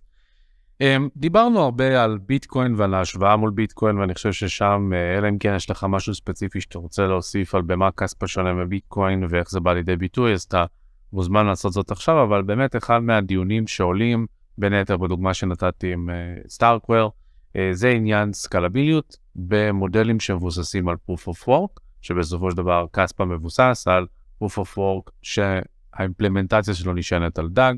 Um, 0.82 0.84
דיברנו 1.16 1.60
הרבה 1.60 2.04
על 2.04 2.18
ביטקוין 2.18 2.74
ועל 2.76 2.94
ההשוואה 2.94 3.36
מול 3.36 3.50
ביטקוין, 3.50 3.98
ואני 3.98 4.14
חושב 4.14 4.32
ששם, 4.32 4.90
אה, 4.94 5.18
אלא 5.18 5.28
אם 5.28 5.38
כן 5.38 5.52
יש 5.56 5.70
לך 5.70 5.86
משהו 5.88 6.14
ספציפי 6.14 6.60
שאתה 6.60 6.78
רוצה 6.78 7.06
להוסיף 7.06 7.54
על 7.54 7.62
במה 7.62 7.90
כספה 7.90 8.26
שונה 8.26 8.52
מביטקוין 8.54 9.26
ואיך 9.30 9.50
זה 9.50 9.60
בא 9.60 9.72
לידי 9.72 9.96
ביטוי, 9.96 10.32
אז 10.32 10.42
אתה 10.42 10.64
מוזמן 11.12 11.46
לעשות 11.46 11.72
זאת 11.72 11.90
עכשיו, 11.90 12.22
אבל 12.22 12.42
באמת 12.42 12.76
אחד 12.76 12.98
מהדיונים 12.98 13.66
שעולים, 13.66 14.26
בין 14.58 14.72
היתר 14.72 14.96
בדוגמה 14.96 15.34
שנתתי 15.34 15.92
עם 15.92 16.10
uh, 16.10 16.48
סטארקוור, 16.48 17.12
uh, 17.48 17.58
זה 17.72 17.88
עניין 17.88 18.32
סקלביליות 18.32 19.16
במודלים 19.36 20.20
שמבוססים 20.20 20.88
על 20.88 20.96
proof 21.10 21.28
of 21.28 21.48
work, 21.48 21.80
שבסופו 22.02 22.50
של 22.50 22.56
דבר 22.56 22.86
כספה 22.92 23.24
מבוסס 23.24 23.84
על 23.86 24.06
proof 24.42 24.58
of 24.58 24.76
work 24.76 25.10
שהאימפלמנטציה 25.22 26.74
שלו 26.74 26.94
נשענת 26.94 27.38
על 27.38 27.48
דג, 27.48 27.74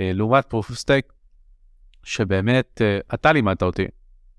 אה, 0.00 0.10
לעומת 0.14 0.54
proof 0.54 0.70
of 0.70 0.74
stake, 0.74 1.12
שבאמת 2.04 2.82
אה, 2.82 2.98
אתה 3.14 3.32
לימדת 3.32 3.62
אותי, 3.62 3.86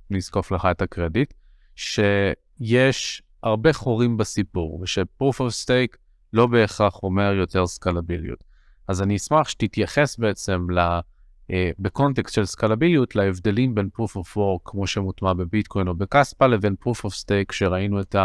נזקוף 0.10 0.52
לך 0.52 0.68
את 0.72 0.82
הקרדיט, 0.82 1.34
שיש 1.76 3.22
הרבה 3.44 3.74
חורים 3.74 4.18
בסיפור, 4.18 4.84
ושproof 4.84 5.36
of 5.36 5.66
stake 5.66 5.98
לא 6.34 6.48
בהכרח 6.48 7.04
אומר 7.04 7.34
יותר 7.34 7.68
סקלביליות. 7.68 8.44
אז 8.88 9.02
אני 9.02 9.16
אשמח 9.16 9.50
שתתייחס 9.50 10.18
בעצם 10.18 10.68
אה, 11.52 11.72
בקונטקסט 11.80 12.36
של 12.36 12.46
סקלביליות 12.46 13.16
להבדלים 13.16 13.76
בין 13.76 13.90
proof 13.98 14.12
of 14.12 14.38
work 14.38 14.62
כמו 14.66 14.88
שמוטמע 14.88 15.34
בביטקוין 15.34 15.88
או 15.88 15.96
בקספה 15.96 16.48
לבין 16.48 16.76
proof 16.84 16.98
of 17.06 17.12
stake 17.12 17.54
שראינו 17.54 18.02
את 18.02 18.16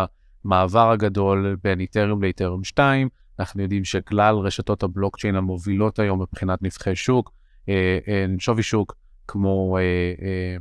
המעבר 0.45 0.91
הגדול 0.91 1.57
בין 1.65 1.81
איתרם 1.81 2.23
לאיתרם 2.23 2.65
2. 2.65 3.09
אנחנו 3.39 3.63
יודעים 3.63 3.85
שכלל 3.85 4.35
רשתות 4.35 4.83
הבלוקצ'יין 4.83 5.37
המובילות 5.37 5.99
היום 5.99 6.23
מבחינת 6.23 6.63
נפחי 6.63 6.97
שוק, 6.97 7.33
אה, 7.69 7.99
אה, 8.09 8.27
שווי 8.39 8.63
שוק 8.63 8.97
כמו 9.29 9.79
אה, 9.79 9.83
אה, 10.27 10.57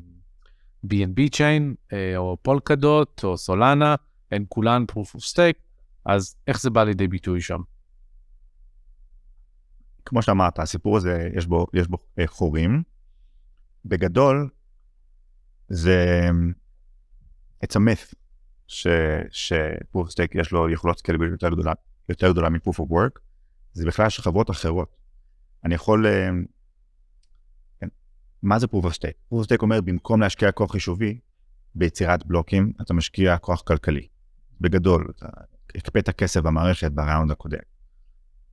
B&B 0.88 1.30
צ'יין 1.32 1.76
או 2.18 2.38
פולקדוט 2.42 3.24
או 3.24 3.38
סולנה, 3.38 3.96
הן 4.32 4.46
כולן 4.50 4.86
proof 4.92 5.16
of 5.16 5.34
stake, 5.34 5.60
אז 6.06 6.36
איך 6.48 6.62
זה 6.62 6.70
בא 6.70 6.84
לידי 6.84 7.08
ביטוי 7.08 7.42
שם? 7.42 7.62
כמו 10.06 10.22
שאמרת, 10.22 10.60
הסיפור 10.60 10.98
הזה, 10.98 11.30
יש 11.34 11.46
בו, 11.46 11.68
יש 11.74 11.88
בו 11.88 11.98
חורים. 12.26 12.84
בגדול, 13.86 14.50
זה 15.70 16.30
it's 17.66 17.78
ש-proof 18.68 20.06
of 20.06 20.12
stake 20.12 20.40
יש 20.40 20.52
לו 20.52 20.70
יכולות 20.70 21.00
סקלביליות 21.00 21.42
יותר 21.42 21.56
גדולה, 21.56 21.74
יותר 22.12 22.32
גדולה 22.32 22.50
מ-proof 22.50 22.76
of 22.80 22.90
work, 22.92 23.20
זה 23.74 23.86
בכלל 23.86 24.10
של 24.10 24.22
חברות 24.22 24.50
אחרות. 24.50 24.96
אני 25.66 25.76
יכול... 25.76 26.08
אה, 26.08 26.30
כן, 27.80 27.88
מה 28.44 28.60
זה 28.60 28.68
proof 28.68 28.84
of 28.86 28.94
stake? 28.94 29.34
proof 29.34 29.42
of 29.44 29.46
stake 29.46 29.62
אומר, 29.62 29.82
במקום 29.82 30.22
להשקיע 30.22 30.52
כוח 30.52 30.72
חישובי 30.72 31.20
ביצירת 31.76 32.26
בלוקים, 32.26 32.74
אתה 32.82 32.94
משקיע 32.94 33.38
כוח 33.38 33.62
כלכלי. 33.62 34.08
בגדול, 34.62 35.08
אתה 35.16 35.28
הקפאת 35.76 36.10
כסף 36.10 36.42
במערכת 36.42 36.92
בראונד 36.92 37.32
הקודם. 37.32 37.58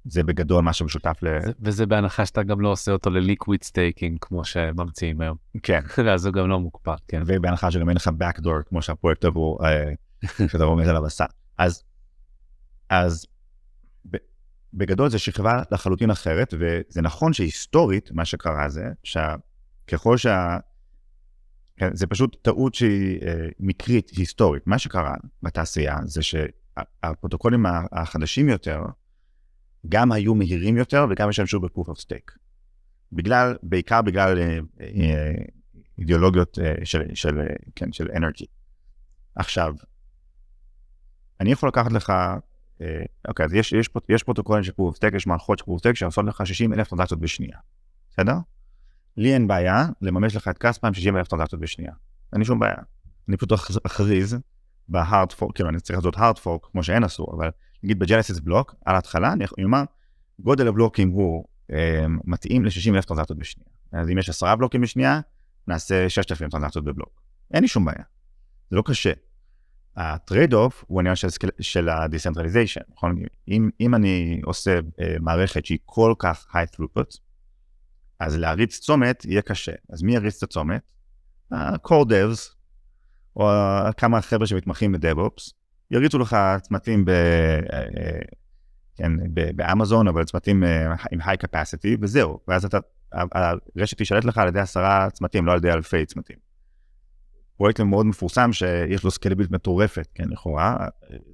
זה 0.04 0.22
בגדול 0.22 0.62
מה 0.64 0.72
שמשותף 0.72 1.16
ל... 1.22 1.40
זה- 1.44 1.52
וזה 1.61 1.86
בהנחה 1.86 2.26
שאתה 2.26 2.42
גם 2.42 2.61
לא 2.61 2.68
עושה 2.72 2.92
אותו 2.92 3.11
ל 3.11 3.18
liquid 3.18 3.62
staking 3.62 4.18
כמו 4.20 4.44
שממציאים 4.44 5.20
היום. 5.20 5.36
כן, 5.62 5.80
אז 6.14 6.26
הוא 6.26 6.34
גם 6.34 6.48
לא 6.48 6.61
מוקפא, 6.61 6.94
כן. 7.09 7.22
ובהנחה 7.26 7.70
שגם 7.70 7.88
אין 7.88 7.96
לך 7.96 8.11
backdoor, 8.20 8.62
כמו 8.68 8.82
שהפרויקט 8.82 9.24
עבור, 9.24 9.66
אה, 9.66 9.92
שאתה 10.48 10.64
רומז 10.64 10.88
עליו 10.88 11.06
עשה. 11.06 11.24
אז, 11.59 11.82
אז 12.90 13.26
בגדול 14.74 15.08
זה 15.10 15.18
שכבה 15.18 15.62
לחלוטין 15.70 16.10
אחרת, 16.10 16.54
וזה 16.54 17.02
נכון 17.02 17.32
שהיסטורית, 17.32 18.12
מה 18.12 18.24
שקרה 18.24 18.68
זה, 18.68 18.86
שככל 19.02 20.16
שה... 20.16 20.58
כן, 21.76 21.96
זה 21.96 22.06
פשוט 22.06 22.36
טעות 22.42 22.74
שהיא 22.74 23.22
אה, 23.22 23.48
מקרית, 23.60 24.10
היסטורית. 24.10 24.66
מה 24.66 24.78
שקרה 24.78 25.14
בתעשייה 25.42 25.96
זה 26.04 26.20
שהפרוטוקולים 26.22 27.66
החדשים 27.92 28.48
יותר, 28.48 28.82
גם 29.88 30.12
היו 30.12 30.34
מהירים 30.34 30.76
יותר 30.76 31.06
וגם 31.10 31.28
השתמשו 31.28 31.60
ב-proof 31.60 31.90
of 31.90 32.00
stake. 32.00 32.38
בגלל, 33.12 33.56
בעיקר 33.62 34.02
בגלל 34.02 34.38
אה, 34.38 34.58
אה, 34.80 35.32
אידיאולוגיות 35.98 36.58
אה, 36.58 36.74
של, 36.84 37.14
של, 37.14 37.40
כן, 37.74 37.92
של 37.92 38.08
אנרגי. 38.16 38.46
עכשיו, 39.34 39.74
אני 41.40 41.52
יכול 41.52 41.68
לקחת 41.68 41.92
לך, 41.92 42.12
אוקיי, 43.28 43.46
אז 43.46 43.54
יש, 43.54 43.72
יש, 43.72 43.88
יש 44.08 44.22
פרוטוקולים 44.22 44.64
של 44.64 44.72
proof 44.72 44.94
of 44.94 44.96
stake, 44.96 45.16
יש 45.16 45.26
מערכות 45.26 45.58
של 45.58 45.64
proof 45.64 45.90
of 45.92 45.94
שעושות 45.94 46.24
לך 46.24 46.46
60 46.46 46.72
אלף 46.72 46.88
טרנזקציות 46.88 47.20
בשנייה, 47.20 47.58
בסדר? 48.10 48.34
לי 49.16 49.34
אין 49.34 49.46
בעיה 49.46 49.86
לממש 50.02 50.36
לך 50.36 50.48
את 50.48 50.58
כספא 50.58 50.86
עם 50.86 50.94
60 50.94 51.16
אלף 51.16 51.28
טרנזקציות 51.28 51.60
בשנייה. 51.60 51.92
אין 52.32 52.40
לי 52.40 52.44
שום 52.44 52.58
בעיה. 52.58 52.76
אני 53.28 53.36
פשוט 53.36 53.52
אכ- 53.52 53.76
אכריז 53.86 54.36
ב 54.88 54.97
hard 54.97 55.32
fork, 55.32 55.54
כאילו 55.54 55.68
אני 55.68 55.80
צריך 55.80 55.98
לעשות 55.98 56.16
hard 56.16 56.38
fork 56.38 56.66
כמו 56.72 56.82
שאין 56.82 57.04
אסור, 57.04 57.34
אבל 57.36 57.50
נגיד 57.82 57.98
ב 57.98 58.03
genesis 58.03 58.38
block, 58.40 58.74
על 58.84 58.94
ההתחלה 58.94 59.32
אני 59.32 59.64
אומר, 59.64 59.82
גודל 60.38 60.68
הבלוקים 60.68 61.08
הוא 61.10 61.44
אה, 61.72 62.06
מתאים 62.24 62.64
ל-60 62.64 62.94
אלף 62.94 63.04
טרנזקציות 63.04 63.38
בשנייה. 63.38 63.68
אז 63.92 64.10
אם 64.10 64.18
יש 64.18 64.28
10 64.28 64.56
בלוקים 64.56 64.80
בשנייה, 64.80 65.20
נעשה 65.68 66.08
6,000 66.08 66.50
טרנזקציות 66.50 66.84
בבלוק. 66.84 67.22
אין 67.54 67.62
לי 67.62 67.68
שום 67.68 67.84
בעיה. 67.84 68.02
זה 68.70 68.76
לא 68.76 68.82
קשה. 68.86 69.12
ה 69.98 70.54
trade-off 70.54 70.84
הוא 70.86 71.01
עניין 71.01 71.16
של, 71.16 71.28
של 71.61 71.88
ה-decentralization, 71.88 72.92
נכון? 72.92 73.16
אם, 73.49 73.70
אם 73.80 73.94
אני 73.94 74.40
עושה 74.44 74.80
אה, 75.01 75.16
מערכת 75.20 75.66
שהיא 75.66 75.78
כל 75.84 76.14
כך 76.18 76.46
high 76.51 76.76
throughput, 76.76 77.18
אז 78.20 78.36
להריץ 78.38 78.78
צומת 78.78 79.24
יהיה 79.24 79.42
קשה. 79.42 79.72
אז 79.92 80.03
מי 80.03 80.14
יריץ 80.14 80.36
את 80.36 80.42
הצומת? 80.42 80.82
ה-core 81.53 82.05
devs, 82.05 82.55
או 83.36 83.51
ה- 83.51 83.90
כמה 83.96 84.20
חבר'ה 84.22 84.46
שמתמחים 84.46 84.92
ב-DevOps, 84.92 85.53
יריצו 85.90 86.18
לך 86.18 86.36
צמתים 86.62 87.05
ב... 87.05 87.11
אה, 87.11 88.18
כן, 88.96 89.12
ב- 89.34 89.57
באמזון, 89.57 90.09
אבל 90.09 90.24
צמתים 90.24 90.64
אה, 90.64 90.94
עם 91.12 91.20
high 91.20 91.46
capacity, 91.46 91.99
וזהו. 92.01 92.38
ואז 92.49 92.64
אתה, 92.64 92.78
הרשת 93.12 94.03
תשלט 94.03 94.24
לך 94.24 94.38
על 94.38 94.49
ידי 94.49 94.61
עשרה 94.61 95.11
צמתים, 95.11 95.46
לא 95.46 95.53
על 95.53 95.59
ידי 95.59 95.70
אלפי 95.72 96.07
צמתים. 96.07 96.47
פרויקט 97.59 97.80
מאוד 97.80 98.06
מפורסם 98.06 98.52
שיש 98.52 99.04
לו 99.04 99.11
סקלביליות 99.11 99.50
מטורפת, 99.50 100.09
כן, 100.14 100.28
לכאורה, 100.28 100.76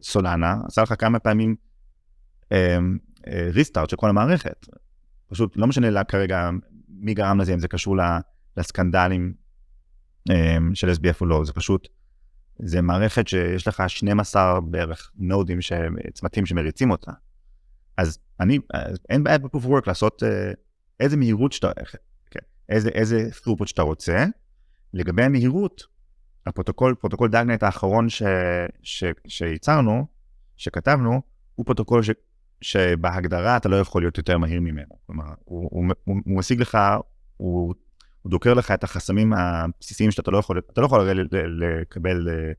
סולנה, 0.03 0.57
עשה 0.66 0.83
לך 0.83 0.95
כמה 0.99 1.18
פעמים 1.18 1.57
restart 3.29 3.91
של 3.91 3.97
כל 3.97 4.09
המערכת. 4.09 4.66
פשוט 5.29 5.57
לא 5.57 5.66
משנה 5.66 5.91
לה 5.91 6.05
כרגע 6.05 6.51
מי 6.89 7.14
גרם 7.14 7.41
לזה, 7.41 7.55
אם 7.55 7.59
זה 7.59 7.68
קשור 7.68 7.97
לסקנדלים 8.57 9.35
אמ, 10.31 10.75
של 10.75 10.91
SBF 10.91 11.20
או 11.20 11.27
לא, 11.27 11.45
זה 11.45 11.53
פשוט, 11.53 11.89
זה 12.59 12.83
מערכת 12.83 13.29
שיש 13.29 13.68
לך 13.68 13.83
12 13.87 14.61
בערך 14.61 15.11
נודים, 15.16 15.59
צמתים 16.12 16.47
שמריצים 16.47 16.91
אותה. 16.91 17.12
אז 17.97 18.18
אני, 18.41 18.59
אז 18.75 18.99
אין 19.09 19.25
בעיה 19.25 19.39
ב-proof 19.39 19.64
of 19.64 19.66
work 19.66 19.83
לעשות 19.87 20.22
אה, 20.22 20.53
איזה 21.01 21.16
מהירות 21.16 21.53
שאתה, 21.53 21.70
כן, 22.31 22.41
איזה, 22.68 22.89
איזה 22.89 23.29
throughput 23.33 23.66
שאתה 23.66 23.83
רוצה. 23.83 24.27
לגבי 24.95 25.22
המהירות, 25.22 25.83
הפרוטוקול, 26.47 26.95
פרוטוקול 26.95 27.30
DAGKnight 27.31 27.62
האחרון 27.62 28.09
ש, 28.09 28.22
ש, 28.82 29.05
שייצרנו, 29.26 30.07
שכתבנו, 30.57 31.22
הוא 31.55 31.66
פרוטוקול 31.66 32.03
ש, 32.03 32.11
שבהגדרה 32.61 33.57
אתה 33.57 33.68
לא 33.68 33.76
יכול 33.76 34.03
להיות 34.03 34.18
יותר 34.18 34.38
מהיר 34.38 34.61
ממנו. 34.61 34.99
כלומר, 35.07 35.24
הוא, 35.45 35.68
הוא, 35.72 35.84
הוא, 36.05 36.16
הוא 36.24 36.38
משיג 36.38 36.61
לך, 36.61 36.78
הוא, 37.36 37.74
הוא 38.22 38.30
דוקר 38.30 38.55
לך 38.55 38.70
את 38.70 38.84
החסמים 38.84 39.32
הבסיסיים 39.32 40.11
שאתה 40.11 40.30
לא 40.30 40.38
יכול, 40.38 40.59
אתה 40.59 40.80
לא 40.80 40.86
יכול 40.86 41.01
הרי 41.01 41.14
לקבל, 41.61 42.28
אה, 42.28 42.53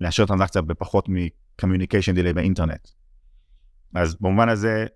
לאשר 0.00 0.26
טרנזקציה 0.26 0.62
בפחות 0.62 1.08
מ-communication 1.08 2.16
delay 2.16 2.32
באינטרנט. 2.34 2.88
אז 3.94 4.16
במובן 4.20 4.48
הזה, 4.48 4.86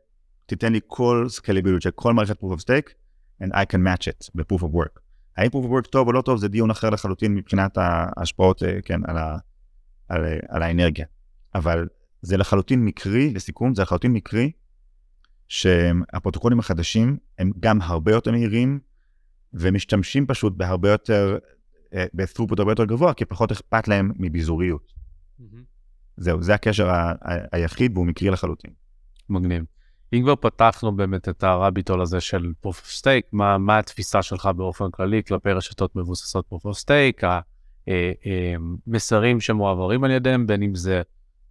תיתן 0.47 0.73
לי 0.73 0.81
כל 0.87 1.27
סקלביליות 1.29 1.83
של 1.83 1.91
כל 1.91 2.15
מערכת 2.15 2.41
proof 2.41 2.57
of 2.57 2.61
stake, 2.61 2.93
and 3.43 3.53
I 3.53 3.65
can 3.73 3.79
match 3.79 4.09
it 4.09 4.31
ב-proof 4.35 4.63
of 4.63 4.69
work. 4.73 5.01
האם 5.41 5.51
proof 5.51 5.65
of 5.67 5.85
work 5.85 5.89
טוב 5.91 6.09
או 6.09 6.13
לא 6.13 6.23
טוב 6.23 6.39
זה 6.39 6.49
דיון 6.49 6.71
אחר 6.71 6.91
לחלוטין 6.91 7.35
מבחינת 7.35 7.79
ההשפעות, 7.79 8.63
אה, 8.63 8.83
כן, 8.85 9.01
על, 9.05 9.17
ה, 9.19 9.39
על, 10.09 10.25
אה, 10.25 10.39
על 10.49 10.63
האנרגיה. 10.63 11.07
אבל 11.55 11.89
זה 12.23 12.37
לחלוטין 12.37 12.85
מקרי, 12.85 13.33
לסיכום, 13.35 13.75
זה 13.75 13.83
לחלוטין 13.83 14.13
מקרי 14.13 14.51
שהפרוטוקולים 15.49 16.59
החדשים 16.59 17.17
הם 17.39 17.51
גם 17.61 17.83
הרבה 17.83 18.13
יותר 18.13 18.31
מהירים 18.31 18.81
ומשתמשים 19.55 20.27
פשוט 20.27 20.53
בהרבה 20.57 20.89
יותר, 20.89 21.39
אה, 21.95 22.07
ב-throughput 22.15 22.55
הרבה 22.59 22.73
יותר 22.73 22.85
גבוה, 22.85 23.15
כי 23.15 23.25
פחות 23.25 23.53
אכפת 23.53 23.89
להם 23.89 24.13
מביזוריות. 24.17 24.93
זהו, 26.17 26.43
זה 26.43 26.55
הקשר 26.55 26.91
ה- 26.91 26.95
ה- 27.11 27.15
היחיד 27.53 27.93
והוא 27.95 28.07
מקרי 28.07 28.31
לחלוטין. 28.31 28.71
מגניב. 29.29 29.65
אם 30.13 30.23
כבר 30.23 30.37
פתחנו 30.37 30.97
באמת 30.97 31.29
את 31.29 31.43
הרביטול 31.43 32.01
הזה 32.01 32.21
של 32.21 32.53
proof 32.67 32.71
of 32.71 33.01
stake, 33.01 33.29
מה, 33.33 33.59
מה 33.59 33.79
התפיסה 33.79 34.23
שלך 34.23 34.47
באופן 34.57 34.91
כללי 34.91 35.23
כלפי 35.29 35.53
רשתות 35.53 35.97
מבוססות 35.97 36.45
proof 36.53 36.67
of 36.67 36.85
stake, 36.85 37.27
המסרים 38.87 39.41
שמועברים 39.41 40.05
על 40.05 40.11
ידיהם, 40.11 40.47
בין 40.47 40.63
אם 40.63 40.75
זה 40.75 41.03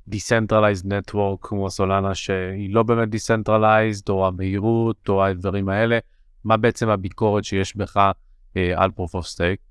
decentralized 0.10 0.86
network 0.86 1.38
כמו 1.42 1.70
סולנה 1.70 2.16
שהיא 2.16 2.74
לא 2.74 2.84
באמת 2.84 3.10
decentralized, 3.14 4.04
או 4.10 4.28
המהירות, 4.28 5.10
או 5.10 5.26
הדברים 5.26 5.70
האלה, 5.70 6.00
מה 6.44 6.58
בעצם 6.58 6.90
הביקורת 6.90 7.44
שיש 7.44 7.78
בך 7.78 8.12
אה, 8.58 8.84
על 8.84 8.90
proof 8.98 9.20
of 9.20 9.36
stake? 9.36 9.62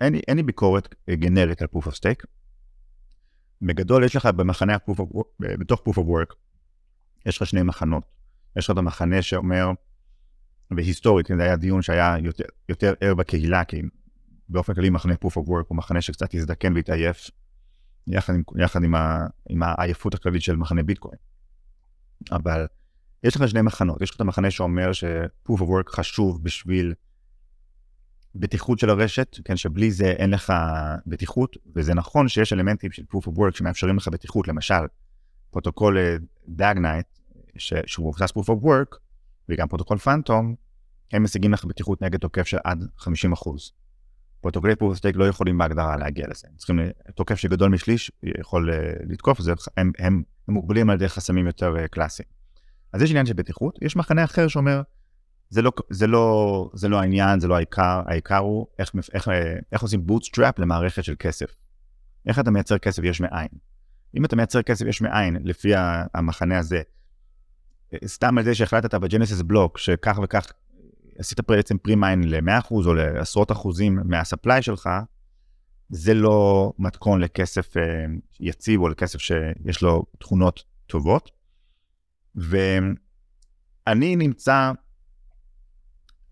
אין, 0.00 0.14
אין 0.14 0.36
לי 0.36 0.42
ביקורת 0.42 0.94
אה, 1.08 1.16
גנרית 1.16 1.62
על 1.62 1.68
proof 1.74 1.86
of 1.86 1.92
stake. 1.92 2.24
בגדול 3.62 4.04
יש 4.04 4.16
לך 4.16 4.26
במחנה 4.26 4.74
ה-proof 4.74 5.00
of 5.00 5.22
בתוך 5.40 5.82
proof 5.88 5.92
of 5.92 6.04
work, 6.04 6.34
יש 7.26 7.36
לך 7.36 7.46
שני 7.46 7.62
מחנות. 7.62 8.04
יש 8.56 8.64
לך 8.64 8.70
את 8.70 8.78
המחנה 8.78 9.22
שאומר, 9.22 9.70
והיסטורית, 10.76 11.26
זה 11.36 11.42
היה 11.42 11.56
דיון 11.56 11.82
שהיה 11.82 12.16
יותר, 12.22 12.44
יותר 12.68 12.94
ער 13.00 13.14
בקהילה, 13.14 13.64
כי 13.64 13.82
באופן 14.48 14.74
כללי 14.74 14.90
מחנה 14.90 15.14
proof 15.14 15.32
of 15.32 15.46
work 15.48 15.64
הוא 15.68 15.76
מחנה 15.76 16.00
שקצת 16.00 16.34
הזדקן 16.34 16.74
והתעייף, 16.74 17.30
יחד 18.06 18.34
עם, 18.34 18.42
יחד 18.58 18.84
עם, 18.84 18.94
ה, 18.94 19.26
עם 19.48 19.62
העייפות 19.62 20.14
הכללית 20.14 20.42
של 20.42 20.56
מחנה 20.56 20.82
ביטקוין. 20.82 21.18
אבל 22.32 22.66
יש 23.24 23.36
לך 23.36 23.48
שני 23.48 23.62
מחנות, 23.62 24.02
יש 24.02 24.10
לך 24.10 24.16
את 24.16 24.20
המחנה 24.20 24.50
שאומר 24.50 24.92
ש-proof 24.92 25.58
of 25.58 25.62
work 25.62 25.90
חשוב 25.96 26.44
בשביל 26.44 26.94
בטיחות 28.34 28.78
של 28.78 28.90
הרשת, 28.90 29.36
כן, 29.44 29.56
שבלי 29.56 29.90
זה 29.90 30.10
אין 30.10 30.30
לך 30.30 30.52
בטיחות, 31.06 31.56
וזה 31.76 31.94
נכון 31.94 32.28
שיש 32.28 32.52
אלמנטים 32.52 32.92
של 32.92 33.02
proof 33.14 33.26
of 33.26 33.30
work 33.30 33.56
שמאפשרים 33.56 33.96
לך 33.96 34.08
בטיחות, 34.08 34.48
למשל, 34.48 34.84
פרוטוקול 35.50 35.98
DAGKnight, 36.48 37.06
שהוא 37.58 38.08
מבוסס 38.08 38.30
proof 38.30 38.46
of 38.46 38.64
work, 38.64 38.96
וגם 39.48 39.68
פרוטוקול 39.68 39.98
פנטום, 39.98 40.54
הם 41.12 41.22
משיגים 41.22 41.52
לך 41.52 41.64
בטיחות 41.64 42.02
נגד 42.02 42.18
תוקף 42.18 42.46
של 42.46 42.58
עד 42.64 42.84
50 42.96 43.32
אחוז. 43.32 43.72
פרוטוקולי 44.40 44.72
proof 44.72 44.96
of 44.96 44.98
stake 44.98 45.18
לא 45.18 45.28
יכולים 45.28 45.58
בהגדרה 45.58 45.96
להגיע 45.96 46.26
לזה. 46.28 46.48
הם 46.50 46.56
צריכים, 46.56 46.78
תוקף 47.14 47.34
שגדול 47.34 47.70
משליש 47.70 48.12
יכול 48.22 48.70
אה, 48.72 48.92
לתקוף, 49.08 49.40
זה, 49.40 49.52
הם, 49.76 49.92
הם, 49.98 50.22
הם 50.48 50.54
מוגבלים 50.54 50.90
על 50.90 50.96
ידי 50.96 51.08
חסמים 51.08 51.46
יותר 51.46 51.76
אה, 51.76 51.88
קלאסיים. 51.88 52.28
אז 52.92 53.02
יש 53.02 53.10
עניין 53.10 53.26
של 53.26 53.32
בטיחות, 53.32 53.78
יש 53.82 53.96
מחנה 53.96 54.24
אחר 54.24 54.48
שאומר, 54.48 54.82
זה 55.50 55.62
לא, 55.62 55.72
זה 55.90 56.06
לא, 56.06 56.70
זה 56.74 56.88
לא 56.88 57.00
העניין, 57.00 57.40
זה 57.40 57.48
לא 57.48 57.56
העיקר, 57.56 58.02
העיקר 58.06 58.38
הוא 58.38 58.66
איך, 58.78 58.92
איך, 59.12 59.28
אה, 59.28 59.56
איך 59.72 59.82
עושים 59.82 60.06
bootstrap 60.06 60.58
למערכת 60.58 61.04
של 61.04 61.14
כסף. 61.18 61.54
איך 62.26 62.38
אתה 62.38 62.50
מייצר 62.50 62.78
כסף 62.78 63.02
יש 63.04 63.20
מאין. 63.20 63.48
אם 64.16 64.24
אתה 64.24 64.36
מייצר 64.36 64.62
כסף 64.62 64.86
יש 64.86 65.02
מאין, 65.02 65.36
לפי 65.44 65.72
המחנה 66.14 66.58
הזה, 66.58 66.82
סתם 68.06 68.38
על 68.38 68.44
זה 68.44 68.54
שהחלטת 68.54 68.94
בג'נסיס 68.94 69.42
בלוק, 69.42 69.78
שכך 69.78 70.20
וכך 70.22 70.52
עשית 71.18 71.40
בעצם 71.48 71.78
פרי-מיין 71.78 72.24
ל-100% 72.24 72.70
או 72.70 72.94
לעשרות 72.94 73.52
אחוזים 73.52 73.98
מהספליי 74.04 74.62
שלך, 74.62 74.90
זה 75.88 76.14
לא 76.14 76.72
מתכון 76.78 77.20
לכסף 77.20 77.76
uh, 77.76 77.80
יציב 78.40 78.80
או 78.80 78.88
לכסף 78.88 79.18
שיש 79.18 79.82
לו 79.82 80.04
תכונות 80.18 80.64
טובות. 80.86 81.30
ואני 82.34 82.86
נמצא, 84.16 84.72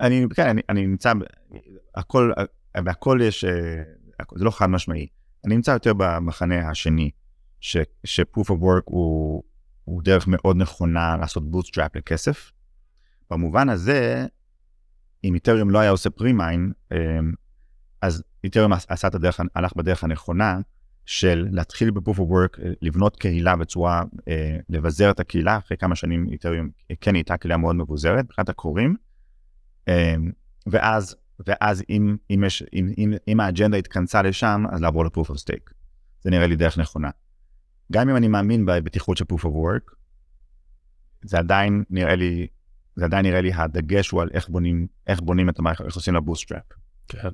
אני, 0.01 0.25
כן, 0.35 0.49
אני, 0.49 0.61
אני 0.69 0.87
נמצא, 0.87 1.13
הכל, 1.95 2.33
והכל 2.85 3.19
יש, 3.23 3.45
uh, 3.45 3.49
זה 4.37 4.45
לא 4.45 4.51
חד 4.51 4.67
משמעי. 4.67 5.07
אני 5.45 5.55
נמצא 5.55 5.71
יותר 5.71 5.93
במחנה 5.97 6.71
השני, 6.71 7.11
ש-proof 7.61 8.45
of 8.45 8.61
work 8.61 8.85
הוא, 8.85 9.43
הוא 9.85 10.03
דרך 10.03 10.25
מאוד 10.29 10.57
נכונה 10.57 11.17
לעשות 11.17 11.43
bootstrap 11.53 11.91
לכסף. 11.95 12.53
במובן 13.31 13.69
הזה, 13.69 14.27
אם 15.25 15.35
איתריום 15.35 15.71
לא 15.71 15.79
היה 15.79 15.91
עושה 15.91 16.11
פרימיין, 16.11 16.73
אמ, 16.93 17.33
אז 18.03 18.23
איתריום 18.45 18.73
עשה 18.73 19.09
את 19.09 19.15
הדרך, 19.15 19.41
הלך 19.55 19.77
בדרך 19.77 20.05
הנכונה 20.05 20.61
של 21.07 21.49
להתחיל 21.53 21.91
ב-proof 21.91 22.17
of 22.17 22.21
work, 22.21 22.61
לבנות 22.83 23.17
קהילה 23.17 23.57
בצורה, 23.57 24.03
אה, 24.29 24.57
לבזר 24.69 25.11
את 25.11 25.21
הקהילה, 25.21 25.59
אחרי 25.59 25.77
כמה 25.77 25.95
שנים 25.95 26.27
איתריום 26.33 26.69
כן 27.01 27.15
הייתה 27.15 27.37
קהילה 27.37 27.57
מאוד 27.57 27.77
מבוזרת, 27.77 28.25
מבחינת 28.25 28.49
הקוראים, 28.49 28.97
אמ, 29.89 30.31
ואז, 30.67 31.17
ואז 31.47 31.83
אם, 31.91 32.17
אם, 32.31 32.45
יש, 32.45 32.63
אם, 32.73 32.93
אם, 32.99 33.13
אם 33.29 33.41
האג'נדה 33.41 33.77
התכנסה 33.77 34.23
לשם, 34.23 34.65
אז 34.71 34.81
לעבור 34.83 35.05
ל-proof 35.05 35.31
of 35.31 35.35
stake. 35.35 35.73
זה 36.21 36.31
נראה 36.31 36.47
לי 36.47 36.57
דרך 36.57 36.79
נכונה. 36.79 37.11
גם 37.93 38.09
אם 38.09 38.17
אני 38.17 38.29
מאמין 38.29 38.67
בבטיחות 38.67 39.17
של 39.17 39.25
proof 39.33 39.43
of 39.43 39.49
work, 39.49 39.95
זה 41.23 41.39
עדיין 41.39 41.85
נראה 41.91 42.17
לי 42.17 42.47
זה 42.99 43.05
עדיין 43.05 43.27
נראה 43.27 43.41
לי 43.41 43.53
הדגש 43.55 44.11
הוא 44.11 44.23
על 44.23 44.29
איך 44.33 44.49
בונים, 44.49 44.87
איך 45.07 45.21
בונים 45.21 45.49
את 45.49 45.59
המערכת, 45.59 45.85
איך 45.85 45.95
עושים 45.95 46.15
לה 46.15 46.21
bootstrap. 46.21 46.63
כן. 47.09 47.29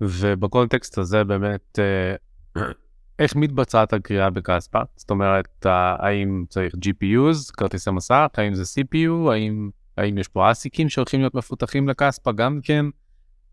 ובקונטקסט 0.00 0.98
הזה 0.98 1.24
באמת, 1.24 1.78
אה, 1.78 2.14
איך 3.18 3.36
מתבצעת 3.36 3.92
הכרייה 3.92 4.30
בקספה? 4.30 4.82
זאת 4.96 5.10
אומרת, 5.10 5.66
האם 5.98 6.44
צריך 6.48 6.74
GPUs, 6.74 7.52
כרטיסי 7.52 7.90
מסך, 7.90 8.26
האם 8.34 8.54
זה 8.54 8.62
CPU, 8.62 9.30
האם, 9.32 9.70
האם 9.96 10.18
יש 10.18 10.28
פה 10.28 10.50
ASIC 10.50 10.75
ים 10.75 10.88
שהולכים 10.88 11.20
להיות 11.20 11.34
מפותחים 11.34 11.88
לקספה 11.88 12.32
גם 12.32 12.60
כן? 12.62 12.86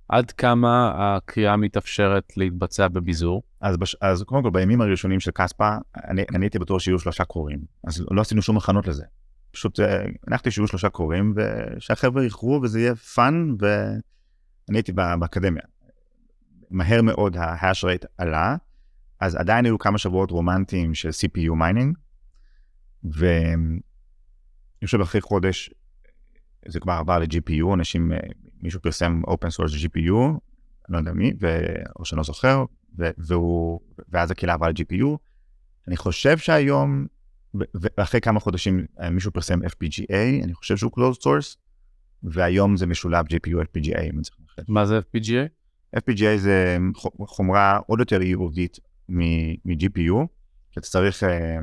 עד 0.09 0.31
כמה 0.31 0.91
הכרייה 0.95 1.57
מתאפשרת 1.57 2.37
להתבצע 2.37 2.87
בביזור? 2.87 3.43
אז, 3.61 3.77
בש... 3.77 3.95
אז 4.01 4.23
קודם 4.23 4.43
כל, 4.43 4.49
בימים 4.49 4.81
הראשונים 4.81 5.19
של 5.19 5.31
קספה, 5.31 5.77
אני, 6.07 6.25
אני 6.35 6.45
הייתי 6.45 6.59
בטוח 6.59 6.79
שיהיו 6.79 6.99
שלושה 6.99 7.25
כורים, 7.25 7.59
אז 7.83 8.05
לא 8.11 8.21
עשינו 8.21 8.41
שום 8.41 8.57
הכנות 8.57 8.87
לזה. 8.87 9.03
פשוט 9.51 9.79
אה, 9.79 10.05
הנחתי 10.27 10.51
שיהיו 10.51 10.67
שלושה 10.67 10.89
כורים 10.89 11.33
ושהחבר'ה 11.35 12.25
יכרו 12.25 12.59
וזה 12.63 12.79
יהיה 12.79 12.95
fun 12.95 13.55
ואני 13.59 14.77
הייתי 14.77 14.91
באקדמיה. 14.91 15.63
מהר 16.69 17.01
מאוד 17.01 17.37
ה 17.37 17.47
hash 17.47 17.83
rate 17.83 18.05
עלה, 18.17 18.55
אז 19.19 19.35
עדיין 19.35 19.65
היו 19.65 19.79
כמה 19.79 19.97
שבועות 19.97 20.31
רומנטיים 20.31 20.93
של 20.93 21.09
CPU 21.09 21.53
mining, 21.53 21.97
ואני 23.03 23.79
חושב 24.85 25.01
אחרי 25.01 25.21
חודש 25.21 25.69
זה 26.67 26.79
כבר 26.79 26.93
עבר 26.93 27.19
ל-GPU, 27.19 27.73
אנשים, 27.73 28.11
אה, 28.11 28.17
מישהו 28.61 28.81
פרסם 28.81 29.21
open 29.27 29.47
source 29.47 29.85
GPU, 29.85 30.13
לא 30.89 30.97
יודע 30.97 31.13
מי, 31.13 31.33
ו... 31.41 31.59
או 31.99 32.05
שאני 32.05 32.17
לא 32.17 32.23
זוכר, 32.23 32.65
ו... 32.99 33.09
והוא... 33.17 33.79
ואז 34.09 34.31
הקהילה 34.31 34.53
עברה 34.53 34.69
ל-GPU. 34.69 35.17
אני 35.87 35.97
חושב 35.97 36.37
שהיום 36.37 37.07
ואחרי 37.97 38.21
כמה 38.21 38.39
חודשים 38.39 38.85
אה, 38.99 39.09
מישהו 39.09 39.31
פרסם 39.31 39.59
FPGA, 39.61 40.43
אני 40.43 40.53
חושב 40.53 40.77
שהוא 40.77 40.91
closed 40.91 41.19
source, 41.21 41.55
והיום 42.23 42.77
זה 42.77 42.87
משולב 42.87 43.25
GPU 43.25 43.55
FPGA. 43.55 44.15
מה 44.67 44.85
זה 44.85 44.99
FPGA? 44.99 45.47
FPGA 45.97 46.37
זה 46.37 46.77
חומרה 47.19 47.79
עוד 47.87 47.99
יותר 47.99 48.21
ייעודית 48.21 48.79
מ-GPU, 49.09 50.15
שאתה 50.71 50.87
צריך, 50.87 51.23
אה, 51.23 51.57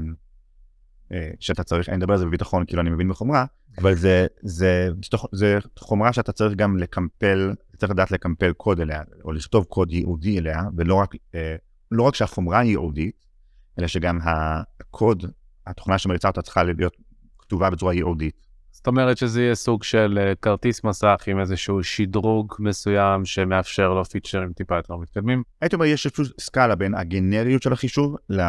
שאתה 1.41 1.65
צריך, 1.65 1.89
אני 1.89 1.97
מדבר 1.97 2.13
על 2.13 2.19
זה 2.19 2.27
בביטחון 2.27 2.65
כאילו 2.67 2.83
אני 2.83 2.91
מבין 2.91 3.09
בחומרה, 3.09 3.45
אבל 3.79 3.95
זה, 3.95 4.27
זה, 4.43 4.89
זה 5.33 5.59
חומרה 5.79 6.13
שאתה 6.13 6.33
צריך 6.33 6.55
גם 6.55 6.77
לקמפל, 6.77 7.55
צריך 7.77 7.93
לדעת 7.93 8.11
לקמפל 8.11 8.53
קוד 8.53 8.81
אליה, 8.81 9.03
או 9.25 9.33
לכתוב 9.33 9.65
קוד 9.65 9.93
ייעודי 9.93 10.39
אליה, 10.39 10.63
ולא 10.77 10.95
רק, 10.95 11.15
לא 11.91 12.03
רק 12.03 12.15
שהחומרה 12.15 12.65
ייעודית, 12.65 13.27
אלא 13.79 13.87
שגם 13.87 14.19
הקוד 14.23 15.25
התוכנה 15.67 15.99
שמריצה 15.99 16.29
אותה 16.29 16.43
צריכה 16.43 16.63
להיות 16.63 16.97
כתובה 17.39 17.71
בצורה 17.71 17.95
ייעודית. 17.95 18.47
זאת 18.85 18.89
אומרת 18.89 19.19
שזה 19.19 19.43
יהיה 19.43 19.55
סוג 19.55 19.83
של 19.83 20.19
אה, 20.21 20.35
כרטיס 20.35 20.85
מסך 20.85 21.25
עם 21.27 21.41
איזשהו 21.41 21.85
שדרוג 21.85 22.55
מסוים 22.59 23.25
שמאפשר 23.25 23.95
לו 23.95 24.05
פיצ'רים 24.05 24.53
טיפה 24.53 24.77
יותר 24.77 24.97
מתקדמים. 24.97 25.43
הייתי 25.61 25.77
אומר, 25.77 25.87
יש 25.87 26.07
איזושהי 26.07 26.35
סקאלה 26.41 26.75
בין 26.75 26.95
הגנריות 26.95 27.63
של 27.63 27.73
החישוב 27.73 28.17
ל... 28.29 28.43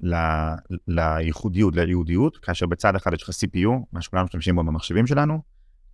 ל... 0.00 0.16
לייחודיות, 0.88 1.76
לייעודיות, 1.76 2.36
כאשר 2.36 2.66
בצד 2.66 2.96
אחד 2.96 3.14
יש 3.14 3.22
לך 3.22 3.28
CPU, 3.28 3.68
מה 3.92 4.02
שכולנו 4.02 4.24
משתמשים 4.24 4.56
בו 4.56 4.64
במחשבים 4.64 5.06
שלנו, 5.06 5.42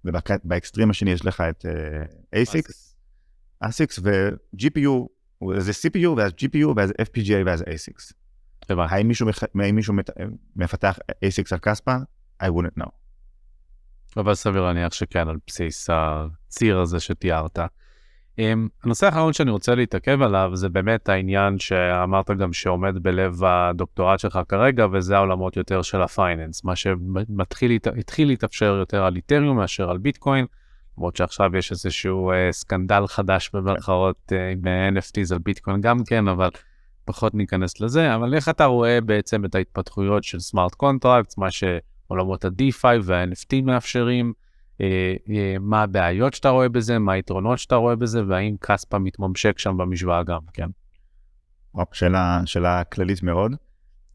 ובאקסטרים 0.04 0.90
השני 0.90 1.10
יש 1.10 1.24
לך 1.24 1.40
את 1.40 1.64
uh, 1.64 2.36
ASIC, 2.36 2.70
ASIC 3.64 4.00
ו-GPU, 4.02 5.08
זה 5.58 5.72
CPU 5.72 6.08
ואז 6.16 6.32
GPU 6.32 6.66
ואז 6.76 6.90
FPGA 6.90 7.46
ואז 7.46 7.62
ASICs. 7.62 8.12
האם 8.68 9.08
מישהו. 9.76 9.96
מפתח 10.56 10.98
ASICS 11.24 11.48
על 11.52 11.58
קספה? 11.58 11.96
I 12.42 12.46
wouldn't 12.46 12.82
know. 12.82 13.03
אבל 14.16 14.34
סביר 14.34 14.62
להניח 14.62 14.92
שכן, 14.92 15.28
על 15.28 15.36
בסיס 15.46 15.88
הציר 15.92 16.80
הזה 16.80 17.00
שתיארת. 17.00 17.58
Um, 18.36 18.38
הנושא 18.84 19.06
האחרון 19.06 19.32
שאני 19.32 19.50
רוצה 19.50 19.74
להתעכב 19.74 20.22
עליו 20.22 20.50
זה 20.54 20.68
באמת 20.68 21.08
העניין 21.08 21.58
שאמרת 21.58 22.30
גם 22.30 22.52
שעומד 22.52 23.02
בלב 23.02 23.44
הדוקטורט 23.44 24.18
שלך 24.18 24.38
כרגע, 24.48 24.86
וזה 24.92 25.16
העולמות 25.16 25.56
יותר 25.56 25.82
של 25.82 26.02
ה 26.02 26.09
finance, 26.09 26.64
מה 26.64 26.76
שהתחיל 26.76 28.26
להתאפשר 28.26 28.74
יותר 28.74 29.04
על 29.04 29.16
איתריום 29.16 29.56
מאשר 29.56 29.90
על 29.90 29.98
ביטקוין, 29.98 30.46
למרות 30.98 31.16
שעכשיו 31.16 31.56
יש 31.56 31.72
איזשהו 31.72 32.32
uh, 32.32 32.34
סקנדל 32.52 33.06
חדש 33.06 33.50
במרכאות 33.54 34.32
uh, 34.32 34.34
עם 34.52 34.96
NFTs 34.96 35.32
על 35.32 35.38
ביטקוין 35.38 35.80
גם 35.80 36.04
כן, 36.06 36.28
אבל 36.28 36.48
פחות 37.04 37.34
ניכנס 37.34 37.80
לזה, 37.80 38.14
אבל 38.14 38.34
איך 38.34 38.48
אתה 38.48 38.64
רואה 38.64 39.00
בעצם 39.00 39.44
את 39.44 39.54
ההתפתחויות 39.54 40.24
של 40.24 40.40
smart 40.40 40.74
contract, 40.74 41.38
מה 41.38 41.50
שעולמות 42.08 42.44
ה-DeFi 42.44 43.00
וה-NFT 43.02 43.62
מאפשרים, 43.64 44.32
אה, 44.80 45.14
אה, 45.30 45.56
מה 45.60 45.82
הבעיות 45.82 46.34
שאתה 46.34 46.48
רואה 46.48 46.68
בזה, 46.68 46.98
מה 46.98 47.12
היתרונות 47.12 47.58
שאתה 47.58 47.74
רואה 47.74 47.96
בזה, 47.96 48.22
והאם 48.28 48.56
קספה 48.56 48.98
מתממשק 48.98 49.58
שם 49.58 49.76
במשוואה 49.76 50.22
גם, 50.22 50.40
כן? 50.52 50.68
שאלה, 51.92 52.40
שאלה 52.44 52.84
כללית 52.84 53.22
מאוד. 53.22 53.52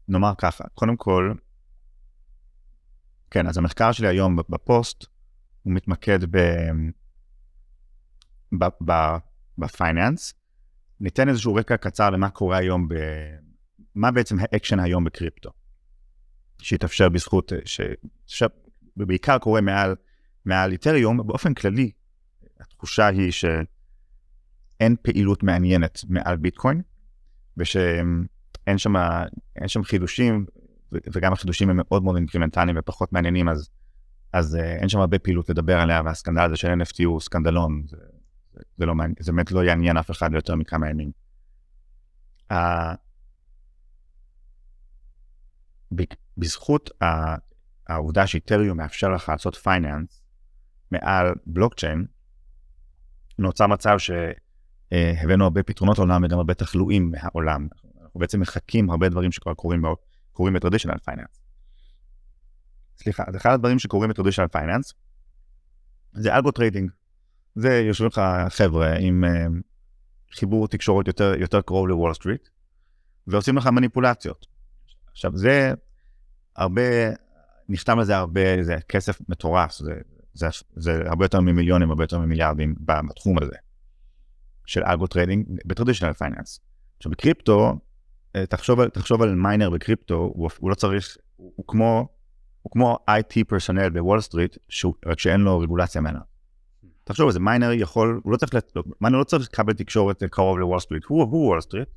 נאמר 0.08 0.32
ככה, 0.38 0.64
קודם 0.74 0.96
כל, 0.96 1.34
כן, 3.30 3.46
אז 3.46 3.58
המחקר 3.58 3.92
שלי 3.92 4.08
היום 4.08 4.36
בפוסט, 4.48 5.04
הוא 5.62 5.72
מתמקד 5.72 6.18
ב 9.58 9.66
finance, 9.66 10.34
ניתן 11.00 11.28
איזשהו 11.28 11.54
רקע 11.54 11.76
קצר 11.76 12.10
למה 12.10 12.30
קורה 12.30 12.56
היום, 12.56 12.88
ב... 12.88 12.94
מה 13.94 14.10
בעצם 14.10 14.36
האקשן 14.40 14.80
היום 14.80 15.04
בקריפטו, 15.04 15.50
שהתאפשר 16.62 17.08
בזכות, 17.08 17.52
שבעיקר 18.26 19.38
קורה 19.38 19.60
מעל, 19.60 19.96
מעל 20.44 20.72
איתריום, 20.72 21.26
באופן 21.26 21.54
כללי, 21.54 21.90
התחושה 22.60 23.06
היא 23.06 23.30
שאין 23.30 24.96
פעילות 25.02 25.42
מעניינת 25.42 26.00
מעל 26.08 26.36
ביטקוין, 26.36 26.82
ושאין 27.56 28.26
שם, 28.76 28.94
שם 29.66 29.82
חידושים, 29.82 30.46
וגם 30.92 31.32
החידושים 31.32 31.70
הם 31.70 31.76
מאוד 31.76 32.02
מאוד 32.02 32.16
אינקרימנטליים 32.16 32.76
ופחות 32.78 33.12
מעניינים, 33.12 33.48
אז, 33.48 33.68
אז 34.32 34.56
אה, 34.56 34.76
אין 34.76 34.88
שם 34.88 35.00
הרבה 35.00 35.18
פעילות 35.18 35.50
לדבר 35.50 35.80
עליה, 35.80 36.02
והסקנדל 36.04 36.42
הזה 36.42 36.56
של 36.56 36.68
NFT 36.68 37.04
הוא 37.04 37.20
סקנדלון, 37.20 37.82
זה 37.88 37.96
זה 38.76 38.86
לא 38.86 38.94
מעניין, 38.94 39.14
זה 39.20 39.32
באמת 39.32 39.52
לא 39.52 39.64
יעניין 39.64 39.96
אף 39.96 40.10
אחד 40.10 40.30
יותר 40.32 40.54
מכמה 40.54 40.90
ימים. 40.90 41.10
Uh, 42.52 42.56
בזכות 46.40 46.90
העובדה 47.88 48.26
שאיתריום 48.26 48.78
מאפשר 48.78 49.08
לך 49.08 49.28
לעשות 49.28 49.54
finance 49.54 50.22
מעל 50.90 51.34
בלוקצ'יין, 51.46 52.06
נוצר 53.38 53.66
מצב 53.66 53.96
שהבאנו 53.98 55.44
הרבה 55.44 55.62
פתרונות 55.62 55.98
לעולם 55.98 56.24
וגם 56.24 56.38
הרבה 56.38 56.54
תחלואים 56.54 57.10
מהעולם. 57.10 57.68
אנחנו 58.02 58.20
בעצם 58.20 58.40
מחקים 58.40 58.90
הרבה 58.90 59.08
דברים 59.08 59.32
שכבר 59.32 59.54
קורים, 59.54 59.82
קורים 60.32 60.54
ב 60.54 60.58
traditional 60.58 60.98
finance. 60.98 61.40
סליחה, 62.96 63.24
אז 63.26 63.36
אחד 63.36 63.50
הדברים 63.50 63.78
שקורים 63.78 64.10
ב 64.10 64.13
traditional 64.13 64.48
finance 64.48 64.94
זה 66.12 66.36
algo 66.36 66.50
trading. 66.50 66.90
זה 67.54 67.80
יושבים 67.80 68.08
לך 68.08 68.20
חבר'ה 68.48 68.96
עם 68.96 69.24
uh, 69.24 70.36
חיבור 70.38 70.68
תקשורת 70.68 71.06
יותר, 71.06 71.34
יותר 71.38 71.60
קרוב 71.60 71.88
לוול 71.88 72.14
סטריט, 72.14 72.48
ועושים 73.26 73.56
לך 73.56 73.66
מניפולציות. 73.66 74.46
עכשיו 75.10 75.36
זה 75.36 75.72
הרבה, 76.56 76.82
נכתב 77.68 77.96
על 78.00 78.08
זה 78.08 78.16
הרבה, 78.16 78.62
זה 78.62 78.76
כסף 78.88 79.18
מטורף, 79.28 79.72
זה, 79.72 79.94
זה, 80.34 80.46
זה 80.76 81.02
הרבה 81.06 81.24
יותר 81.24 81.40
ממיליונים, 81.40 81.90
הרבה 81.90 82.04
יותר 82.04 82.18
ממיליארדים 82.18 82.74
בתחום 82.80 83.42
הזה 83.42 83.56
של 84.66 84.82
algo 84.84 85.06
trading 85.06 85.46
ב 85.64 85.68
traditional 85.68 86.12
finance. 86.12 86.60
עכשיו 86.96 87.12
בקריפטו, 87.12 87.78
אה, 88.36 88.46
תחשוב, 88.46 88.88
תחשוב 88.88 89.22
על 89.22 89.34
miner 89.34 89.70
בקריפטו, 89.70 90.14
הוא, 90.14 90.50
הוא 90.58 90.70
לא 90.70 90.74
צריך, 90.74 91.16
הוא, 91.36 91.52
הוא 91.56 91.66
כמו, 91.68 92.08
הוא 92.62 92.70
כמו 92.70 92.98
IT 93.10 93.44
personnel 93.48 93.90
בוול 93.90 94.20
סטריט, 94.20 94.56
רק 95.06 95.18
שאין 95.18 95.40
לו 95.40 95.58
רגולציה 95.58 96.00
ממנה. 96.00 96.20
תחשוב 97.04 97.26
על 97.26 97.32
זה, 97.32 97.40
miner 97.40 97.72
יכול, 97.72 98.20
הוא 98.24 98.32
לא 98.32 98.36
צריך, 98.36 98.54
לא, 98.76 98.82
miner 99.00 99.18
לא 99.18 99.24
צריך 99.24 99.48
לקבל 99.52 99.72
תקשורת 99.72 100.22
קרוב 100.30 100.58
לוול 100.58 100.80
סטריט, 100.80 101.04
הוא 101.04 101.22
וול 101.22 101.60
סטריט, 101.60 101.88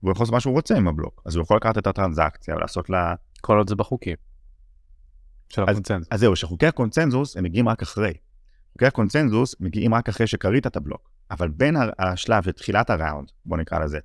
הוא 0.00 0.10
יכול 0.10 0.22
לעשות 0.22 0.32
מה 0.32 0.40
שהוא 0.40 0.54
רוצה 0.54 0.76
עם 0.76 0.88
הבלוק, 0.88 1.22
אז 1.26 1.36
הוא 1.36 1.42
יכול 1.42 1.56
לקחת 1.56 1.78
את 1.78 1.86
הטרנזקציה 1.86 2.56
ולעשות 2.56 2.90
לה... 2.90 3.14
כל 3.44 3.58
עוד 3.58 3.68
זה 3.68 3.74
בחוקים. 3.74 4.16
של 5.48 5.62
הקונצנזוס. 5.62 6.08
אז 6.10 6.20
זהו, 6.20 6.36
שחוקי 6.36 6.66
הקונצנזוס 6.66 7.36
הם 7.36 7.44
מגיעים 7.44 7.68
רק 7.68 7.82
אחרי. 7.82 8.12
חוקי 8.72 8.86
הקונצנזוס 8.86 9.54
מגיעים 9.60 9.94
רק 9.94 10.08
אחרי 10.08 10.26
שכרית 10.26 10.66
את 10.66 10.76
הבלוק, 10.76 11.10
אבל 11.30 11.48
בין 11.48 11.76
השלב 11.98 12.42
של 12.42 12.52
תחילת 12.52 12.90
ה 12.90 12.95
round, 12.95 13.28
בוא 13.46 13.56
נקרא 13.56 13.78
לזה, 13.78 13.98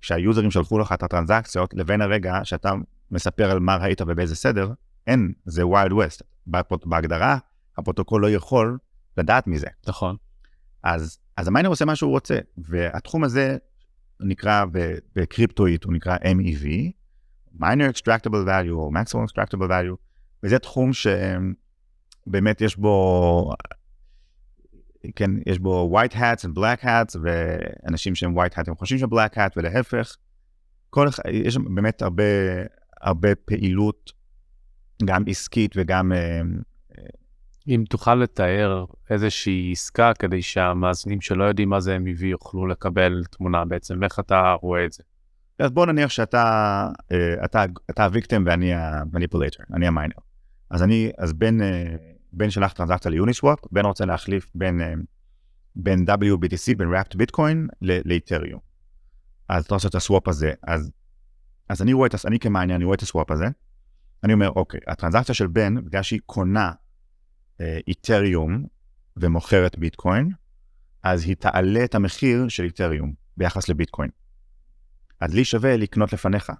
שהיוזרים 0.00 0.50
שלחו 0.50 0.78
לך 0.78 0.92
את 0.92 1.02
הטרנזקציות, 1.02 1.74
לבין 1.74 2.02
הרגע 2.02 2.40
שאתה 2.44 2.72
מספר 3.10 3.50
על 3.50 3.60
מה 3.60 3.76
ראית 3.76 4.00
ובאיזה 4.00 4.36
סדר, 4.36 4.72
אין, 5.06 5.32
זה 5.44 5.66
wild 5.66 5.92
west. 5.92 6.22
בהגדרה, 6.86 7.38
הפרוטוקול 7.78 8.22
לא 8.22 8.30
יכול 8.30 8.78
לדעת 9.16 9.46
מזה. 9.46 9.68
נכון. 9.86 10.16
אז, 10.82 11.18
אז 11.36 11.48
ה 11.48 11.51
miner 11.51 11.68
עושה 11.68 11.84
מה 11.84 11.96
שהוא 11.96 12.10
רוצה, 12.10 12.38
והתחום 12.58 13.24
הזה 13.24 13.56
נקרא 14.20 14.64
בקריפטואית, 15.16 15.84
הוא 15.84 15.92
נקרא 15.92 16.16
MEV, 16.16 16.66
miner 17.60 17.92
extractable 17.92 18.46
value 18.46 18.72
או 18.72 18.90
maximum 18.92 19.24
extractable 19.30 19.68
value, 19.68 19.96
וזה 20.42 20.58
תחום 20.58 20.90
שבאמת 20.92 22.60
יש 22.60 22.76
בו, 22.76 23.52
כן, 25.16 25.30
יש 25.46 25.58
בו 25.58 25.98
white 25.98 26.14
hats 26.14 26.44
and 26.44 26.58
black 26.58 26.84
hats, 26.84 27.18
ואנשים 27.22 28.14
שהם 28.14 28.38
white 28.38 28.54
hats 28.54 28.64
הם 28.66 28.74
חושבים 28.74 28.98
שהם 28.98 29.12
black 29.12 29.34
hat, 29.36 29.50
ולהפך, 29.56 30.16
כל, 30.90 31.08
יש 31.30 31.58
באמת 31.74 32.02
הרבה, 32.02 32.24
הרבה 33.00 33.34
פעילות, 33.34 34.12
גם 35.04 35.24
עסקית 35.28 35.72
וגם 35.76 36.12
אה, 36.12 36.40
אם 37.68 37.84
תוכל 37.90 38.14
לתאר 38.14 38.84
איזושהי 39.10 39.72
עסקה 39.72 40.12
כדי 40.18 40.42
שהמאזינים 40.42 41.20
שלא 41.20 41.44
יודעים 41.44 41.68
מה 41.68 41.80
זה 41.80 41.96
MEV 41.96 42.24
יוכלו 42.24 42.66
לקבל 42.66 43.24
תמונה 43.30 43.64
בעצם, 43.64 44.04
איך 44.04 44.18
אתה 44.18 44.54
רואה 44.60 44.84
את 44.84 44.92
זה? 44.92 45.02
אז 45.58 45.70
בוא 45.70 45.86
נניח 45.86 46.10
שאתה 46.10 46.88
אה, 47.12 47.44
אתה, 47.44 47.64
אתה 47.90 48.04
הוויקטים 48.04 48.44
ואני 48.46 48.74
המניפולטור, 48.74 49.66
אני 49.74 49.86
המיינר. 49.86 50.16
אז 50.70 50.82
אני, 50.82 51.10
אז 51.18 51.32
בין, 51.32 51.62
אה, 51.62 51.96
בין 52.32 52.50
שלח 52.50 52.72
טרנזקציה 52.72 53.10
ליוניסוואפ, 53.10 53.58
בין 53.72 53.84
רוצה 53.84 54.04
להחליף 54.04 54.50
בין, 54.54 54.82
אה, 54.82 54.92
בין 55.76 56.04
WBTC, 56.08 56.76
בין 56.76 56.94
ראפט 56.94 57.14
ביטקוין 57.14 57.68
לאיתריום. 57.82 58.60
אז 59.48 59.64
אתה 59.64 59.74
עושה 59.74 59.88
את 59.88 59.94
הסוואפ 59.94 60.28
הזה, 60.28 60.52
אז, 60.62 60.90
אז 61.68 61.82
אני 61.82 61.92
רואה 61.92 62.06
את, 62.06 62.14
אני 62.24 62.38
כמיינר, 62.38 62.74
אני 62.74 62.84
רואה 62.84 62.94
את 62.94 63.02
הסוואפ 63.02 63.30
הזה, 63.30 63.46
אני 64.24 64.32
אומר, 64.32 64.50
אוקיי, 64.50 64.80
הטרנזקציה 64.86 65.34
של 65.34 65.46
בן, 65.46 65.84
בגלל 65.84 66.02
שהיא 66.02 66.20
קונה 66.26 66.72
איתריום 67.60 68.66
ומוכרת 69.16 69.78
ביטקוין, 69.78 70.30
אז 71.02 71.24
היא 71.24 71.36
תעלה 71.36 71.84
את 71.84 71.94
המחיר 71.94 72.48
של 72.48 72.64
איתריום 72.64 73.12
ביחס 73.36 73.68
לביטקוין. 73.68 74.10
אז 75.20 75.34
לי 75.34 75.44
שווה 75.44 75.76
לקנות 75.76 76.12
לפניך 76.12 76.52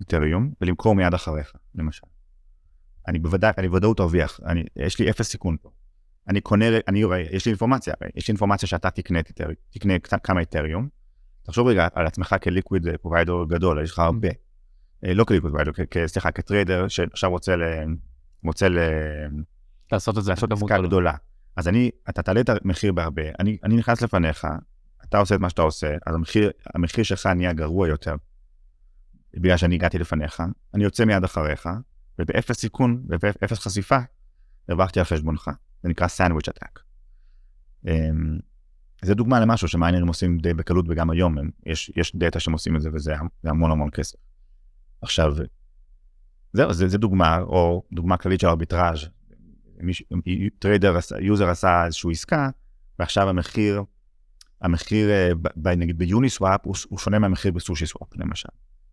איתריום 0.00 0.52
ולמכור 0.60 0.94
מיד 0.94 1.14
אחריך, 1.14 1.52
למשל. 1.74 2.06
אני 3.08 3.18
בוודאי, 3.18 3.52
אני 3.58 3.68
בוודאות 3.68 4.00
ארוויח, 4.00 4.40
אני, 4.46 4.64
יש 4.76 4.98
לי 4.98 5.10
אפס 5.10 5.28
סיכון 5.28 5.56
פה. 5.62 5.70
אני 6.28 6.40
קונה, 6.40 6.64
אני 6.88 7.04
רואה, 7.04 7.20
יש 7.20 7.46
לי 7.46 7.50
אינפורמציה, 7.50 7.94
יש 8.14 8.28
לי 8.28 8.32
אינפורמציה 8.32 8.68
שאתה 8.68 8.90
תקנה, 8.90 9.22
תקנה, 9.22 9.52
תקנה 9.70 9.98
כמה 9.98 10.40
איתריום. 10.40 10.88
תחשוב 11.42 11.66
רגע 11.66 11.88
על 11.94 12.06
עצמך 12.06 12.36
כ 12.42 12.53
liquid 12.53 12.86
provider 13.02 13.44
גדול, 13.48 13.82
יש 13.82 13.90
לך 13.90 13.98
הרבה. 13.98 14.28
אה, 15.04 15.14
לא 15.14 15.24
כ 15.24 15.31
liquid 15.31 15.52
provider, 15.52 16.06
סליחה, 16.06 16.30
כ 16.30 16.45
trader 16.45 16.88
שעכשיו 16.88 17.30
רוצה 17.30 17.56
ל... 17.56 17.62
רוצה 18.44 18.68
ל... 18.68 18.78
לעשות 19.92 20.18
את 20.18 20.24
זה 20.24 20.30
לעשות 20.30 20.52
עסקה 20.52 20.82
גדולה. 20.82 21.12
אז 21.56 21.68
אני, 21.68 21.90
אתה 22.08 22.22
תעלה 22.22 22.40
את 22.40 22.48
המחיר 22.48 22.92
בהרבה, 22.92 23.22
אני, 23.38 23.58
אני 23.64 23.76
נכנס 23.76 24.02
לפניך, 24.02 24.46
אתה 25.10 25.18
עושה 25.18 25.34
את 25.34 25.40
מה 25.40 25.50
שאתה 25.50 25.62
עושה, 25.62 25.94
אז 26.06 26.14
המחיר, 26.14 26.50
המחיר 26.74 27.04
שלך 27.04 27.26
נהיה 27.26 27.52
גרוע 27.52 27.88
יותר, 27.88 28.14
בגלל 29.34 29.56
שאני 29.56 29.74
הגעתי 29.74 29.98
לפניך, 29.98 30.42
אני 30.74 30.84
יוצא 30.84 31.04
מיד 31.04 31.24
אחריך, 31.24 31.68
ובאפס 32.18 32.56
סיכון, 32.56 33.02
ובאפס 33.08 33.58
חשיפה, 33.58 33.98
הרווחתי 34.68 34.98
על 34.98 35.04
חשבונך. 35.04 35.50
זה 35.82 35.88
נקרא 35.88 36.06
sandwich 36.06 36.48
attack. 36.50 36.80
Um, 37.86 37.90
זה 39.02 39.14
דוגמה 39.14 39.40
למשהו 39.40 39.68
שמיינרים 39.68 40.06
עושים 40.06 40.38
די 40.38 40.54
בקלות 40.54 40.84
וגם 40.88 41.10
היום, 41.10 41.38
הם, 41.38 41.50
יש, 41.66 41.92
יש 41.96 42.16
דאטה 42.16 42.40
שהם 42.40 42.52
עושים 42.52 42.76
את 42.76 42.82
זה 42.82 42.90
וזה 42.92 43.14
המון 43.44 43.70
המון 43.70 43.90
כסף. 43.90 44.18
עכשיו, 45.02 45.34
זהו, 46.52 46.72
זה, 46.72 46.88
זה 46.88 46.98
דוגמה, 46.98 47.38
או 47.40 47.82
דוגמה 47.92 48.16
כללית 48.16 48.40
של 48.40 48.46
ארביטראז', 48.46 49.08
trader, 50.58 50.96
user 51.20 51.48
עשה 51.48 51.84
איזושהי 51.86 52.12
עסקה, 52.12 52.50
ועכשיו 52.98 53.28
המחיר, 53.28 53.82
המחיר 54.62 55.10
אה, 55.10 55.30
ב, 55.56 55.68
נגיד 55.68 55.98
ב 55.98 56.06
Uniswap 56.06 56.60
הוא, 56.64 56.74
הוא 56.88 56.98
שונה 56.98 57.18
מהמחיר 57.18 57.52
ב 57.52 57.86
SushiSwap 57.86 58.08
למשל. 58.16 58.48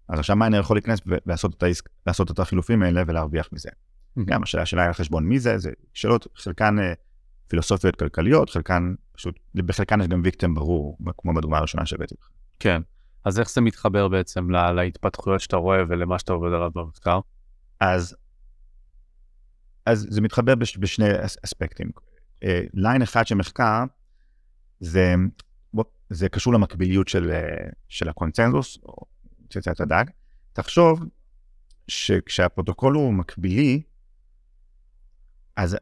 אז 0.10 0.20
עכשיו 0.20 0.36
miner 0.36 0.60
יכול 0.60 0.76
להיכנס 0.76 1.00
ולעשות 1.06 1.54
את, 1.54 1.64
העסק, 1.64 1.90
לעשות 2.08 2.32
את 2.32 2.40
החילופים 2.40 2.84
האלה 2.84 3.04
ולהרוויח 3.08 3.50
מזה. 3.52 3.70
Mm-hmm. 3.70 4.22
גם 4.26 4.44
השאלה 4.44 4.66
של 4.66 4.86
על 4.86 4.94
חשבון 4.94 5.26
מי 5.26 5.40
זה, 5.40 5.58
זה 5.58 5.72
שאלות, 5.94 6.28
חלקן 6.36 6.80
אה, 6.80 6.94
פילוסופיות 7.48 7.96
כלכליות, 7.96 8.50
חלקן 8.50 8.94
פשוט, 9.12 9.40
בחלקן 9.56 10.02
יש 10.02 10.08
גם 10.08 10.22
victim 10.24 10.54
ברור, 10.54 10.98
כמו 11.18 11.34
בדוגמה 11.34 11.58
הראשונה 11.58 11.86
שהבאתי 11.86 12.16
לך. 12.20 12.30
כן, 12.60 12.82
אז 13.26 13.40
איך 13.40 13.50
זה 13.50 13.62
מתחבר 13.62 14.08
בעצם 14.08 14.50
לה, 14.50 14.72
להתפתחויות 14.74 15.42
שאתה 15.42 15.58
רואה 15.58 15.80
ולמה 15.90 16.20
שאתה 16.20 16.34
עובד 16.34 16.54
עליו 16.54 16.72
במחקר? 16.76 17.20
אז 17.80 18.16
אז 19.86 20.08
זה 20.10 20.22
מתחבר 20.22 20.56
בש, 20.56 20.78
בשני 20.78 21.06
אספקטים. 21.46 21.92
line 22.74 23.02
uh, 23.02 23.04
אחד 23.04 23.28
של 23.28 23.36
מחקר, 23.36 23.84
זה, 24.80 25.16
זה 26.10 26.30
קשור 26.30 26.54
למקביליות 26.54 27.08
של, 27.08 27.32
uh, 27.32 27.72
של 27.88 28.10
הקונצנזוס, 28.10 28.78
או 28.84 29.06
צאצאת 29.50 29.82
ה 29.82 29.86
DAG. 29.86 30.04
תחשוב 30.54 31.04
שכשהפרוטוקול 31.88 32.96
הוא 32.96 33.14
מקבילי, 33.14 33.82
אז 35.56 35.78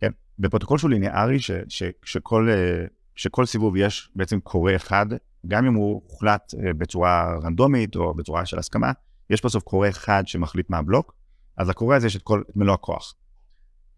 כן, 0.00 0.10
בפרוטוקול 0.38 0.78
שהוא 0.78 0.90
ליניארי, 0.90 1.40
ש, 1.40 1.50
ש, 1.68 1.82
שכל, 2.04 2.48
uh, 2.48 2.90
שכל 3.16 3.46
סיבוב 3.46 3.76
יש 3.76 4.10
בעצם 4.16 4.40
קורא 4.40 4.76
אחד, 4.76 5.06
גם 5.46 5.66
אם 5.66 5.74
הוא 5.74 6.02
הוחלט 6.08 6.54
uh, 6.54 6.72
בצורה 6.78 7.38
רנדומית 7.42 7.96
או 7.96 8.14
בצורה 8.14 8.46
של 8.46 8.58
הסכמה, 8.58 8.92
יש 9.30 9.44
בסוף 9.44 9.62
קורא 9.62 9.88
אחד 9.88 10.22
שמחליט 10.26 10.70
מה 10.70 10.78
הבלוק, 10.78 11.14
אז 11.56 11.68
לקורא 11.68 11.96
הזה 11.96 12.06
יש 12.06 12.16
את 12.16 12.22
כל, 12.22 12.42
את 12.50 12.56
מלוא 12.56 12.74
הכוח. 12.74 13.14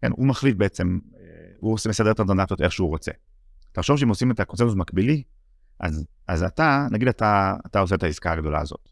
כן, 0.01 0.11
הוא 0.11 0.27
מחליט 0.27 0.57
בעצם, 0.57 0.99
אה, 1.15 1.21
הוא 1.59 1.77
מסדר 1.89 2.11
את 2.11 2.19
הדונטות 2.19 2.61
איך 2.61 2.71
שהוא 2.71 2.89
רוצה. 2.89 3.11
תחשוב 3.71 3.97
שאם 3.97 4.09
עושים 4.09 4.31
את 4.31 4.39
הקונצנזוס 4.39 4.75
מקבילי, 4.75 5.23
אז, 5.79 6.05
אז 6.27 6.43
אתה, 6.43 6.87
נגיד 6.91 7.07
אתה, 7.07 7.55
אתה 7.65 7.79
עושה 7.79 7.95
את 7.95 8.03
העסקה 8.03 8.31
הגדולה 8.31 8.61
הזאת, 8.61 8.89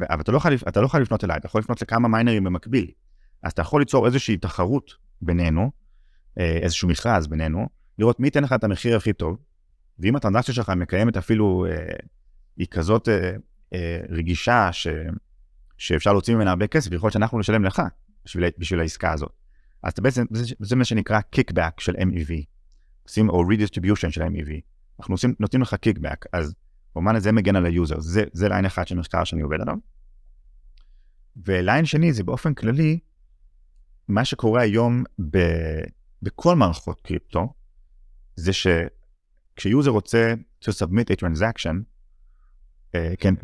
אבל 0.00 0.20
אתה 0.20 0.32
לא, 0.32 0.36
יכול, 0.36 0.54
אתה 0.68 0.80
לא 0.80 0.86
יכול 0.86 1.02
לפנות 1.02 1.24
אליי, 1.24 1.36
אתה 1.36 1.46
יכול 1.46 1.60
לפנות 1.60 1.82
לכמה 1.82 2.08
מיינרים 2.08 2.44
במקביל. 2.44 2.90
אז 3.42 3.52
אתה 3.52 3.62
יכול 3.62 3.80
ליצור 3.80 4.06
איזושהי 4.06 4.36
תחרות 4.36 4.90
בינינו, 5.22 5.70
אה, 6.38 6.58
איזשהו 6.62 6.88
מכרז 6.88 7.26
בינינו, 7.26 7.68
לראות 7.98 8.20
מי 8.20 8.26
ייתן 8.26 8.44
לך 8.44 8.52
את 8.52 8.64
המחיר 8.64 8.96
הכי 8.96 9.12
טוב, 9.12 9.38
ואם 9.98 10.16
הטרנזקציה 10.16 10.54
שלך 10.54 10.70
מקיימת 10.70 11.16
אפילו, 11.16 11.66
אה, 11.66 11.96
היא 12.56 12.66
כזאת 12.70 13.08
אה, 13.08 13.32
אה, 13.74 14.00
רגישה 14.08 14.72
ש, 14.72 14.86
שאפשר 15.78 16.12
להוציא 16.12 16.34
ממנה 16.34 16.50
הרבה 16.50 16.66
כסף, 16.66 16.92
יכול 16.92 17.06
להיות 17.06 17.12
שאנחנו 17.12 17.38
נשלם 17.38 17.64
לך 17.64 17.82
בשביל, 18.24 18.44
בשביל 18.58 18.80
העסקה 18.80 19.12
הזאת. 19.12 19.32
אז 19.82 19.92
בעצם 20.02 20.24
זה, 20.30 20.54
זה 20.60 20.76
מה 20.76 20.84
שנקרא 20.84 21.20
kickback 21.20 21.80
של 21.80 21.92
MEV, 21.96 22.32
עושים, 23.02 23.28
או 23.28 23.42
redistribution 23.42 24.10
של 24.10 24.22
MEV. 24.22 24.50
אנחנו 25.00 25.14
עושים, 25.14 25.34
נותנים 25.40 25.62
לך 25.62 25.74
kickback, 25.74 26.24
אז 26.32 26.54
במובן 26.94 27.16
הזה 27.16 27.32
מגן 27.32 27.56
על 27.56 27.66
ה 27.66 27.72
user, 27.72 28.00
זה, 28.00 28.24
זה 28.32 28.48
line 28.48 28.64
אחד 28.64 28.88
של 28.88 28.96
מחקר 28.96 29.24
שאני 29.24 29.42
עובד 29.42 29.60
עליו. 29.60 29.76
ו 31.36 31.46
line 31.46 31.84
שני 31.84 32.12
זה 32.12 32.24
באופן 32.24 32.54
כללי, 32.54 32.98
מה 34.08 34.24
שקורה 34.24 34.62
היום 34.62 35.04
ב, 35.30 35.38
בכל 36.22 36.56
מערכות 36.56 37.00
קריפטו, 37.00 37.52
זה 38.36 38.52
כש 39.56 39.73
user 39.73 39.90
רוצה 39.90 40.34
to 40.64 40.68
submit 40.68 41.12
a 41.12 41.24
transaction, 41.24 41.74
אה, 42.94 43.14
כן, 43.18 43.34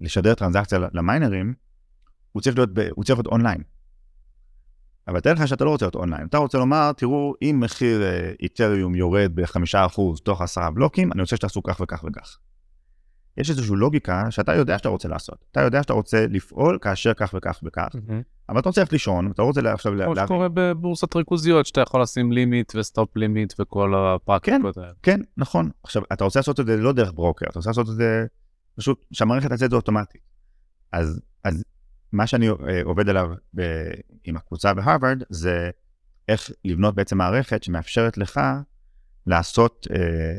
לשדר 0.00 0.34
טרנזקציה 0.34 0.78
למיינרים, 0.92 1.54
הוא 2.32 2.42
צריך 2.42 2.56
להיות, 2.56 2.70
הוא 2.90 3.04
צריך 3.04 3.18
להיות 3.18 3.26
אונליין. 3.26 3.62
אבל 5.08 5.20
תאר 5.20 5.32
לך 5.32 5.48
שאתה 5.48 5.64
לא 5.64 5.70
רוצה 5.70 5.84
להיות 5.84 5.94
אונליין, 5.94 6.26
אתה 6.26 6.38
רוצה 6.38 6.58
לומר, 6.58 6.92
תראו, 6.92 7.34
אם 7.42 7.60
מחיר 7.62 8.02
אה, 8.02 8.32
Ethereum 8.40 8.94
יורד 8.94 9.30
ב-5% 9.34 10.00
תוך 10.22 10.40
עשרה 10.40 10.70
בלוקים, 10.70 11.12
אני 11.12 11.20
רוצה 11.20 11.36
שתעשו 11.36 11.62
כך 11.62 11.80
וכך 11.80 12.04
וכך. 12.08 12.38
יש 13.36 13.50
איזושהי 13.50 13.76
לוגיקה 13.76 14.30
שאתה 14.30 14.54
יודע 14.54 14.78
שאתה 14.78 14.88
רוצה 14.88 15.08
לעשות. 15.08 15.44
אתה 15.52 15.60
יודע 15.60 15.82
שאתה 15.82 15.92
רוצה 15.92 16.26
לפעול 16.30 16.78
כאשר 16.80 17.14
כך 17.14 17.34
וכך 17.36 17.60
וכך, 17.64 17.88
אבל 18.48 18.60
אתה 18.60 18.68
רוצה 18.68 18.80
ללכת 18.80 18.92
לישון, 18.92 19.30
אתה 19.30 19.42
רוצה 19.42 19.72
עכשיו 19.72 19.92
כמו 19.92 19.98
להבין. 19.98 20.24
שקורה 20.24 20.48
בבורסות 20.54 21.16
ריכוזיות, 21.16 21.66
שאתה 21.66 21.80
יכול 21.80 22.02
לשים 22.02 22.32
limit 22.32 22.72
ו 22.76 22.84
stop 22.84 23.16
limit 23.16 23.54
וכל 23.58 23.94
הפרקטיקות 23.94 24.76
האלה. 24.76 24.92
כן, 25.02 25.20
נכון. 25.36 25.70
עכשיו, 25.82 26.02
אתה 26.12 26.24
רוצה 26.24 26.38
לעשות 26.38 26.60
את 26.60 26.66
זה 26.66 26.76
לא 26.76 26.92
דרך 26.92 27.12
ברוקר, 27.14 27.46
אתה 27.50 27.58
רוצה 27.58 27.70
לעשות 27.70 27.88
את 27.88 27.94
זה 27.94 28.26
פשוט, 28.76 29.04
שהמערכת 29.12 29.48
תעשה 29.48 29.64
את 29.64 29.70
זה 29.70 29.76
אוטומטית. 29.76 30.20
אז, 30.92 31.20
אז 31.44 31.64
מה 32.12 32.26
שאני 32.26 32.48
אה, 32.48 32.54
עובד 32.84 33.08
עליו 33.08 33.30
ב, 33.54 33.62
עם 34.24 34.36
הקבוצה 34.36 34.74
בהרווארד, 34.74 35.22
זה 35.28 35.70
איך 36.28 36.50
לבנות 36.64 36.94
בעצם 36.94 37.18
מערכת 37.18 37.62
שמאפשרת 37.62 38.18
לך 38.18 38.40
לעשות, 39.26 39.86
אה, 39.90 40.38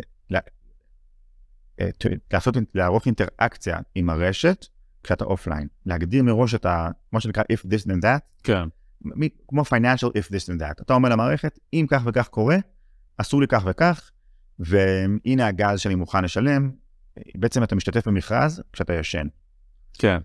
אה, 1.82 1.89
לעשות, 2.34 2.57
לערוך 2.76 3.05
אינטראקציה 3.05 3.78
עם 3.95 4.09
הרשת 4.09 4.65
כשאתה 5.03 5.26
אופליין. 5.26 5.67
להגדיר 5.86 6.24
מראש 6.24 6.55
את 6.55 6.65
ה... 6.65 6.89
מה 7.11 7.20
שנקרא 7.20 7.43
if 7.53 7.65
this 7.65 7.86
then 7.88 8.01
that, 8.03 8.43
כן. 8.43 8.63
מ- 9.05 9.30
כמו 9.47 9.61
financial 9.61 10.09
if 10.09 10.28
this 10.28 10.49
then 10.49 10.61
that. 10.61 10.82
אתה 10.82 10.93
אומר 10.93 11.09
למערכת, 11.09 11.59
אם 11.74 11.86
כך 11.89 12.01
וכך 12.05 12.28
קורה, 12.28 12.57
עשו 13.17 13.41
לי 13.41 13.47
כך 13.47 13.63
וכך, 13.65 14.11
והנה 14.59 15.47
הגז 15.47 15.80
שאני 15.80 15.95
מוכן 15.95 16.24
לשלם. 16.24 16.72
בעצם 17.36 17.63
אתה 17.63 17.76
משתתף 17.76 18.07
במכרז 18.07 18.63
כשאתה 18.74 18.93
ישן. 18.93 19.28
כן. 19.93 20.17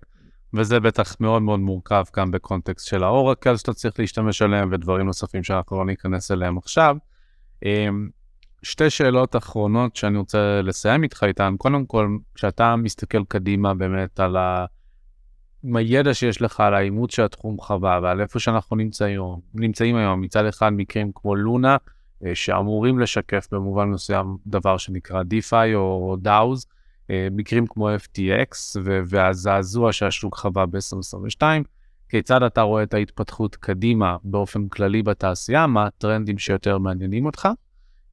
וזה 0.54 0.80
בטח 0.80 1.16
מאוד 1.20 1.42
מאוד 1.42 1.60
מורכב 1.60 2.04
גם 2.16 2.30
בקונטקסט 2.30 2.86
של 2.86 3.04
ה 3.04 3.12
oracle 3.12 3.56
שאתה 3.56 3.72
צריך 3.72 4.00
להסתמך 4.00 4.42
עליהם 4.42 4.68
ודברים 4.72 5.06
נוספים 5.06 5.42
שאנחנו 5.42 5.78
לא 5.78 5.86
ניכנס 5.86 6.30
אליהם 6.30 6.58
עכשיו. 6.58 6.96
אמ, 7.64 8.08
שתי 8.62 8.90
שאלות 8.90 9.36
אחרונות 9.36 9.96
שאני 9.96 10.18
רוצה 10.18 10.60
לסיים 10.62 11.02
איתך 11.02 11.24
איתן. 11.26 11.54
קודם 11.58 11.86
כל, 11.86 12.16
כשאתה 12.34 12.76
מסתכל 12.76 13.24
קדימה 13.28 13.74
באמת 13.74 14.20
על 14.20 14.36
ה... 14.36 14.64
עם 15.64 15.76
הידע 15.76 16.14
שיש 16.14 16.42
לך 16.42 16.60
על 16.60 16.74
האימוץ 16.74 17.14
של 17.14 17.22
התחום 17.22 17.56
חווה 17.60 18.00
ועל 18.02 18.20
איפה 18.20 18.38
שאנחנו 18.38 18.76
נמצאים, 18.76 19.20
נמצאים 19.54 19.96
היום, 19.96 20.20
מצד 20.20 20.46
אחד 20.46 20.72
מקרים 20.72 21.10
כמו 21.14 21.34
לונה, 21.34 21.76
אה, 22.24 22.34
שאמורים 22.34 22.98
לשקף 22.98 23.48
במובן 23.52 23.88
מסוים 23.88 24.36
דבר 24.46 24.76
שנקרא 24.76 25.22
DeFi 25.22 25.74
או 25.74 26.16
DAOs, 26.24 26.66
מקרים 27.10 27.66
כמו 27.66 27.88
FTX 27.96 28.80
והזעזוע 29.06 29.92
שהשוק 29.92 30.36
חווה 30.36 30.66
ב-2022, 30.66 31.42
כיצד 32.08 32.42
אתה 32.42 32.60
רואה 32.60 32.82
את 32.82 32.94
ההתפתחות 32.94 33.56
קדימה 33.56 34.16
באופן 34.24 34.68
כללי 34.68 35.02
בתעשייה, 35.02 35.66
מה 35.66 35.86
הטרנדים 35.86 36.38
שיותר 36.38 36.78
מעניינים 36.78 37.26
אותך. 37.26 37.48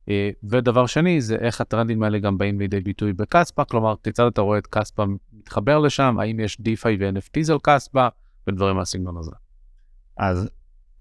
אה, 0.10 0.30
ודבר 0.44 0.86
שני 0.86 1.22
זה 1.22 1.36
איך 1.36 1.62
הטרנדים 1.62 2.04
האלה 2.04 2.20
גם 2.20 2.38
באים 2.38 2.60
לידי 2.60 2.80
ביטוי 2.80 3.14
בקספה, 3.14 3.66
כלומר 3.66 3.96
כיצד 4.04 4.26
אתה 4.26 4.42
רואה 4.42 4.58
את 4.58 4.68
קספה 4.68 5.04
מתחבר 5.34 5.80
לשם, 5.80 6.20
האם 6.20 6.40
יש 6.40 6.58
DeFi 6.62 6.90
ו-NFTs 7.00 7.52
על 7.52 7.58
קספה 7.64 8.08
ודברים 8.48 8.76
מהסגנון 8.76 9.18
הזה. 9.18 9.32
אז 10.18 10.50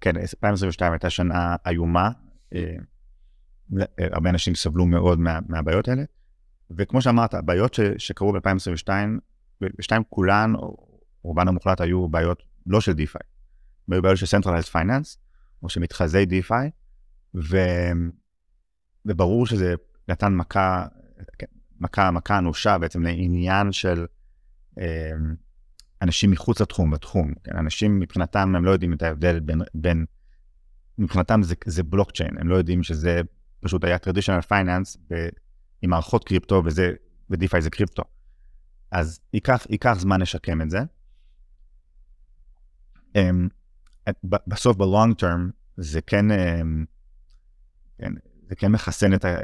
כן, 0.01 0.17
2022 0.17 0.91
הייתה 0.91 1.09
שנה 1.09 1.55
איומה. 1.67 2.09
אה, 2.55 2.75
אה, 3.79 4.07
הרבה 4.11 4.29
אנשים 4.29 4.55
סבלו 4.55 4.85
מאוד 4.85 5.19
מה, 5.19 5.39
מהבעיות 5.47 5.87
האלה. 5.87 6.03
וכמו 6.77 7.01
שאמרת, 7.01 7.33
הבעיות 7.33 7.73
ש, 7.73 7.79
שקרו 7.97 8.33
ב-2022, 8.33 8.89
ב-2022 9.61 10.03
כולן, 10.09 10.53
או 10.55 10.99
רובן 11.23 11.47
המוחלט 11.47 11.81
היו 11.81 12.09
בעיות 12.09 12.43
לא 12.65 12.81
של 12.81 12.91
DeFi. 12.91 13.23
היו 13.91 14.01
בעיות 14.01 14.17
של 14.17 14.37
Centralized 14.37 14.71
Finance, 14.71 15.17
או 15.63 15.69
של 15.69 15.79
מתחזי 15.79 16.23
DeFi, 16.23 16.69
ו... 17.35 17.57
וברור 19.05 19.45
שזה 19.45 19.73
נתן 20.07 20.33
מכה, 20.33 20.85
כן, 21.39 21.45
מכה, 21.79 22.11
מכה 22.11 22.37
אנושה 22.37 22.77
בעצם 22.77 23.03
לעניין 23.03 23.71
של 23.71 24.05
אה, 24.79 25.11
אנשים 26.01 26.31
מחוץ 26.31 26.61
לתחום, 26.61 26.91
בתחום. 26.91 27.33
כן? 27.43 27.57
אנשים 27.57 27.99
מבחינתם, 27.99 28.55
הם 28.55 28.65
לא 28.65 28.71
יודעים 28.71 28.93
את 28.93 29.01
ההבדל 29.01 29.39
בין, 29.39 29.61
בין 29.73 30.05
מבחינתם 30.97 31.43
זה, 31.43 31.55
זה 31.65 31.83
בלוקצ'יין, 31.83 32.37
הם 32.37 32.47
לא 32.47 32.55
יודעים 32.55 32.83
שזה 32.83 33.21
פשוט 33.59 33.83
היה 33.83 33.97
traditional 33.97 34.51
finance 34.51 34.97
עם 35.81 35.89
מערכות 35.89 36.23
קריפטו 36.23 36.61
וזה, 36.65 36.93
ו-DeFi 37.29 37.61
זה 37.61 37.69
קריפטו. 37.69 38.03
אז 38.91 39.19
ייקח, 39.33 39.65
ייקח 39.69 39.93
זמן 39.99 40.21
לשקם 40.21 40.61
את 40.61 40.69
זה. 40.69 40.79
Um, 43.17 43.49
ב- 44.23 44.43
בסוף 44.47 44.77
ב-long 44.77 45.21
term 45.21 45.51
זה 45.77 46.01
כן, 46.01 46.31
um, 46.31 46.85
כן, 47.97 48.13
זה 48.49 48.55
כן 48.55 48.71
מחסן 48.71 49.13
את, 49.13 49.25
ה, 49.25 49.37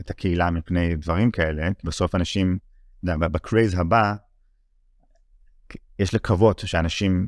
את 0.00 0.10
הקהילה 0.10 0.50
מפני 0.50 0.96
דברים 0.96 1.30
כאלה, 1.30 1.74
כי 1.78 1.86
בסוף 1.86 2.14
אנשים, 2.14 2.58
ב 3.02 3.14
craze 3.14 3.74
הבא, 3.74 4.14
יש 5.98 6.14
לקוות 6.14 6.58
שאנשים 6.58 7.26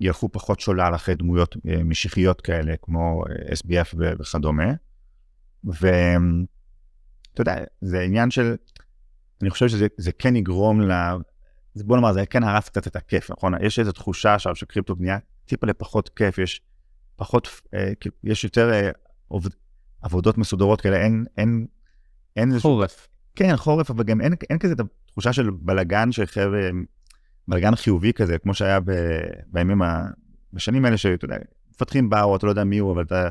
ילכו 0.00 0.28
פחות 0.32 0.60
שולל 0.60 0.92
אחרי 0.94 1.14
דמויות 1.14 1.56
אה, 1.68 1.84
משיחיות 1.84 2.40
כאלה, 2.40 2.74
כמו 2.82 3.24
אה, 3.30 3.52
SBF 3.52 3.94
ו- 5.80 5.98
ואתה 7.38 7.50
יודע, 7.50 7.64
זה 7.80 8.00
עניין 8.00 8.30
של, 8.30 8.56
אני 9.42 9.50
חושב 9.50 9.68
שזה 9.68 9.86
זה 9.96 10.12
כן 10.12 10.36
יגרום 10.36 10.80
ל... 10.80 10.92
בוא 11.76 11.96
נאמר, 11.96 12.12
זה 12.12 12.26
כן 12.26 12.42
הרס 12.42 12.68
קצת 12.68 12.86
את 12.86 12.96
הכיף, 12.96 13.30
נכון? 13.30 13.52
יש 13.62 13.78
איזו 13.78 13.92
תחושה 13.92 14.34
עכשיו 14.34 14.56
שקריפטו 14.56 14.96
בנייה 14.96 15.18
טיפה 15.46 15.66
לפחות 15.66 16.08
כיף, 16.08 16.38
יש 16.38 16.60
פחות, 17.16 17.48
אה, 17.74 17.92
יש 18.24 18.44
יותר 18.44 18.72
אה, 18.72 18.90
עובד, 19.28 19.50
עבודות 20.02 20.38
מסודרות 20.38 20.80
כאלה, 20.80 20.96
אין, 20.96 21.24
אין, 21.36 21.66
אין. 22.36 22.58
חורף. 22.58 23.08
כן, 23.34 23.56
חורף, 23.56 23.90
אבל 23.90 24.04
גם 24.04 24.20
אין, 24.20 24.34
אין 24.50 24.58
כזה 24.58 24.72
את 24.72 24.80
התחושה 24.80 25.32
של 25.32 25.50
בלגן 25.50 26.12
של 26.12 26.26
חבר'ה, 26.26 26.70
בלגן 27.48 27.76
חיובי 27.76 28.12
כזה, 28.12 28.38
כמו 28.38 28.54
שהיה 28.54 28.80
ב, 28.80 28.92
בימים, 29.46 29.82
ה, 29.82 30.04
בשנים 30.52 30.84
האלה 30.84 30.96
שאתה 30.96 31.24
יודע, 31.24 31.36
מפתחים 31.70 32.10
באו, 32.10 32.36
אתה 32.36 32.46
לא 32.46 32.50
יודע 32.50 32.64
מי 32.64 32.78
הוא, 32.78 32.92
אבל 32.92 33.02
אתה 33.02 33.28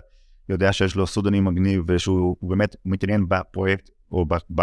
יודע 0.49 0.73
שיש 0.73 0.95
לו 0.95 1.07
סודוני 1.07 1.39
מגניב, 1.39 1.83
ושהוא 1.87 2.35
הוא 2.39 2.49
באמת 2.49 2.75
מתעניין 2.85 3.25
בפרויקט 3.29 3.89
או 4.11 4.25
ב, 4.25 4.33
ב, 4.55 4.61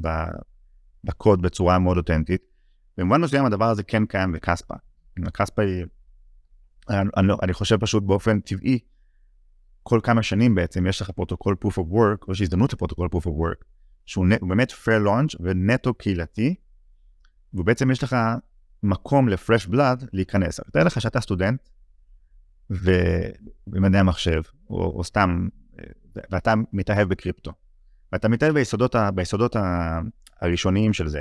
ב, 0.00 0.08
בקוד 1.04 1.42
בצורה 1.42 1.78
מאוד 1.78 1.96
אותנטית. 1.96 2.42
במובן 2.98 3.20
מסוים 3.20 3.44
הדבר 3.44 3.64
הזה 3.64 3.82
כן 3.82 4.06
קיים 4.06 4.32
בקספה. 4.32 4.74
הקספה 5.26 5.62
היא, 5.62 5.84
אני, 6.88 7.10
אני, 7.16 7.26
לא- 7.26 7.38
אני 7.42 7.52
חושב 7.52 7.76
פשוט 7.80 8.02
באופן 8.02 8.40
טבעי, 8.40 8.78
כל 9.82 10.00
כמה 10.02 10.22
שנים 10.22 10.54
בעצם 10.54 10.86
יש 10.86 11.02
לך 11.02 11.10
פרוטוקול 11.10 11.56
proof 11.64 11.72
of 11.74 11.92
work, 11.92 12.26
או 12.28 12.32
יש 12.32 12.40
הזדמנות 12.42 12.72
לפרוטוקול 12.72 13.08
proof 13.14 13.24
of 13.24 13.28
work, 13.30 13.64
שהוא 14.06 14.26
נ- 14.26 14.48
באמת 14.48 14.70
fair 14.70 15.06
launch 15.06 15.36
ונטו 15.40 15.94
קהילתי, 15.94 16.54
ובעצם 17.54 17.90
יש 17.90 18.02
לך 18.02 18.16
מקום 18.82 19.28
ל 19.28 19.34
fresh 19.34 19.66
blood 19.66 20.04
להיכנס. 20.12 20.60
תאר 20.72 20.84
לך 20.84 21.00
שאתה 21.00 21.20
סטודנט, 21.20 21.68
ובמדעי 22.70 24.00
המחשב, 24.00 24.42
או, 24.70 24.76
או 24.98 25.04
סתם, 25.04 25.48
אה, 25.78 25.84
ואתה 26.30 26.54
מתאהב 26.72 27.08
בקריפטו. 27.08 27.52
ואתה 28.12 28.28
מתאהב 28.28 28.54
ביסודות, 28.54 28.94
ה, 28.94 29.10
ביסודות 29.10 29.56
ה, 29.56 29.98
הראשוניים 30.40 30.92
של 30.92 31.08
זה, 31.08 31.20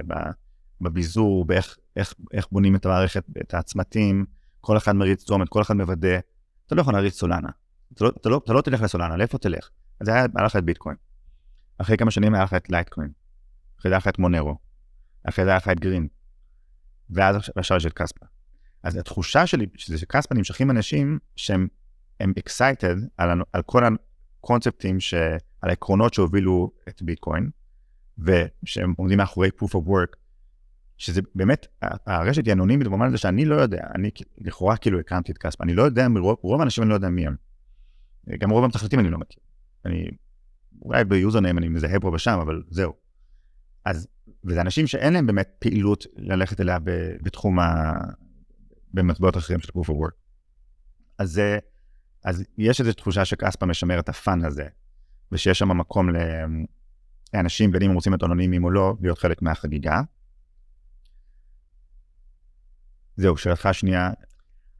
בביזור, 0.81 1.45
באיך 1.45 1.77
איך, 1.95 2.13
איך 2.33 2.47
בונים 2.51 2.75
את 2.75 2.85
המערכת, 2.85 3.23
את 3.41 3.53
הצמתים, 3.53 4.25
כל 4.61 4.77
אחד 4.77 4.91
מריץ 4.91 5.23
צומת, 5.23 5.49
כל 5.49 5.61
אחד 5.61 5.73
מוודא. 5.75 6.19
אתה 6.67 6.75
לא 6.75 6.81
יכול 6.81 6.93
להריץ 6.93 7.13
סולנה. 7.13 7.49
אתה 7.93 8.03
לא, 8.03 8.11
אתה 8.21 8.29
לא, 8.29 8.41
אתה 8.43 8.53
לא 8.53 8.61
תלך 8.61 8.81
לסולנה, 8.81 9.17
לאיפה 9.17 9.37
תלך? 9.37 9.69
אז 9.99 10.07
היה, 10.07 10.25
היה 10.35 10.45
לך 10.45 10.55
את 10.55 10.63
ביטקוין. 10.63 10.95
אחרי 11.77 11.97
כמה 11.97 12.11
שנים 12.11 12.35
היה 12.35 12.43
לך 12.43 12.53
את 12.53 12.69
לייטקוין. 12.69 13.11
אחרי 13.79 13.89
זה 13.89 13.93
היה 13.93 13.97
לך 13.97 14.07
את 14.07 14.19
Monero. 14.19 14.57
אחרי 15.23 15.45
זה 15.45 15.51
היה 15.51 15.57
לך 15.57 15.67
את 15.67 15.79
Grin. 15.79 16.07
ואז 17.09 17.35
עכשיו- 17.55 17.77
יש 17.77 17.85
את. 17.85 18.25
אז 18.83 18.95
התחושה 18.95 19.47
שלי, 19.47 19.65
שזה 19.75 19.97
ש 19.97 20.08
Kaspa 20.08 20.35
נמשכים 20.35 20.71
אנשים 20.71 21.19
שהם 21.35 21.67
הם 22.19 22.33
excited 22.39 22.97
על, 23.17 23.41
על 23.53 23.61
כל 23.61 23.83
הקונספטים, 24.39 24.99
ש, 24.99 25.13
על 25.61 25.69
העקרונות 25.69 26.13
שהובילו 26.13 26.71
את 26.89 27.01
ביטקוין, 27.01 27.49
ושהם 28.17 28.93
עומדים 28.97 29.17
מאחורי 29.17 29.49
proof 29.59 29.69
of 29.69 29.87
work, 29.87 30.15
שזה 30.97 31.21
באמת, 31.35 31.67
הרשת 31.81 32.45
היא 32.45 32.53
אנונימית 32.53 32.87
במובן 32.87 33.07
הזה 33.07 33.17
שאני 33.17 33.45
לא 33.45 33.55
יודע, 33.55 33.81
אני 33.95 34.11
לכאורה 34.37 34.77
כאילו 34.77 34.99
הקמתי 34.99 35.31
את 35.31 35.37
כספא, 35.37 35.63
אני 35.63 35.73
לא 35.73 35.83
יודע, 35.83 36.07
מרוב, 36.07 36.37
רוב 36.41 36.61
האנשים 36.61 36.83
אני 36.83 36.89
לא 36.89 36.95
יודע 36.95 37.09
מי 37.09 37.27
הם. 37.27 37.35
גם 38.39 38.49
רוב 38.49 38.63
המתכנתים 38.63 38.99
אני 38.99 39.09
לא 39.09 39.17
מכיר. 39.17 39.43
אני, 39.85 40.07
אולי 40.81 41.03
ביוזרניים 41.03 41.57
אני 41.57 41.67
מזהה 41.67 41.99
פה 41.99 42.11
ושם, 42.13 42.39
אבל 42.41 42.63
זהו. 42.69 42.93
אז, 43.85 44.07
וזה 44.43 44.61
אנשים 44.61 44.87
שאין 44.87 45.13
להם 45.13 45.27
באמת 45.27 45.49
פעילות 45.59 46.05
ללכת 46.15 46.61
אליה 46.61 46.77
בתחום 47.23 47.59
ה... 47.59 47.93
במטבעות 48.93 49.37
אחרים 49.37 49.59
של 49.59 49.69
proof 49.69 49.85
of 49.85 49.89
work. 49.89 50.15
אז 51.17 51.41
אז 52.25 52.43
יש 52.57 52.79
איזו 52.79 52.93
תחושה 52.93 53.25
ש 53.25 53.37
Kaspa 53.37 53.65
משמר 53.65 53.99
את 53.99 54.09
ה 54.09 54.18
fun 54.18 54.45
הזה, 54.45 54.67
ושיש 55.31 55.59
שם 55.59 55.77
מקום. 55.77 56.09
לאנשים, 57.33 57.71
בין 57.71 57.81
אם 57.81 57.89
הם 57.89 57.95
רוצים 57.95 58.11
להיות 58.11 58.23
אנונימיים 58.23 58.63
או 58.63 58.71
לא, 58.71 58.95
להיות 59.01 59.19
חלק 59.19 59.41
מהחגיגה. 59.41 60.01
זהו, 63.15 63.37
שאלתך 63.37 63.65
השנייה, 63.65 64.09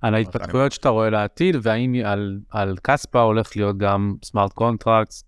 על 0.02 0.16
ההתפתחויות 0.16 0.72
שאתה 0.72 0.90
רואה 0.90 1.10
לעתיד, 1.10 1.56
והאם 1.62 1.96
על, 2.06 2.40
על 2.50 2.78
Kaspa 2.82 3.22
הולך 3.22 3.56
להיות 3.56 3.78
גם 3.78 4.16
smart 4.24 4.54
contracts, 4.54 5.24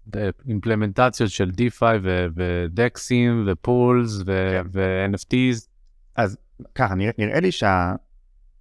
אימפלמנטציות 0.48 1.30
של 1.30 1.50
DeFi 1.50 2.08
ודקסים 2.36 3.48
ופולס 3.52 4.22
כן. 4.26 4.64
ו-NFTs. 4.72 5.68
אז 6.16 6.38
ככה, 6.76 6.96
נראה, 6.96 7.12
נראה 7.18 7.40
לי 7.40 7.52
שה, 7.52 7.94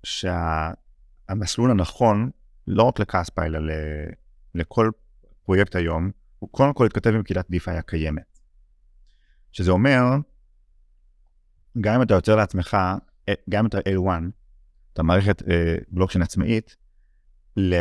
שהמסלול 0.03 1.71
הנכון, 1.71 2.31
לא 2.67 2.83
רק 2.83 3.01
לקספה, 3.01 3.45
אלא 3.45 3.59
ל, 3.59 3.71
לכל 4.55 4.91
פרויקט 5.45 5.77
היום, 5.77 6.11
הוא 6.43 6.51
קודם 6.51 6.75
כל 6.75 6.85
להתכתב 6.85 7.11
עם 7.11 7.23
קהילת 7.23 7.47
DeFi 7.51 7.71
הקיימת. 7.71 8.39
שזה 9.53 9.71
אומר, 9.71 10.03
גם 11.81 11.95
אם 11.95 12.03
אתה 12.03 12.15
יוצר 12.15 12.37
לעצמך, 12.37 12.77
אה, 13.29 13.35
גם 13.51 13.59
אם 13.59 13.67
אתה 13.67 13.79
L1, 13.79 14.11
אתה 14.93 15.03
מערכת 15.03 15.43
אה, 15.49 15.77
בלוקשן 15.89 16.23
עצמאית, 16.23 16.77
ל, 17.57 17.75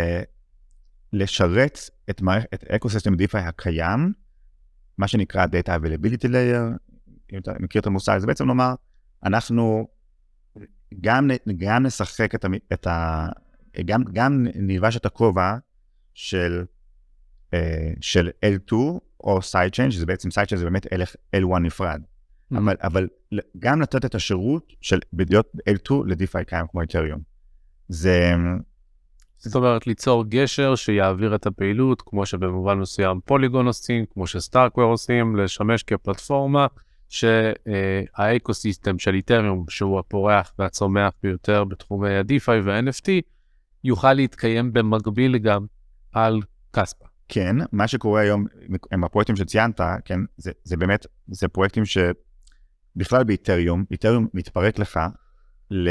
לשרת 1.14 1.80
את, 2.10 2.22
מערכ, 2.22 2.44
את 2.54 2.64
ecosystem 2.64 3.14
DeFi 3.14 3.38
הקיים, 3.38 4.14
מה 4.98 5.08
שנקרא 5.08 5.46
Data 5.46 5.70
Availability 5.70 6.28
Layer, 6.28 6.94
אם 7.34 7.38
אתה 7.38 7.52
מכיר 7.60 7.82
את 7.82 7.88
המושג, 7.88 8.18
זה 8.18 8.28
בעצם 8.28 8.48
לומר, 8.48 8.74
אנחנו 9.24 9.88
גם, 11.02 11.30
גם 11.58 11.86
נשחק 11.86 12.36
את, 12.36 12.46
ה, 12.46 12.48
את 12.74 12.88
ה... 12.88 13.28
גם, 13.86 14.04
גם 14.14 14.46
נלבש 14.56 14.98
את 14.98 15.06
הכובע 15.06 15.58
של, 16.14 16.66
של 18.02 18.30
L2 18.46 18.76
או 19.24 19.42
sidechain, 19.42 19.92
שזה 19.92 20.06
בעצם 20.06 20.32
sidechain 20.32 20.60
זה 20.60 20.66
באמת 20.66 20.86
L1 21.36 21.60
נפרד. 21.62 22.02
Mm-hmm. 22.02 22.58
אבל, 22.58 22.76
אבל 22.84 23.08
גם 23.60 23.82
לתת 23.82 24.06
את 24.06 24.16
השירות 24.16 24.74
של 24.82 25.00
להיות 25.14 25.52
L2 25.70 25.94
ל-DeFi 26.06 26.44
קיים 26.44 26.66
כמו 26.72 26.82
איתריום. 26.82 27.20
זה... 27.88 28.34
זאת 29.38 29.56
אומרת, 29.56 29.88
ליצור 29.88 30.26
גשר 30.30 30.76
שיעביר 30.76 31.36
את 31.36 31.46
הפעילות, 31.46 32.02
כמו 32.06 32.26
שבמובן 32.26 32.78
מסוים 32.78 33.20
פוליגון 33.26 33.68
עושים, 33.68 34.06
כמו 34.14 34.28
שסטארקוור 34.28 34.92
עושים, 34.92 35.36
לשמש 35.36 35.84
כפלטפורמה 35.84 36.68
שהאקוסיסטם 37.10 39.00
של 39.00 39.14
איתריום, 39.14 39.66
שהוא 39.70 40.00
הפורח 40.00 40.54
והצומח 40.60 41.14
ביותר 41.24 41.64
בתחומי 41.64 42.16
ה-DeFi 42.16 42.52
וה-NFT, 42.64 43.10
יוכל 43.84 44.14
להתקיים 44.14 44.74
במקביל 44.74 45.38
גם 45.38 45.66
על 46.12 46.40
קספה. 46.72 47.11
כן, 47.34 47.56
מה 47.72 47.88
שקורה 47.88 48.22
היום 48.22 48.46
עם 48.94 49.04
הפרויקטים 49.04 49.36
שציינת, 49.36 49.82
כן, 50.06 50.20
זה, 50.38 50.52
זה 50.64 50.78
באמת, 50.78 51.06
זה 51.28 51.48
פרויקטים 51.48 51.84
שבכלל 51.86 53.24
באיתריום, 53.24 53.86
איתריום 53.92 54.28
מתפרק 54.34 54.80
לך 54.80 55.00
ל... 55.72 55.90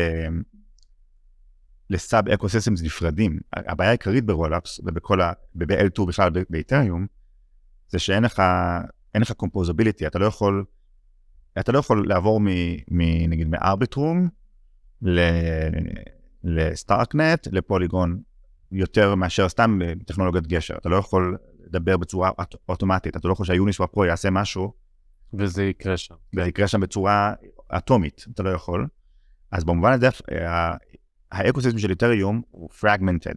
ל 1.90 2.00
sub 2.00 2.28
ecosystems 2.28 2.82
נפרדים. 2.82 3.40
הבעיה 3.52 3.90
העיקרית 3.90 4.24
ב 4.24 4.31
rollups 4.31 4.80
ובכל 4.84 5.20
ה... 5.20 5.32
ב-L2 5.54 6.06
בכלל 6.08 6.30
באיתריום, 6.50 7.06
זה 7.88 7.98
שאין 7.98 8.22
לך, 8.22 8.42
אין 9.14 9.22
לך 9.22 9.32
composability, 9.32 10.06
אתה 10.06 10.18
לא 10.18 10.26
יכול, 10.26 10.64
אתה 11.60 11.72
לא 11.72 11.78
יכול 11.78 12.08
לעבור 12.08 12.40
מ... 12.40 12.46
מ 12.90 13.30
נגיד 13.30 13.48
מ 13.48 13.57
Arbitrum 13.57 14.28
ל 16.44 16.55
Starknet, 16.55 17.48
ל 17.52 17.60
Polygon, 17.60 18.20
יותר 18.72 19.14
מאשר 19.14 19.48
סתם 19.48 19.78
בטכנולוגיית 19.98 20.46
גשר. 20.46 20.74
אתה 20.76 20.88
לא 20.88 20.96
יכול 20.96 21.36
לדבר 21.66 21.96
בצורה 21.96 22.30
אטומית, 22.68 23.16
אתה 23.16 23.28
לא 23.28 23.32
יכול 23.32 23.46
שה 23.46 23.59
Uniswap 23.59 23.90
פרו 23.90 24.04
יעשה 24.04 24.30
משהו. 24.30 24.72
וזה 25.34 25.64
יקרה 25.64 25.96
שם. 25.96 26.14
וזה 26.36 26.48
יקרה 26.48 26.68
שם 26.68 26.80
בצורה 26.80 27.32
אטומית, 27.76 28.24
אתה 28.34 28.42
לא 28.42 28.50
יכול. 28.50 28.86
אז 29.50 29.64
במובן 29.64 29.92
הזה, 29.92 30.08
ה 31.32 31.37
ecosystem 31.37 31.78
של 31.78 31.90
איתריום 31.90 32.42
הוא 32.50 32.70
fragmented, 32.70 33.34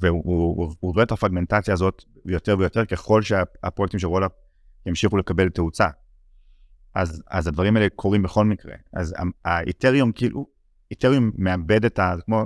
והוא 0.00 0.74
עובר 0.80 1.02
את 1.02 1.12
הפרגמנטציה 1.12 1.74
הזאת 1.74 2.04
יותר 2.26 2.56
ויותר 2.58 2.84
ככל 2.84 3.22
שהפרויקטים 3.22 4.00
של 4.00 4.06
rollup 4.06 4.32
ימשיכו 4.86 5.16
לקבל 5.16 5.48
תאוצה. 5.48 5.88
אז, 6.94 7.22
אז 7.30 7.46
הדברים 7.46 7.76
האלה 7.76 7.88
קורים 7.96 8.22
בכל 8.22 8.44
מקרה. 8.44 8.74
אז 8.92 9.14
האיתריום 9.44 10.12
כאילו, 10.12 10.46
איתריום 10.90 11.30
מאבד 11.34 11.84
את 11.84 11.98
ה... 11.98 12.14
כמו, 12.24 12.44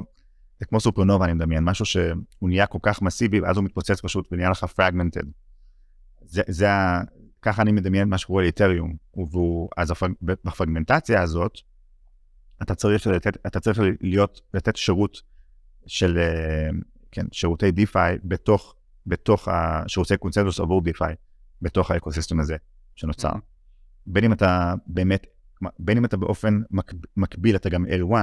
זה 0.58 0.66
כמו 0.66 0.80
סופרנובה 0.80 1.24
אני 1.24 1.32
מדמיין, 1.34 1.64
משהו 1.64 1.84
שהוא 1.84 2.48
נהיה 2.48 2.66
כל 2.66 2.78
כך 2.82 3.02
מסיבי 3.02 3.40
ואז 3.40 3.56
הוא 3.56 3.64
מתפוצץ 3.64 4.00
פשוט 4.00 4.28
ונהיה 4.32 4.50
לך 4.50 4.64
fragmented. 4.64 5.24
זה, 6.20 6.42
זה 6.48 6.70
ה... 6.70 7.02
ככה 7.42 7.62
אני 7.62 7.72
מדמיין 7.72 8.08
מה 8.08 8.18
שקורה 8.18 8.42
לאיתריום. 8.42 8.96
אז 9.76 9.90
הפרג, 9.90 10.12
בפרגמנטציה 10.22 11.22
הזאת, 11.22 11.58
אתה 12.62 12.74
צריך, 12.74 13.06
לתת, 13.06 13.46
אתה 13.46 13.60
צריך 13.60 13.80
להיות, 14.00 14.40
לתת 14.54 14.76
שירות 14.76 15.22
של, 15.86 16.18
אה, 16.18 16.70
כן, 17.10 17.26
שירותי 17.32 17.68
DeFi 17.68 18.18
בתוך, 18.24 18.74
בתוך 19.06 19.48
השירותי 19.48 20.16
קונצנזוס 20.16 20.60
עבור 20.60 20.82
DeFi, 20.84 21.14
בתוך 21.62 21.90
ה 21.90 21.95
ecosystem 21.95 22.40
הזה 22.40 22.56
שנוצר. 22.94 23.32
בין 24.06 24.24
אם 24.24 24.32
אתה 24.32 24.74
באמת, 24.86 25.26
בין 25.78 25.96
אם 25.96 26.04
אתה 26.04 26.16
באופן 26.16 26.60
מק, 26.70 26.92
מקביל, 27.16 27.56
אתה 27.56 27.68
גם 27.68 27.84
L1, 27.84 28.14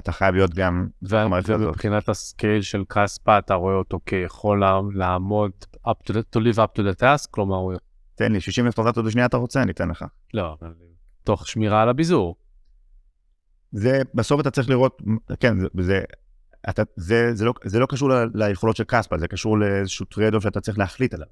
אתה 0.00 0.12
חייב 0.12 0.34
להיות 0.34 0.54
גם... 0.54 0.88
ומבחינת 1.02 2.08
ה 2.08 2.17
scale 2.17 2.62
של 2.62 2.84
Kaspa, 2.88 3.38
אתה 3.38 3.54
רואה 3.54 3.74
אותו 3.74 4.00
כיכול 4.06 4.62
לעמוד, 4.94 5.50
up 5.88 6.08
to, 6.08 6.12
the, 6.12 6.36
to 6.36 6.40
live 6.40 6.56
up 6.56 6.78
to 6.78 6.82
the 6.82 7.00
task, 7.00 7.28
כלומר 7.30 7.56
הוא... 7.56 7.72
תן 8.14 8.32
לי, 8.32 8.40
60 8.40 8.66
אלף 8.66 8.74
טרנזקציות 8.74 9.06
בשנייה 9.06 9.26
אתה 9.26 9.36
רוצה, 9.36 9.62
אני 9.62 9.72
אתן 9.72 9.88
לך. 9.88 10.04
לא, 10.34 10.56
תוך 11.24 11.48
שמירה 11.48 11.82
על 11.82 11.88
הביזור. 11.88 12.36
זה, 13.72 14.02
בסוף 14.14 14.40
אתה 14.40 14.50
צריך 14.50 14.70
לראות, 14.70 15.02
כן, 15.40 15.60
זה, 15.60 15.66
זה, 15.80 16.00
אתה, 16.68 16.82
זה, 16.96 17.34
זה, 17.34 17.44
לא, 17.44 17.52
זה 17.64 17.78
לא 17.78 17.86
קשור 17.86 18.10
ל, 18.10 18.30
ליכולות 18.34 18.76
של 18.76 18.84
Kaspa, 18.84 19.18
זה 19.18 19.28
קשור 19.28 19.58
לאיזשהו 19.58 20.06
trade 20.06 20.34
שאתה 20.40 20.60
צריך 20.60 20.78
להחליט 20.78 21.14
עליו. 21.14 21.26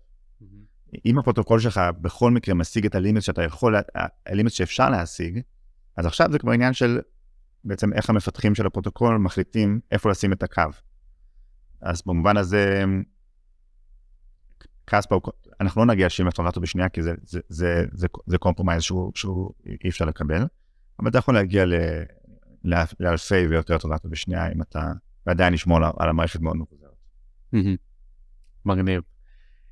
אם 1.07 1.19
הפרוטוקול 1.19 1.61
שלך 1.61 1.81
בכל 2.01 2.31
מקרה 2.31 2.55
משיג 2.55 2.87
את 2.87 2.95
ה 2.95 3.00
limit 3.00 3.23
שאתה 3.23 3.43
יכול, 3.43 3.75
ה 4.27 4.31
limit 4.31 4.53
שאפשר 4.53 4.91
להשיג, 4.91 5.41
אז 5.97 6.07
עכשיו 6.07 6.33
זה 6.33 6.39
כבר 6.39 6.53
עניין 6.53 6.73
של 6.73 7.01
בעצם 7.69 7.93
איך 7.93 8.11
המפתחים 8.11 8.55
של 8.55 8.67
הפרוטוקול 8.67 9.17
מחליטים 9.17 9.81
איפה 9.91 10.11
לשים 10.11 10.33
את 10.33 10.43
הקו. 10.43 10.63
אז 11.81 12.03
במובן 12.07 12.37
הזה, 12.37 12.85
Kaspa, 14.85 15.21
אנחנו 15.61 15.81
לא 15.81 15.87
נגיע 15.87 16.11
70 16.11 16.31
טרנזקציות 16.31 16.63
בשנייה, 16.63 16.89
כי 16.89 17.03
זה, 17.03 17.15
זה, 17.23 17.41
זה, 17.49 17.85
זה, 17.93 18.07
זה 18.27 18.39
compromise 18.39 18.83
שהוא, 18.83 19.13
שהוא 19.15 19.51
אי 19.85 19.89
אפשר 19.89 20.05
לקבל, 20.05 20.47
אבל 21.01 21.09
אתה 21.09 21.19
יכול 21.19 21.35
להגיע 21.35 21.65
ל... 21.65 21.75
לאלפי 23.01 23.47
ויותר 23.47 23.79
טרנזקציות 23.79 24.13
בשנייה, 24.13 24.53
אם 24.53 24.63
אתה 24.63 24.93
ועדיין 25.27 25.53
לשמור 25.53 25.79
על 25.99 26.09
המערכת 26.09 26.41
מאוד 26.41 26.57
מבוזרת. 26.57 26.91
מגניב. 28.65 29.03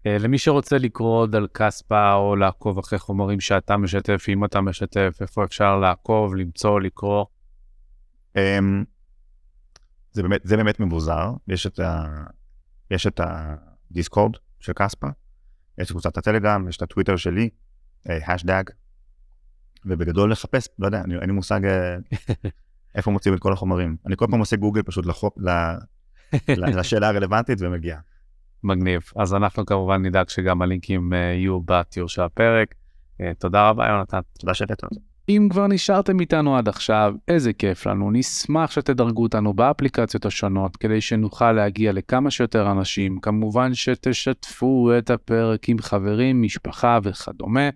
אה, 0.07 0.19
למי 0.19 0.39
שרוצה 0.39 0.79
לקרוא 0.79 1.19
עוד 1.19 1.37
על 1.37 1.47
Kaspa 1.55 2.15
או 2.15 2.37
לעקוב 2.37 2.79
אחרי 2.79 2.99
חומרים 2.99 3.41
שאתה 3.41 3.77
משתף, 3.77 4.27
אם 4.29 4.45
אתה 4.45 4.61
משתף, 4.61 5.19
איפה 5.21 5.45
אפשר 5.45 5.77
לעקוב, 5.77 6.35
למצוא, 6.35 6.81
לקרוא? 6.81 7.25
אמ, 8.37 8.85
זה 10.13 10.23
באמת, 10.23 10.41
זה 10.45 10.57
באמת 10.57 10.81
מבוזר, 10.81 11.33
יש 11.49 11.67
את, 11.67 11.79
ה, 11.79 12.05
יש 12.91 13.07
את 13.07 13.21
הדיסקורד 13.25 14.33
של 14.61 14.73
כספה, 14.73 15.07
יש 15.79 15.87
את 15.87 15.91
קבוצת 15.91 16.19
הטלגרם, 16.19 16.69
יש 16.69 16.77
את 16.77 16.83
הטוויטר 16.83 17.17
שלי, 17.17 17.49
השדג, 18.07 18.65
אה, 18.71 18.75
ובגדול 19.85 20.33
לחפש, 20.33 20.69
לא 20.79 20.87
יודע, 20.87 21.03
אין 21.21 21.29
לי 21.29 21.33
מושג 21.33 21.65
אה, 21.65 21.97
איפה 22.95 23.11
מוצאים 23.11 23.35
את 23.35 23.41
כל 23.41 23.53
החומרים. 23.53 23.97
אני 24.07 24.17
כל 24.17 24.27
פעם 24.31 24.41
עושה 24.41 24.57
גוגל 24.57 24.83
פשוט 24.83 25.07
לחוק, 25.07 25.39
לשאלה 26.49 27.09
הרלוונטית 27.09 27.59
ומגיע. 27.61 27.99
מגניב. 28.63 29.03
אז 29.17 29.35
אנחנו 29.35 29.67
כמובן 29.67 30.03
נדאג 30.03 30.29
שגם 30.29 30.63
הלינקים 30.63 31.13
אה, 31.13 31.19
יהיו 31.19 31.61
בתיאור 31.61 32.09
של 32.09 32.23
הפרק. 32.23 32.75
תודה 33.39 33.69
רבה, 33.69 33.89
יונתן. 33.89 34.21
תודה 34.39 34.55
שהבאת 34.55 34.85
אותי. 34.85 35.16
אם 35.29 35.49
כבר 35.51 35.67
נשארתם 35.67 36.21
איתנו 36.21 36.57
עד 36.57 36.69
עכשיו, 36.69 37.15
איזה 37.29 37.53
כיף 37.53 37.87
לנו, 37.87 38.11
נשמח 38.11 38.71
שתדרגו 38.71 39.23
אותנו 39.23 39.55
באפליקציות 39.55 40.27
השונות 40.27 40.77
כדי 40.77 41.01
שנוכל 41.01 41.53
להגיע 41.53 41.93
לכמה 41.93 42.31
שיותר 42.31 42.71
אנשים, 42.71 43.21
כמובן 43.21 43.75
שתשתפו 43.75 44.91
את 44.99 45.11
הפרק 45.11 45.69
עם 45.69 45.79
חברים, 45.79 46.43
משפחה 46.43 46.99
וכדומה. 47.03 47.69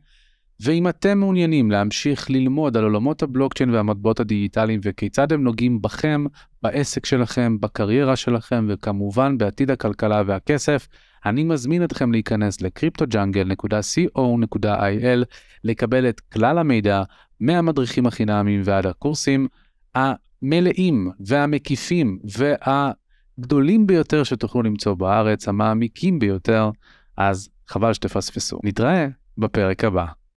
ואם 0.61 0.89
אתם 0.89 1.19
מעוניינים 1.19 1.71
להמשיך 1.71 2.31
ללמוד 2.31 2.77
על 2.77 2.85
עולמות 2.85 3.23
הבלוקצ'יין 3.23 3.71
והמטבעות 3.71 4.21
הדיגיטליים 4.21 4.81
וכיצד 4.83 5.33
הם 5.33 5.43
נוגעים 5.43 5.83
בכם, 5.83 6.25
בעסק 6.63 7.07
שלכם, 7.07 7.57
בקריירה 7.61 8.17
שלכם 8.17 8.67
וכמובן 8.69 9.39
בעתיד 9.39 9.71
הכלכלה 9.71 10.23
והכסף, 10.27 10.89
אני 11.27 11.45
מזמין 11.45 11.85
אתכם 11.85 12.13
להיכנס 12.13 12.61
ל-cryptojungle.co.il 12.61 15.25
לקבל 15.65 16.09
את 16.09 16.21
כלל 16.21 16.59
המידע 16.59 17.03
מהמדריכים 17.41 18.07
החינמיים 18.07 18.63
ועד 18.65 18.87
הקורסים 18.87 19.49
המלאים 19.95 21.11
והמקיפים 21.21 22.19
והגדולים 22.25 23.87
ביותר 23.87 24.25
שתוכלו 24.25 24.63
למצוא 24.63 24.95
בארץ, 24.95 25.49
המעמיקים 25.49 26.19
ביותר, 26.19 26.71
אז 27.17 27.49
חבל 27.69 27.93
שתפספסו. 27.93 28.61
נתראה 28.65 29.07
בפרק 29.39 29.85
הבא. 29.85 30.20